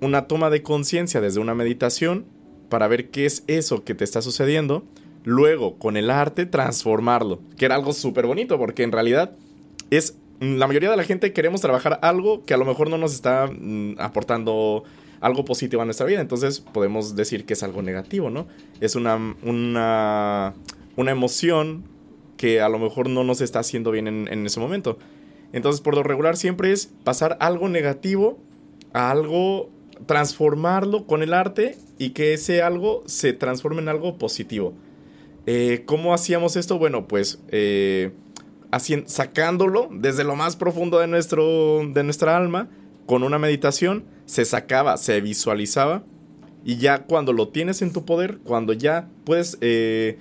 una 0.00 0.26
toma 0.26 0.50
de 0.50 0.62
conciencia 0.62 1.20
desde 1.20 1.40
una 1.40 1.54
meditación 1.54 2.24
para 2.68 2.88
ver 2.88 3.10
qué 3.10 3.26
es 3.26 3.44
eso 3.46 3.84
que 3.84 3.94
te 3.94 4.04
está 4.04 4.22
sucediendo. 4.22 4.84
Luego, 5.24 5.78
con 5.78 5.96
el 5.96 6.10
arte, 6.10 6.46
transformarlo, 6.46 7.40
que 7.56 7.66
era 7.66 7.76
algo 7.76 7.92
súper 7.92 8.26
bonito, 8.26 8.58
porque 8.58 8.82
en 8.82 8.92
realidad 8.92 9.32
es, 9.90 10.16
mm, 10.40 10.56
la 10.56 10.66
mayoría 10.66 10.90
de 10.90 10.96
la 10.96 11.04
gente 11.04 11.32
queremos 11.32 11.60
trabajar 11.60 11.98
algo 12.02 12.44
que 12.44 12.54
a 12.54 12.56
lo 12.56 12.64
mejor 12.64 12.90
no 12.90 12.98
nos 12.98 13.14
está 13.14 13.46
mm, 13.46 13.96
aportando 13.98 14.84
algo 15.22 15.44
positivo 15.44 15.80
a 15.80 15.84
nuestra 15.86 16.04
vida. 16.04 16.20
Entonces 16.20 16.60
podemos 16.60 17.16
decir 17.16 17.46
que 17.46 17.54
es 17.54 17.62
algo 17.62 17.80
negativo, 17.80 18.28
¿no? 18.28 18.46
Es 18.80 18.96
una, 18.96 19.36
una, 19.42 20.52
una 20.96 21.10
emoción 21.10 21.84
que 22.36 22.60
a 22.60 22.68
lo 22.68 22.80
mejor 22.80 23.08
no 23.08 23.22
nos 23.22 23.40
está 23.40 23.60
haciendo 23.60 23.92
bien 23.92 24.08
en, 24.08 24.46
ese 24.46 24.58
momento. 24.58 24.98
Entonces, 25.52 25.80
por 25.80 25.94
lo 25.94 26.02
regular 26.02 26.36
siempre 26.36 26.72
es 26.72 26.90
pasar 27.04 27.36
algo 27.40 27.68
negativo 27.68 28.36
a 28.92 29.12
algo, 29.12 29.70
transformarlo 30.06 31.06
con 31.06 31.22
el 31.22 31.34
arte 31.34 31.76
y 31.98 32.10
que 32.10 32.34
ese 32.34 32.60
algo 32.60 33.04
se 33.06 33.32
transforme 33.32 33.80
en 33.80 33.88
algo 33.88 34.18
positivo. 34.18 34.74
Eh, 35.46 35.84
¿Cómo 35.86 36.14
hacíamos 36.14 36.56
esto? 36.56 36.78
Bueno, 36.78 37.06
pues 37.06 37.38
eh, 37.48 38.10
sacándolo 39.06 39.88
desde 39.92 40.24
lo 40.24 40.34
más 40.34 40.56
profundo 40.56 40.98
de, 40.98 41.06
nuestro, 41.06 41.82
de 41.86 42.02
nuestra 42.02 42.36
alma 42.36 42.68
con 43.06 43.22
una 43.22 43.38
meditación 43.38 44.04
se 44.26 44.44
sacaba, 44.44 44.96
se 44.96 45.20
visualizaba 45.20 46.04
y 46.64 46.76
ya 46.76 47.04
cuando 47.04 47.32
lo 47.32 47.48
tienes 47.48 47.82
en 47.82 47.92
tu 47.92 48.04
poder, 48.04 48.38
cuando 48.44 48.72
ya 48.72 49.08
puedes... 49.24 49.58
Eh, 49.60 50.18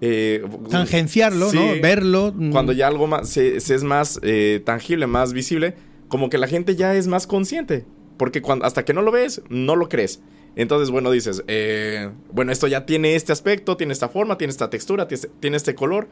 eh, 0.00 0.42
Tangenciarlo, 0.70 1.52
¿no? 1.52 1.80
Verlo. 1.82 2.32
Mm. 2.34 2.52
Cuando 2.52 2.72
ya 2.72 2.86
algo 2.86 3.06
más 3.06 3.28
se, 3.28 3.56
es 3.56 3.82
más 3.82 4.18
eh, 4.22 4.62
tangible, 4.64 5.06
más 5.06 5.32
visible, 5.32 5.74
como 6.08 6.30
que 6.30 6.38
la 6.38 6.46
gente 6.46 6.74
ya 6.74 6.94
es 6.94 7.06
más 7.06 7.26
consciente. 7.26 7.84
Porque 8.16 8.40
cuando, 8.40 8.64
hasta 8.64 8.84
que 8.84 8.94
no 8.94 9.02
lo 9.02 9.10
ves, 9.10 9.42
no 9.50 9.76
lo 9.76 9.88
crees. 9.88 10.20
Entonces, 10.56 10.90
bueno, 10.90 11.10
dices, 11.10 11.44
eh, 11.48 12.10
bueno, 12.32 12.50
esto 12.52 12.66
ya 12.66 12.86
tiene 12.86 13.14
este 13.14 13.32
aspecto, 13.32 13.76
tiene 13.76 13.92
esta 13.92 14.08
forma, 14.08 14.38
tiene 14.38 14.50
esta 14.50 14.70
textura, 14.70 15.06
tiene 15.06 15.56
este 15.56 15.74
color. 15.74 16.08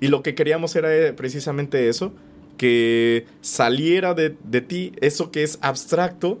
Y 0.00 0.08
lo 0.08 0.22
que 0.22 0.34
queríamos 0.34 0.74
era 0.76 0.94
eh, 0.94 1.12
precisamente 1.12 1.88
eso, 1.88 2.12
que 2.56 3.26
saliera 3.42 4.14
de, 4.14 4.36
de 4.44 4.60
ti 4.60 4.92
eso 5.00 5.30
que 5.30 5.42
es 5.42 5.58
abstracto 5.62 6.40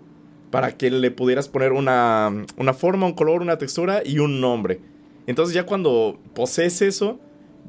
para 0.50 0.72
que 0.72 0.90
le 0.90 1.10
pudieras 1.10 1.48
poner 1.48 1.72
una, 1.72 2.44
una, 2.56 2.74
forma, 2.74 3.06
un 3.06 3.12
color, 3.12 3.42
una 3.42 3.58
textura 3.58 4.02
y 4.04 4.18
un 4.18 4.40
nombre. 4.40 4.80
Entonces 5.26 5.54
ya 5.54 5.64
cuando 5.64 6.18
posees 6.34 6.82
eso, 6.82 7.20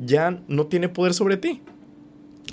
ya 0.03 0.41
no 0.47 0.67
tiene 0.67 0.89
poder 0.89 1.13
sobre 1.13 1.37
ti. 1.37 1.61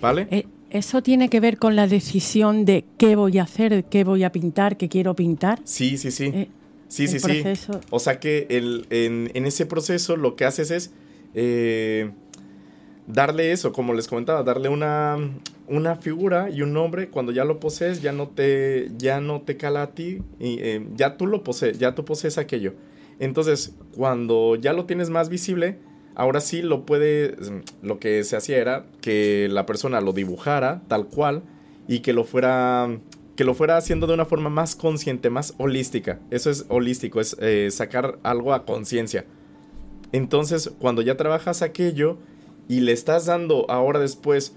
¿Vale? 0.00 0.28
Eh, 0.30 0.46
¿Eso 0.70 1.02
tiene 1.02 1.30
que 1.30 1.40
ver 1.40 1.56
con 1.56 1.76
la 1.76 1.86
decisión 1.86 2.66
de 2.66 2.84
qué 2.98 3.16
voy 3.16 3.38
a 3.38 3.44
hacer, 3.44 3.84
qué 3.84 4.04
voy 4.04 4.22
a 4.22 4.32
pintar, 4.32 4.76
qué 4.76 4.88
quiero 4.88 5.16
pintar? 5.16 5.60
Sí, 5.64 5.96
sí, 5.96 6.10
sí. 6.10 6.26
Eh, 6.26 6.48
sí, 6.88 7.08
sí, 7.08 7.18
sí. 7.18 7.42
O 7.90 7.98
sea 7.98 8.20
que 8.20 8.46
el, 8.50 8.86
en, 8.90 9.30
en, 9.32 9.46
ese 9.46 9.64
proceso 9.64 10.16
lo 10.16 10.36
que 10.36 10.44
haces 10.44 10.70
es 10.70 10.92
eh, 11.34 12.10
darle 13.06 13.52
eso, 13.52 13.72
como 13.72 13.94
les 13.94 14.08
comentaba, 14.08 14.42
darle 14.42 14.68
una, 14.68 15.16
una 15.68 15.96
figura 15.96 16.50
y 16.50 16.62
un 16.62 16.72
nombre. 16.72 17.08
Cuando 17.08 17.32
ya 17.32 17.44
lo 17.44 17.60
posees, 17.60 18.02
ya 18.02 18.12
no 18.12 18.28
te, 18.28 18.90
ya 18.96 19.20
no 19.20 19.42
te 19.42 19.56
cala 19.56 19.82
a 19.82 19.90
ti 19.94 20.22
y 20.38 20.58
eh, 20.60 20.86
ya 20.94 21.16
tú 21.16 21.26
lo 21.26 21.44
posees, 21.44 21.78
ya 21.78 21.94
tú 21.94 22.04
posees 22.04 22.38
aquello. 22.38 22.74
Entonces, 23.18 23.74
cuando 23.96 24.56
ya 24.56 24.72
lo 24.72 24.84
tienes 24.84 25.10
más 25.10 25.28
visible, 25.28 25.78
Ahora 26.18 26.40
sí 26.40 26.62
lo 26.62 26.84
puede, 26.84 27.36
lo 27.80 28.00
que 28.00 28.24
se 28.24 28.36
hacía 28.36 28.58
era 28.58 28.86
que 29.00 29.46
la 29.48 29.66
persona 29.66 30.00
lo 30.00 30.12
dibujara 30.12 30.82
tal 30.88 31.06
cual 31.06 31.44
y 31.86 32.00
que 32.00 32.12
lo 32.12 32.24
fuera, 32.24 32.88
que 33.36 33.44
lo 33.44 33.54
fuera 33.54 33.76
haciendo 33.76 34.08
de 34.08 34.14
una 34.14 34.24
forma 34.24 34.50
más 34.50 34.74
consciente, 34.74 35.30
más 35.30 35.54
holística. 35.58 36.18
Eso 36.32 36.50
es 36.50 36.66
holístico, 36.70 37.20
es 37.20 37.36
eh, 37.38 37.68
sacar 37.70 38.18
algo 38.24 38.52
a 38.52 38.64
conciencia. 38.64 39.26
Entonces, 40.10 40.72
cuando 40.80 41.02
ya 41.02 41.16
trabajas 41.16 41.62
aquello 41.62 42.18
y 42.66 42.80
le 42.80 42.90
estás 42.90 43.26
dando 43.26 43.70
ahora 43.70 44.00
después 44.00 44.56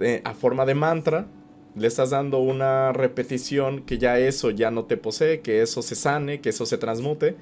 eh, 0.00 0.22
a 0.24 0.34
forma 0.34 0.66
de 0.66 0.74
mantra, 0.74 1.26
le 1.74 1.86
estás 1.86 2.10
dando 2.10 2.38
una 2.38 2.92
repetición 2.92 3.82
que 3.82 3.98
ya 3.98 4.18
eso 4.18 4.50
ya 4.50 4.70
no 4.70 4.84
te 4.84 4.96
posee, 4.96 5.40
que 5.40 5.62
eso 5.62 5.82
se 5.82 5.94
sane, 5.94 6.40
que 6.40 6.50
eso 6.50 6.66
se 6.66 6.78
transmute, 6.78 7.36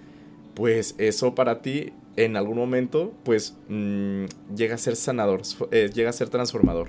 pues 0.54 0.94
eso 0.98 1.34
para 1.34 1.62
ti 1.62 1.92
en 2.16 2.36
algún 2.36 2.56
momento, 2.56 3.12
pues 3.24 3.56
mm, 3.68 4.24
llega 4.54 4.74
a 4.74 4.78
ser 4.78 4.96
sanador, 4.96 5.42
eh, 5.70 5.90
llega 5.94 6.10
a 6.10 6.12
ser 6.12 6.28
transformador. 6.28 6.88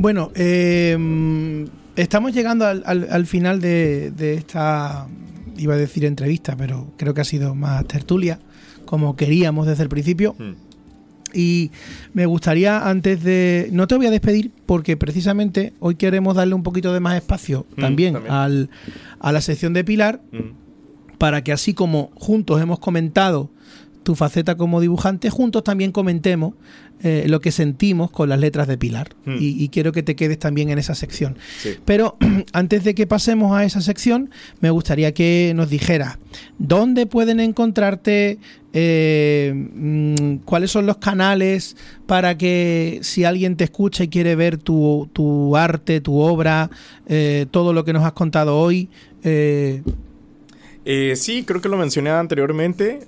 Bueno, 0.00 0.30
em, 0.34 1.66
estamos 1.96 2.34
llegando 2.34 2.66
al, 2.66 3.26
final 3.26 3.60
de, 3.60 4.12
esta, 4.36 5.08
iba 5.56 5.74
a 5.74 5.76
decir 5.78 6.04
entrevista, 6.04 6.56
pero 6.56 6.92
creo 6.96 7.14
que 7.14 7.22
ha 7.22 7.24
sido 7.24 7.54
más 7.54 7.86
tertulia, 7.86 8.38
como 8.84 9.16
queríamos 9.16 9.66
desde 9.66 9.82
el 9.82 9.88
principio. 9.88 10.34
Hmm. 10.38 10.67
Y 11.34 11.70
me 12.14 12.26
gustaría, 12.26 12.88
antes 12.88 13.22
de. 13.22 13.68
No 13.72 13.86
te 13.86 13.96
voy 13.96 14.06
a 14.06 14.10
despedir, 14.10 14.50
porque 14.66 14.96
precisamente 14.96 15.72
hoy 15.80 15.96
queremos 15.96 16.36
darle 16.36 16.54
un 16.54 16.62
poquito 16.62 16.92
de 16.92 17.00
más 17.00 17.16
espacio 17.16 17.66
hmm, 17.76 17.80
también, 17.80 18.16
Al, 18.28 18.70
a 19.20 19.32
la 19.32 19.40
sección 19.40 19.72
de 19.72 19.84
Pilar. 19.84 20.20
Hmm 20.32 20.68
para 21.18 21.42
que 21.42 21.52
así 21.52 21.74
como 21.74 22.10
juntos 22.14 22.62
hemos 22.62 22.78
comentado 22.78 23.50
tu 24.02 24.14
faceta 24.14 24.56
como 24.56 24.80
dibujante, 24.80 25.30
juntos 25.30 25.64
también 25.64 25.92
comentemos 25.92 26.54
eh, 27.00 27.26
lo 27.28 27.40
que 27.40 27.52
sentimos 27.52 28.10
con 28.10 28.28
las 28.28 28.40
letras 28.40 28.66
de 28.66 28.76
Pilar. 28.76 29.10
Hmm. 29.24 29.36
Y, 29.38 29.68
quiero 29.68 29.92
que 29.92 30.02
te 30.02 30.16
quedes 30.16 30.38
también 30.38 30.70
en 30.70 30.78
esa 30.78 30.96
sección. 30.96 31.38
Pero 31.84 32.16
antes 32.52 32.82
de 32.82 32.94
que 32.96 33.06
pasemos 33.06 33.56
a 33.56 33.64
esa 33.64 33.80
sección, 33.80 34.30
me 34.60 34.70
gustaría 34.70 35.14
que 35.14 35.52
nos 35.54 35.70
dijeras 35.70 36.18
dónde 36.58 37.06
pueden 37.06 37.38
encontrarte, 37.38 38.38
eh, 38.72 39.52
mm, 39.54 40.38
cuáles 40.44 40.72
son 40.72 40.86
los 40.86 40.96
canales 40.96 41.76
para 42.06 42.36
que 42.36 42.98
si 43.02 43.24
alguien 43.24 43.56
te 43.56 43.64
escucha 43.64 44.02
y 44.02 44.08
quiere 44.08 44.34
ver 44.34 44.58
tu, 44.58 45.56
arte, 45.56 46.00
tu 46.00 46.18
obra, 46.18 46.68
eh, 47.06 47.46
todo 47.52 47.72
lo 47.72 47.84
que 47.84 47.92
nos 47.92 48.02
has 48.02 48.12
contado 48.12 48.58
hoy. 48.58 48.88
Eh, 49.22 49.82
sí, 51.14 51.44
creo 51.44 51.60
que 51.60 51.68
lo 51.68 51.76
mencioné 51.76 52.10
anteriormente. 52.10 53.00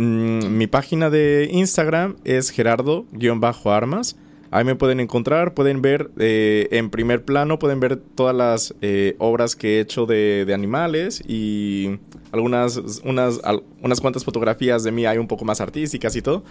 Mm, 0.00 0.56
mi 0.56 0.66
página 0.66 1.10
de 1.10 1.50
Instagram 1.52 2.16
es 2.24 2.48
gerardo-armas. 2.48 4.16
Ahí 4.50 4.64
me 4.64 4.74
pueden 4.74 4.98
encontrar, 4.98 5.52
pueden 5.52 5.82
ver 5.82 6.10
eh, 6.18 6.68
en 6.70 6.88
primer 6.88 7.22
plano, 7.22 7.58
pueden 7.58 7.80
ver 7.80 7.96
todas 7.96 8.34
las 8.34 8.74
eh, 8.80 9.14
obras 9.18 9.54
que 9.54 9.76
he 9.76 9.80
hecho 9.80 10.06
de, 10.06 10.50
animales 10.54 11.22
y 11.28 11.98
algunas 12.32 12.78
unas, 13.04 13.42
unas 13.82 14.00
cuantas 14.00 14.24
fotografías 14.24 14.84
de 14.84 14.90
mí 14.90 15.04
hay 15.04 15.18
un 15.18 15.28
poco 15.28 15.44
más 15.44 15.60
artísticas 15.60 16.16
y 16.16 16.22
todo. 16.22 16.44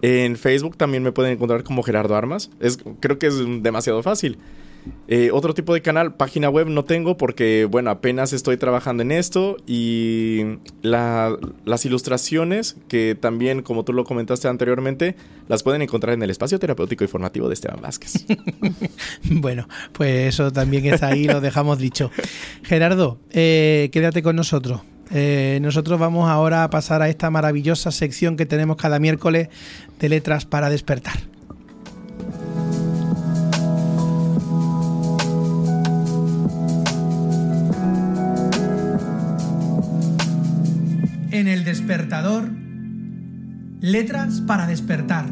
En 0.00 0.36
Facebook 0.36 0.76
también 0.76 1.02
me 1.02 1.10
pueden 1.10 1.32
encontrar 1.32 1.64
como 1.64 1.82
Gerardo 1.82 2.14
Armas. 2.14 2.48
Es, 2.60 2.78
creo 3.00 3.18
que 3.18 3.26
es 3.26 3.34
demasiado 3.60 4.04
fácil. 4.04 4.38
Eh, 5.06 5.30
otro 5.32 5.54
tipo 5.54 5.74
de 5.74 5.82
canal, 5.82 6.14
página 6.14 6.48
web 6.48 6.68
no 6.68 6.84
tengo 6.84 7.16
porque, 7.16 7.66
bueno, 7.70 7.90
apenas 7.90 8.32
estoy 8.32 8.56
trabajando 8.56 9.02
en 9.02 9.12
esto 9.12 9.56
y 9.66 10.58
las 10.82 11.84
ilustraciones, 11.84 12.76
que 12.88 13.16
también, 13.18 13.62
como 13.62 13.84
tú 13.84 13.92
lo 13.92 14.04
comentaste 14.04 14.48
anteriormente, 14.48 15.16
las 15.48 15.62
pueden 15.62 15.82
encontrar 15.82 16.14
en 16.14 16.22
el 16.22 16.30
espacio 16.30 16.58
terapéutico 16.58 17.04
y 17.04 17.06
formativo 17.06 17.48
de 17.48 17.54
Esteban 17.54 17.80
Vázquez. 17.80 18.26
bueno, 19.30 19.68
pues 19.92 20.34
eso 20.34 20.52
también 20.52 20.86
está 20.86 21.08
ahí, 21.08 21.24
lo 21.24 21.40
dejamos 21.40 21.78
dicho. 21.78 22.10
Gerardo, 22.62 23.18
eh, 23.30 23.90
quédate 23.92 24.22
con 24.22 24.36
nosotros. 24.36 24.82
Eh, 25.10 25.58
nosotros 25.60 26.00
vamos 26.00 26.28
ahora 26.30 26.64
a 26.64 26.70
pasar 26.70 27.02
a 27.02 27.08
esta 27.08 27.30
maravillosa 27.30 27.90
sección 27.90 28.36
que 28.36 28.46
tenemos 28.46 28.76
cada 28.76 28.98
miércoles 28.98 29.48
de 30.00 30.08
letras 30.08 30.46
para 30.46 30.70
despertar. 30.70 31.18
Despertador, 41.74 42.50
letras 43.80 44.40
para 44.46 44.68
despertar, 44.68 45.26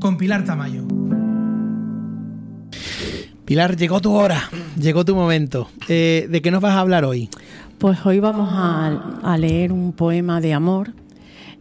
con 0.00 0.16
Pilar 0.18 0.42
Tamayo. 0.42 0.84
Pilar, 3.44 3.76
llegó 3.76 4.00
tu 4.00 4.12
hora, 4.14 4.50
llegó 4.76 5.04
tu 5.04 5.14
momento. 5.14 5.68
Eh, 5.86 6.26
¿De 6.28 6.42
qué 6.42 6.50
nos 6.50 6.60
vas 6.60 6.72
a 6.72 6.80
hablar 6.80 7.04
hoy? 7.04 7.30
Pues 7.78 8.04
hoy 8.04 8.18
vamos 8.18 8.48
a, 8.52 9.36
leer 9.38 9.70
un 9.70 9.92
poema 9.92 10.40
de 10.40 10.54
amor. 10.54 10.92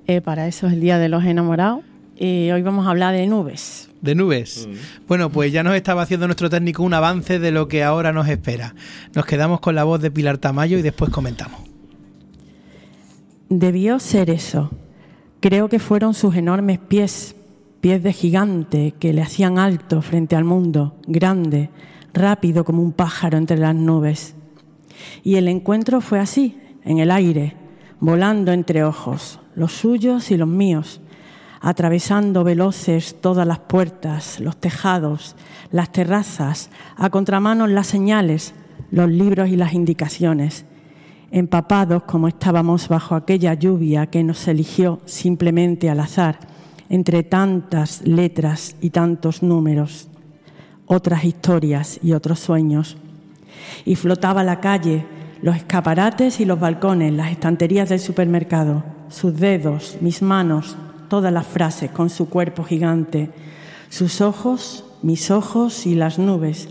Eh, 0.08 0.20
para 0.22 0.48
eso 0.48 0.66
es 0.66 0.74
el 0.74 0.82
Día 0.82 0.98
de 0.98 1.08
los 1.08 1.24
Enamorados. 1.24 1.82
Y 2.18 2.50
hoy 2.50 2.64
vamos 2.64 2.88
a 2.88 2.90
hablar 2.90 3.14
de 3.14 3.28
nubes. 3.28 3.90
De 4.02 4.16
nubes. 4.16 4.68
Mm. 4.68 5.08
Bueno, 5.08 5.30
pues 5.30 5.54
ya 5.54 5.62
nos 5.62 5.76
estaba 5.76 6.02
haciendo 6.02 6.26
nuestro 6.26 6.50
técnico 6.50 6.82
un 6.82 6.96
avance 6.96 7.38
de 7.38 7.52
lo 7.52 7.68
que 7.68 7.84
ahora 7.84 8.12
nos 8.12 8.28
espera. 8.28 8.74
Nos 9.14 9.28
quedamos 9.28 9.60
con 9.60 9.76
la 9.76 9.84
voz 9.84 10.02
de 10.02 10.10
Pilar 10.10 10.40
Tamayo 10.40 10.80
y 10.80 10.82
después 10.82 11.12
comentamos. 11.12 11.73
Debió 13.56 14.00
ser 14.00 14.32
eso. 14.32 14.72
Creo 15.40 15.70
que 15.70 15.78
fueron 15.78 16.16
sus 16.16 16.36
enormes 16.36 16.80
pies, 16.80 17.36
pies 17.82 18.02
de 18.02 18.12
gigante 18.12 18.96
que 18.98 19.14
le 19.14 19.22
hacían 19.22 19.60
alto 19.60 20.02
frente 20.02 20.36
al 20.36 20.44
mundo, 20.44 20.96
grande, 21.06 21.70
rápido 22.16 22.66
como 22.66 22.82
un 22.82 22.94
pájaro 22.94 23.38
entre 23.38 23.60
las 23.60 23.76
nubes. 23.76 24.34
Y 25.24 25.36
el 25.36 25.48
encuentro 25.48 26.02
fue 26.02 26.20
así, 26.20 26.58
en 26.84 26.98
el 26.98 27.12
aire, 27.12 27.56
volando 28.00 28.54
entre 28.54 28.84
ojos, 28.84 29.40
los 29.54 29.72
suyos 29.72 30.32
y 30.32 30.38
los 30.38 30.48
míos, 30.48 31.00
atravesando 31.62 32.44
veloces 32.44 33.22
todas 33.22 33.46
las 33.46 33.60
puertas, 33.60 34.40
los 34.40 34.58
tejados, 34.58 35.36
las 35.70 35.92
terrazas, 35.92 36.72
a 36.98 37.12
contramanos 37.12 37.70
las 37.70 37.86
señales, 37.86 38.56
los 38.90 39.12
libros 39.12 39.50
y 39.50 39.58
las 39.58 39.74
indicaciones 39.74 40.66
empapados 41.34 42.04
como 42.04 42.28
estábamos 42.28 42.88
bajo 42.88 43.16
aquella 43.16 43.56
lluvia 43.56 44.06
que 44.06 44.24
nos 44.24 44.48
eligió 44.48 45.02
simplemente 45.06 45.90
al 45.90 46.00
azar, 46.00 46.38
entre 46.90 47.24
tantas 47.24 48.04
letras 48.06 48.76
y 48.82 48.92
tantos 48.92 49.42
números, 49.42 50.10
otras 50.86 51.26
historias 51.26 52.00
y 52.04 52.14
otros 52.14 52.40
sueños. 52.40 52.98
Y 53.84 53.96
flotaba 53.96 54.44
la 54.44 54.60
calle, 54.60 55.08
los 55.42 55.56
escaparates 55.56 56.40
y 56.40 56.46
los 56.46 56.60
balcones, 56.60 57.12
las 57.12 57.32
estanterías 57.32 57.90
del 57.90 58.00
supermercado, 58.00 58.84
sus 59.10 59.36
dedos, 59.36 59.98
mis 60.02 60.22
manos, 60.22 60.78
todas 61.10 61.34
las 61.34 61.48
frases 61.48 61.90
con 61.90 62.12
su 62.12 62.30
cuerpo 62.30 62.64
gigante, 62.64 63.32
sus 63.90 64.22
ojos, 64.22 64.86
mis 65.02 65.32
ojos 65.32 65.88
y 65.88 65.96
las 65.96 66.20
nubes, 66.20 66.70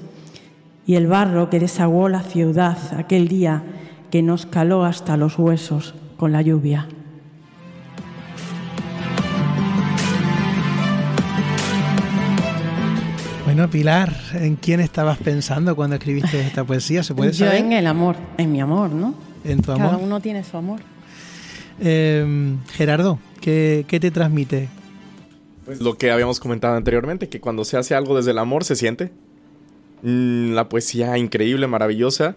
y 0.86 0.94
el 0.94 1.08
barro 1.08 1.50
que 1.50 1.58
desaguó 1.58 2.08
la 2.08 2.22
ciudad 2.22 2.78
aquel 2.96 3.26
día 3.26 3.64
que 4.12 4.20
nos 4.20 4.44
caló 4.44 4.84
hasta 4.84 5.16
los 5.16 5.38
huesos 5.38 5.94
con 6.18 6.32
la 6.32 6.42
lluvia. 6.42 6.86
Bueno, 13.46 13.70
Pilar, 13.70 14.14
¿en 14.34 14.56
quién 14.56 14.80
estabas 14.80 15.16
pensando 15.16 15.74
cuando 15.74 15.96
escribiste 15.96 16.38
esta 16.42 16.62
poesía? 16.64 17.02
¿Se 17.02 17.14
puede 17.14 17.32
Yo 17.32 17.46
saber? 17.46 17.62
en 17.64 17.72
el 17.72 17.86
amor, 17.86 18.16
en 18.36 18.52
mi 18.52 18.60
amor, 18.60 18.90
¿no? 18.90 19.14
En 19.44 19.62
tu 19.62 19.72
Cada 19.72 19.88
amor. 19.88 20.00
uno 20.02 20.20
tiene 20.20 20.44
su 20.44 20.58
amor. 20.58 20.80
Eh, 21.80 22.54
Gerardo, 22.74 23.18
¿qué, 23.40 23.86
qué 23.88 23.98
te 23.98 24.10
transmite? 24.10 24.68
Pues 25.64 25.80
lo 25.80 25.96
que 25.96 26.10
habíamos 26.10 26.38
comentado 26.38 26.76
anteriormente, 26.76 27.30
que 27.30 27.40
cuando 27.40 27.64
se 27.64 27.78
hace 27.78 27.94
algo 27.94 28.14
desde 28.14 28.32
el 28.32 28.38
amor 28.38 28.64
se 28.64 28.76
siente. 28.76 29.10
Mm, 30.02 30.52
la 30.52 30.68
poesía 30.68 31.16
increíble, 31.16 31.66
maravillosa. 31.66 32.36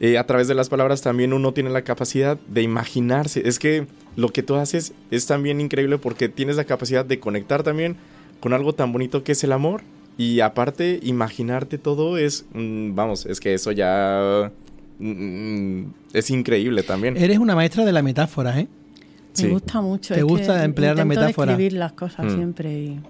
Eh, 0.00 0.18
a 0.18 0.26
través 0.26 0.48
de 0.48 0.54
las 0.54 0.68
palabras 0.68 1.02
también 1.02 1.32
uno 1.32 1.52
tiene 1.52 1.70
la 1.70 1.82
capacidad 1.82 2.38
de 2.48 2.62
imaginarse. 2.62 3.46
Es 3.48 3.58
que 3.58 3.86
lo 4.16 4.28
que 4.30 4.42
tú 4.42 4.56
haces 4.56 4.92
es 5.10 5.26
también 5.26 5.60
increíble 5.60 5.98
porque 5.98 6.28
tienes 6.28 6.56
la 6.56 6.64
capacidad 6.64 7.04
de 7.04 7.20
conectar 7.20 7.62
también 7.62 7.96
con 8.40 8.52
algo 8.52 8.72
tan 8.74 8.92
bonito 8.92 9.22
que 9.24 9.32
es 9.32 9.44
el 9.44 9.52
amor. 9.52 9.82
Y 10.16 10.40
aparte, 10.40 11.00
imaginarte 11.02 11.78
todo 11.78 12.18
es, 12.18 12.44
mm, 12.54 12.94
vamos, 12.94 13.26
es 13.26 13.40
que 13.40 13.54
eso 13.54 13.72
ya 13.72 14.50
mm, 14.98 15.84
es 16.12 16.30
increíble 16.30 16.82
también. 16.82 17.16
Eres 17.16 17.38
una 17.38 17.54
maestra 17.54 17.84
de 17.84 17.92
la 17.92 18.02
metáfora, 18.02 18.58
¿eh? 18.60 18.68
Sí. 19.32 19.46
Me 19.46 19.52
gusta 19.54 19.80
mucho. 19.80 20.14
¿Te 20.14 20.22
gusta 20.22 20.64
emplear 20.64 20.96
la 20.96 21.04
metáfora? 21.04 21.52
escribir 21.52 21.72
las 21.72 21.92
cosas 21.92 22.26
Mm. 22.26 22.36
siempre 22.36 22.72
y 22.78 23.00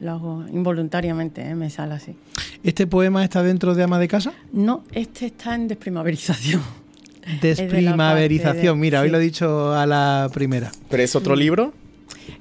lo 0.00 0.10
hago 0.12 0.44
involuntariamente, 0.52 1.42
¿eh? 1.42 1.54
me 1.54 1.70
sale 1.70 1.94
así. 1.94 2.14
¿Este 2.62 2.86
poema 2.86 3.24
está 3.24 3.42
dentro 3.42 3.74
de 3.74 3.82
Ama 3.82 3.98
de 3.98 4.08
Casa? 4.08 4.32
No, 4.52 4.84
este 4.92 5.26
está 5.26 5.54
en 5.54 5.68
desprimaverización. 5.68 6.62
Desprimaverización. 7.42 8.76
de- 8.76 8.80
Mira, 8.80 9.00
hoy 9.00 9.10
lo 9.10 9.18
he 9.18 9.22
dicho 9.22 9.72
a 9.74 9.86
la 9.86 10.30
primera. 10.32 10.70
¿Pero 10.88 11.02
es 11.02 11.14
otro 11.16 11.36
libro? 11.36 11.72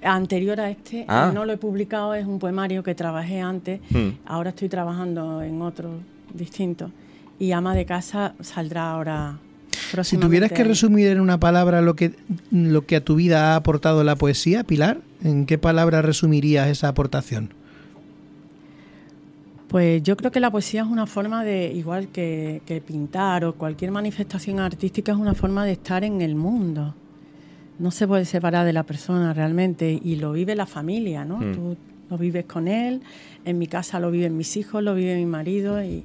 Anterior 0.03 0.59
a 0.61 0.69
este, 0.69 1.05
Ah. 1.07 1.29
eh, 1.29 1.33
no 1.33 1.45
lo 1.45 1.53
he 1.53 1.57
publicado, 1.57 2.13
es 2.13 2.25
un 2.25 2.39
poemario 2.39 2.83
que 2.83 2.95
trabajé 2.95 3.41
antes. 3.41 3.79
Hmm. 3.89 4.09
Ahora 4.25 4.49
estoy 4.51 4.69
trabajando 4.69 5.41
en 5.41 5.61
otro 5.61 5.89
distinto. 6.33 6.91
Y 7.39 7.51
Ama 7.51 7.75
de 7.75 7.85
Casa 7.85 8.33
saldrá 8.41 8.91
ahora 8.91 9.37
Si 10.03 10.17
tuvieras 10.17 10.51
que 10.51 10.63
resumir 10.63 11.07
en 11.07 11.19
una 11.19 11.39
palabra 11.39 11.81
lo 11.81 11.95
que, 11.95 12.13
lo 12.51 12.85
que 12.85 12.97
a 12.97 13.03
tu 13.03 13.15
vida 13.15 13.53
ha 13.53 13.55
aportado 13.55 14.03
la 14.03 14.15
poesía, 14.15 14.63
Pilar, 14.63 14.99
¿en 15.23 15.45
qué 15.45 15.57
palabra 15.57 16.01
resumirías 16.01 16.67
esa 16.67 16.87
aportación? 16.87 17.53
Pues 19.67 20.01
yo 20.03 20.15
creo 20.15 20.31
que 20.31 20.39
la 20.39 20.49
poesía 20.49 20.81
es 20.81 20.87
una 20.87 21.05
forma 21.05 21.43
de, 21.43 21.71
igual 21.73 22.07
que, 22.07 22.61
que 22.65 22.79
pintar 22.79 23.43
o 23.43 23.55
cualquier 23.55 23.91
manifestación 23.91 24.59
artística, 24.59 25.11
es 25.11 25.17
una 25.17 25.33
forma 25.33 25.65
de 25.65 25.73
estar 25.73 26.03
en 26.03 26.21
el 26.21 26.35
mundo. 26.35 26.95
No 27.79 27.91
se 27.91 28.07
puede 28.07 28.25
separar 28.25 28.65
de 28.65 28.73
la 28.73 28.83
persona 28.83 29.33
realmente 29.33 29.99
y 30.03 30.15
lo 30.15 30.31
vive 30.31 30.55
la 30.55 30.65
familia, 30.65 31.25
¿no? 31.25 31.37
Mm. 31.37 31.53
Tú 31.53 31.77
lo 32.09 32.17
vives 32.17 32.45
con 32.45 32.67
él, 32.67 33.01
en 33.45 33.57
mi 33.57 33.67
casa 33.67 33.99
lo 33.99 34.09
viven 34.09 34.37
mis 34.37 34.55
hijos, 34.57 34.81
lo 34.81 34.95
vive 34.95 35.15
mi 35.15 35.25
marido 35.25 35.83
y 35.83 36.03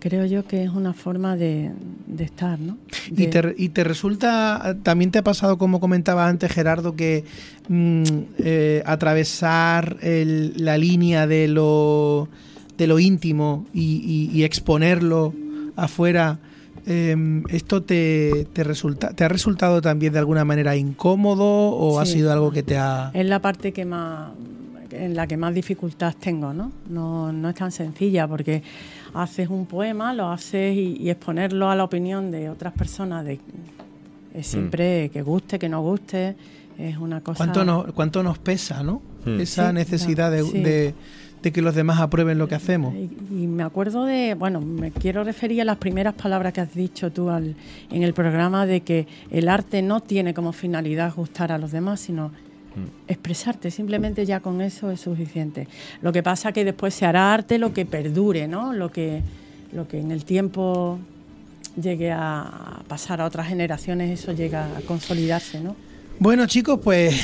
creo 0.00 0.24
yo 0.26 0.44
que 0.46 0.64
es 0.64 0.70
una 0.70 0.92
forma 0.92 1.36
de, 1.36 1.70
de 2.06 2.24
estar, 2.24 2.58
¿no? 2.58 2.78
¿Y 3.10 3.26
te, 3.28 3.54
y 3.56 3.68
te 3.68 3.84
resulta, 3.84 4.76
también 4.82 5.10
te 5.10 5.18
ha 5.20 5.22
pasado, 5.22 5.58
como 5.58 5.78
comentaba 5.78 6.26
antes 6.26 6.50
Gerardo, 6.50 6.96
que 6.96 7.24
mm, 7.68 8.02
eh, 8.38 8.82
atravesar 8.86 9.98
el- 10.02 10.54
la 10.56 10.76
línea 10.78 11.26
de 11.26 11.46
lo, 11.48 12.28
de 12.78 12.86
lo 12.86 12.98
íntimo 12.98 13.66
y, 13.74 14.28
y- 14.32 14.36
y 14.38 14.44
exponerlo 14.44 15.34
afuera, 15.76 16.38
eh, 16.86 17.14
¿esto 17.50 17.82
te, 17.82 18.46
te, 18.52 18.64
resulta, 18.64 19.10
te 19.10 19.24
ha 19.24 19.28
resultado 19.28 19.80
también 19.82 20.12
de 20.14 20.18
alguna 20.18 20.44
manera 20.44 20.74
incómodo 20.76 21.44
o 21.44 22.00
ha 22.00 22.06
sido 22.06 22.32
algo 22.32 22.50
que 22.50 22.62
te 22.62 22.76
ha... 22.78 23.10
Es 23.14 23.26
la 23.26 23.40
parte 23.40 23.72
que 23.72 23.84
más 23.84 24.30
en 24.92 25.14
la 25.14 25.28
que 25.28 25.36
más 25.36 25.54
dificultad 25.54 26.14
tengo, 26.18 26.52
¿no? 26.52 26.72
No, 26.88 27.32
no 27.32 27.50
es 27.50 27.54
tan 27.54 27.70
sencilla 27.70 28.26
porque 28.26 28.60
haces 29.14 29.48
un 29.48 29.66
poema, 29.66 30.12
lo 30.14 30.28
haces 30.30 30.76
y, 30.76 30.96
y 31.00 31.10
exponerlo 31.10 31.70
a 31.70 31.76
la 31.76 31.84
opinión 31.84 32.30
de 32.30 32.48
otras 32.50 32.72
personas 32.72 33.24
de 33.24 33.40
es 34.34 34.46
siempre 34.46 35.10
que 35.10 35.22
guste, 35.22 35.58
que 35.58 35.68
no 35.68 35.82
guste, 35.82 36.36
es 36.78 36.96
una 36.96 37.20
cosa 37.20 37.38
¿Cuánto, 37.38 37.64
no- 37.64 37.86
¿Cuánto 37.94 38.22
nos 38.22 38.38
pesa, 38.38 38.82
no? 38.82 39.02
Mm. 39.24 39.40
Esa 39.40 39.68
Sí, 39.68 39.74
necesidad 39.74 40.30
de, 40.30 40.42
sí. 40.44 40.58
de- 40.62 40.94
de 41.42 41.52
que 41.52 41.62
los 41.62 41.74
demás 41.74 41.98
aprueben 42.00 42.36
lo 42.38 42.46
que 42.48 42.54
hacemos. 42.54 42.94
Y, 42.94 43.10
y 43.30 43.46
me 43.46 43.62
acuerdo 43.62 44.04
de, 44.04 44.34
bueno, 44.34 44.60
me 44.60 44.90
quiero 44.90 45.24
referir 45.24 45.62
a 45.62 45.64
las 45.64 45.78
primeras 45.78 46.12
palabras 46.14 46.52
que 46.52 46.60
has 46.60 46.74
dicho 46.74 47.10
tú 47.10 47.30
al- 47.30 47.56
en 47.90 48.02
el 48.02 48.12
programa 48.14 48.66
de 48.66 48.82
que 48.82 49.06
el 49.30 49.48
arte 49.48 49.80
no 49.82 50.00
tiene 50.00 50.34
como 50.34 50.52
finalidad 50.52 51.14
gustar 51.14 51.50
a 51.50 51.56
los 51.58 51.72
demás, 51.72 51.98
sino 52.00 52.30
expresarte. 53.08 53.70
Simplemente 53.70 54.24
ya 54.26 54.40
con 54.40 54.60
eso 54.60 54.90
es 54.90 55.00
suficiente. 55.00 55.68
Lo 56.02 56.12
que 56.12 56.22
pasa 56.22 56.52
que 56.52 56.64
después 56.64 56.94
se 56.94 57.06
hará 57.06 57.32
arte 57.34 57.58
lo 57.58 57.72
que 57.72 57.86
perdure, 57.86 58.48
¿no? 58.48 58.72
Lo 58.72 58.90
que, 58.90 59.22
lo 59.72 59.88
que 59.88 60.00
en 60.00 60.10
el 60.10 60.24
tiempo 60.24 60.98
llegue 61.80 62.12
a 62.12 62.82
pasar 62.88 63.20
a 63.20 63.26
otras 63.26 63.48
generaciones, 63.48 64.18
eso 64.18 64.32
llega 64.32 64.76
a 64.76 64.80
consolidarse, 64.82 65.60
¿no? 65.60 65.76
Bueno 66.18 66.46
chicos, 66.46 66.80
pues 66.84 67.18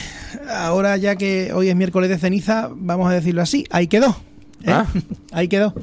ahora 0.49 0.97
ya 0.97 1.17
que 1.17 1.53
hoy 1.53 1.69
es 1.69 1.77
miércoles 1.77 2.09
de 2.09 2.17
ceniza, 2.17 2.71
vamos 2.73 3.11
a 3.11 3.13
decirlo 3.13 3.43
así, 3.43 3.65
ahí 3.71 3.89
quedó. 3.89 4.17
¿eh? 4.63 4.71
Ah. 4.73 4.87
Ahí 5.33 5.49
quedó. 5.49 5.75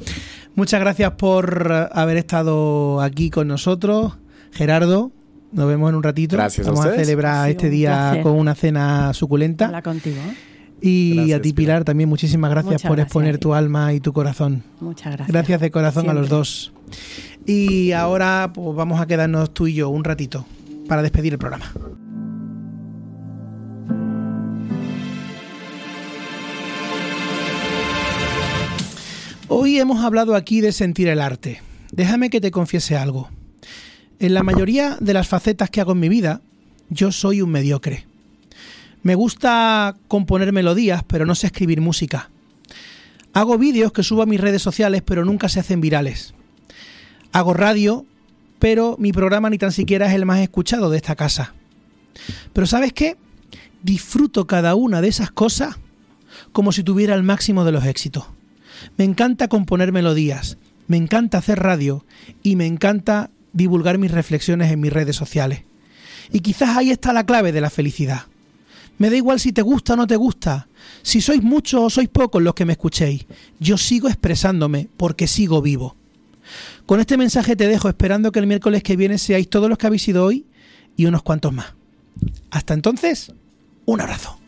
Muchas 0.56 0.80
gracias 0.80 1.12
por 1.12 1.72
haber 1.92 2.16
estado 2.16 3.00
aquí 3.00 3.30
con 3.30 3.46
nosotros, 3.46 4.14
Gerardo. 4.52 5.12
Nos 5.54 5.68
vemos 5.68 5.88
en 5.88 5.94
un 5.94 6.02
ratito. 6.02 6.36
Gracias 6.36 6.66
a 6.66 6.70
Vamos 6.70 6.84
a, 6.84 6.88
ustedes. 6.88 7.06
celebrar 7.06 7.48
este 7.48 7.70
día 7.70 8.18
con 8.22 8.32
una 8.32 8.54
cena 8.56 9.12
suculenta. 9.14 9.66
Habla 9.66 9.82
contigo. 9.82 10.16
¿eh? 10.16 10.34
Y 10.80 11.14
Gracias, 11.14 11.38
a 11.38 11.42
ti, 11.42 11.52
Pilar, 11.52 11.76
Pilar. 11.76 11.84
también 11.84 12.08
muchísimas 12.08 12.50
gracias 12.50 12.72
Muchas 12.74 12.88
por 12.88 12.96
gracias 12.96 13.06
exponer 13.06 13.38
tu 13.38 13.54
alma 13.54 13.92
y 13.94 14.00
tu 14.00 14.12
corazón. 14.12 14.64
Muchas 14.80 15.12
gracias. 15.12 15.28
Gracias 15.28 15.60
de 15.60 15.70
corazón 15.70 16.10
a 16.10 16.12
los 16.12 16.28
dos. 16.28 16.72
Y 17.46 17.92
ahora 17.92 18.50
pues 18.52 18.74
vamos 18.76 19.00
a 19.00 19.06
quedarnos 19.06 19.54
tú 19.54 19.66
y 19.68 19.74
yo 19.74 19.88
un 19.90 20.02
ratito 20.04 20.44
para 20.88 21.02
despedir 21.02 21.32
el 21.32 21.38
programa. 21.38 21.72
Hoy 29.48 29.78
hemos 29.78 30.02
hablado 30.04 30.34
aquí 30.34 30.60
de 30.60 30.72
sentir 30.72 31.08
el 31.08 31.20
arte. 31.20 31.60
Déjame 31.92 32.30
que 32.30 32.40
te 32.40 32.50
confiese 32.50 32.96
algo. 32.96 33.28
En 34.18 34.34
la 34.34 34.42
mayoría 34.42 34.96
de 35.00 35.14
las 35.14 35.28
facetas 35.28 35.70
que 35.70 35.80
hago 35.80 35.92
en 35.92 36.00
mi 36.00 36.08
vida, 36.08 36.40
yo 36.88 37.12
soy 37.12 37.42
un 37.42 37.50
mediocre. 37.50 38.06
Me 39.02 39.14
gusta 39.14 39.96
componer 40.08 40.52
melodías, 40.52 41.02
pero 41.04 41.26
no 41.26 41.34
sé 41.34 41.48
escribir 41.48 41.80
música. 41.80 42.30
Hago 43.32 43.58
vídeos 43.58 43.92
que 43.92 44.02
subo 44.02 44.22
a 44.22 44.26
mis 44.26 44.40
redes 44.40 44.62
sociales, 44.62 45.02
pero 45.04 45.24
nunca 45.24 45.48
se 45.48 45.60
hacen 45.60 45.80
virales. 45.80 46.34
Hago 47.32 47.52
radio, 47.52 48.06
pero 48.60 48.96
mi 48.98 49.12
programa 49.12 49.50
ni 49.50 49.58
tan 49.58 49.72
siquiera 49.72 50.06
es 50.06 50.14
el 50.14 50.24
más 50.24 50.38
escuchado 50.38 50.88
de 50.88 50.96
esta 50.96 51.16
casa. 51.16 51.54
Pero 52.52 52.66
¿sabes 52.66 52.92
qué? 52.92 53.16
Disfruto 53.82 54.46
cada 54.46 54.76
una 54.76 55.00
de 55.00 55.08
esas 55.08 55.30
cosas 55.30 55.76
como 56.52 56.72
si 56.72 56.84
tuviera 56.84 57.14
el 57.14 57.24
máximo 57.24 57.64
de 57.64 57.72
los 57.72 57.84
éxitos. 57.84 58.24
Me 58.96 59.04
encanta 59.04 59.48
componer 59.48 59.92
melodías, 59.92 60.56
me 60.86 60.96
encanta 60.96 61.38
hacer 61.38 61.58
radio 61.58 62.04
y 62.42 62.56
me 62.56 62.66
encanta 62.66 63.30
divulgar 63.54 63.96
mis 63.96 64.10
reflexiones 64.10 64.70
en 64.70 64.80
mis 64.80 64.92
redes 64.92 65.16
sociales. 65.16 65.62
Y 66.30 66.40
quizás 66.40 66.76
ahí 66.76 66.90
está 66.90 67.14
la 67.14 67.24
clave 67.24 67.52
de 67.52 67.62
la 67.62 67.70
felicidad. 67.70 68.26
Me 68.98 69.08
da 69.08 69.16
igual 69.16 69.40
si 69.40 69.52
te 69.52 69.62
gusta 69.62 69.94
o 69.94 69.96
no 69.96 70.06
te 70.06 70.16
gusta, 70.16 70.68
si 71.02 71.20
sois 71.20 71.42
muchos 71.42 71.80
o 71.80 71.90
sois 71.90 72.08
pocos 72.08 72.42
los 72.42 72.54
que 72.54 72.64
me 72.64 72.74
escuchéis, 72.74 73.26
yo 73.58 73.78
sigo 73.78 74.08
expresándome 74.08 74.88
porque 74.96 75.26
sigo 75.26 75.62
vivo. 75.62 75.96
Con 76.86 77.00
este 77.00 77.16
mensaje 77.16 77.56
te 77.56 77.66
dejo 77.66 77.88
esperando 77.88 78.30
que 78.30 78.38
el 78.38 78.46
miércoles 78.46 78.82
que 78.82 78.96
viene 78.96 79.18
seáis 79.18 79.48
todos 79.48 79.68
los 79.68 79.78
que 79.78 79.86
habéis 79.86 80.02
sido 80.02 80.24
hoy 80.24 80.46
y 80.96 81.06
unos 81.06 81.22
cuantos 81.22 81.52
más. 81.52 81.74
Hasta 82.50 82.74
entonces, 82.74 83.32
un 83.86 84.00
abrazo. 84.00 84.38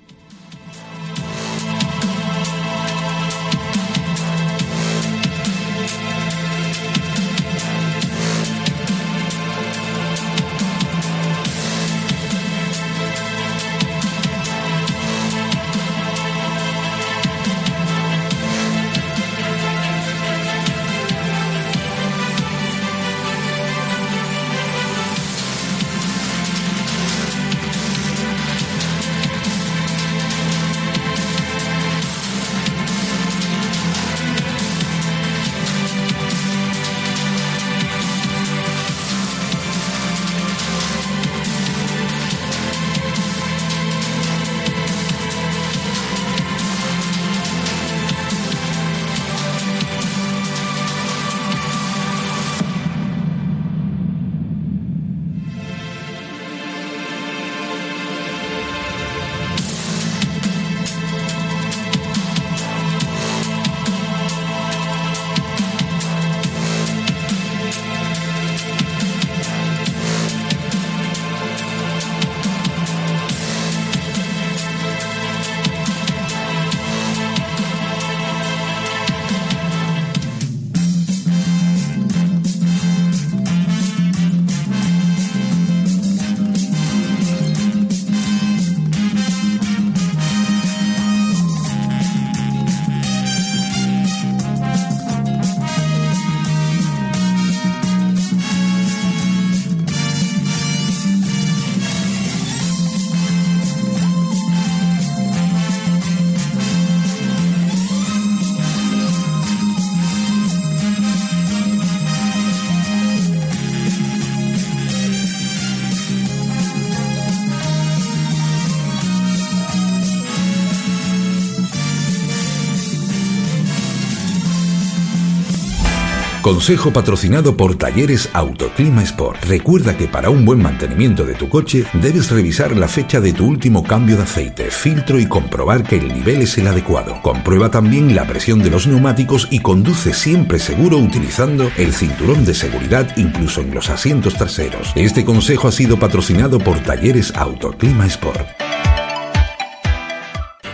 Consejo 126.46 126.92
patrocinado 126.92 127.56
por 127.56 127.74
Talleres 127.74 128.30
Autoclima 128.32 129.02
Sport. 129.02 129.46
Recuerda 129.46 129.96
que 129.96 130.06
para 130.06 130.30
un 130.30 130.44
buen 130.44 130.62
mantenimiento 130.62 131.24
de 131.24 131.34
tu 131.34 131.48
coche 131.48 131.84
debes 131.94 132.30
revisar 132.30 132.76
la 132.76 132.86
fecha 132.86 133.20
de 133.20 133.32
tu 133.32 133.48
último 133.48 133.82
cambio 133.82 134.16
de 134.16 134.22
aceite, 134.22 134.70
filtro 134.70 135.18
y 135.18 135.26
comprobar 135.26 135.82
que 135.82 135.96
el 135.96 136.06
nivel 136.06 136.42
es 136.42 136.56
el 136.56 136.68
adecuado. 136.68 137.20
Comprueba 137.20 137.72
también 137.72 138.14
la 138.14 138.28
presión 138.28 138.62
de 138.62 138.70
los 138.70 138.86
neumáticos 138.86 139.48
y 139.50 139.58
conduce 139.58 140.14
siempre 140.14 140.60
seguro 140.60 140.98
utilizando 140.98 141.68
el 141.78 141.92
cinturón 141.92 142.44
de 142.44 142.54
seguridad 142.54 143.08
incluso 143.16 143.60
en 143.60 143.74
los 143.74 143.90
asientos 143.90 144.34
traseros. 144.34 144.92
Este 144.94 145.24
consejo 145.24 145.66
ha 145.66 145.72
sido 145.72 145.98
patrocinado 145.98 146.60
por 146.60 146.78
Talleres 146.78 147.34
Autoclima 147.34 148.06
Sport. 148.06 148.65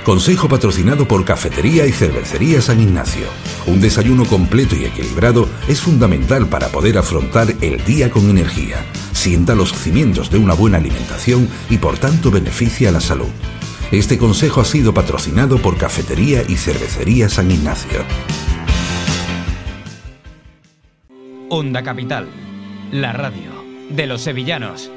Consejo 0.04 0.48
patrocinado 0.48 1.06
por 1.06 1.24
Cafetería 1.24 1.86
y 1.86 1.92
Cervecería 1.92 2.60
San 2.60 2.80
Ignacio. 2.80 3.28
Un 3.66 3.80
desayuno 3.80 4.24
completo 4.24 4.74
y 4.74 4.84
equilibrado 4.84 5.48
es 5.68 5.80
fundamental 5.80 6.48
para 6.48 6.70
poder 6.70 6.98
afrontar 6.98 7.54
el 7.60 7.84
día 7.84 8.10
con 8.10 8.28
energía. 8.28 8.84
Sienta 9.12 9.54
los 9.54 9.72
cimientos 9.72 10.28
de 10.28 10.38
una 10.38 10.54
buena 10.54 10.78
alimentación 10.78 11.48
y 11.70 11.78
por 11.78 11.98
tanto 11.98 12.32
beneficia 12.32 12.88
a 12.88 12.92
la 12.92 13.00
salud. 13.00 13.28
Este 13.92 14.18
consejo 14.18 14.60
ha 14.60 14.64
sido 14.64 14.92
patrocinado 14.92 15.58
por 15.58 15.76
Cafetería 15.76 16.42
y 16.48 16.56
Cervecería 16.56 17.28
San 17.28 17.52
Ignacio. 17.52 18.00
Onda 21.48 21.84
Capital, 21.84 22.26
la 22.90 23.12
radio 23.12 23.52
de 23.90 24.06
los 24.08 24.22
sevillanos. 24.22 24.90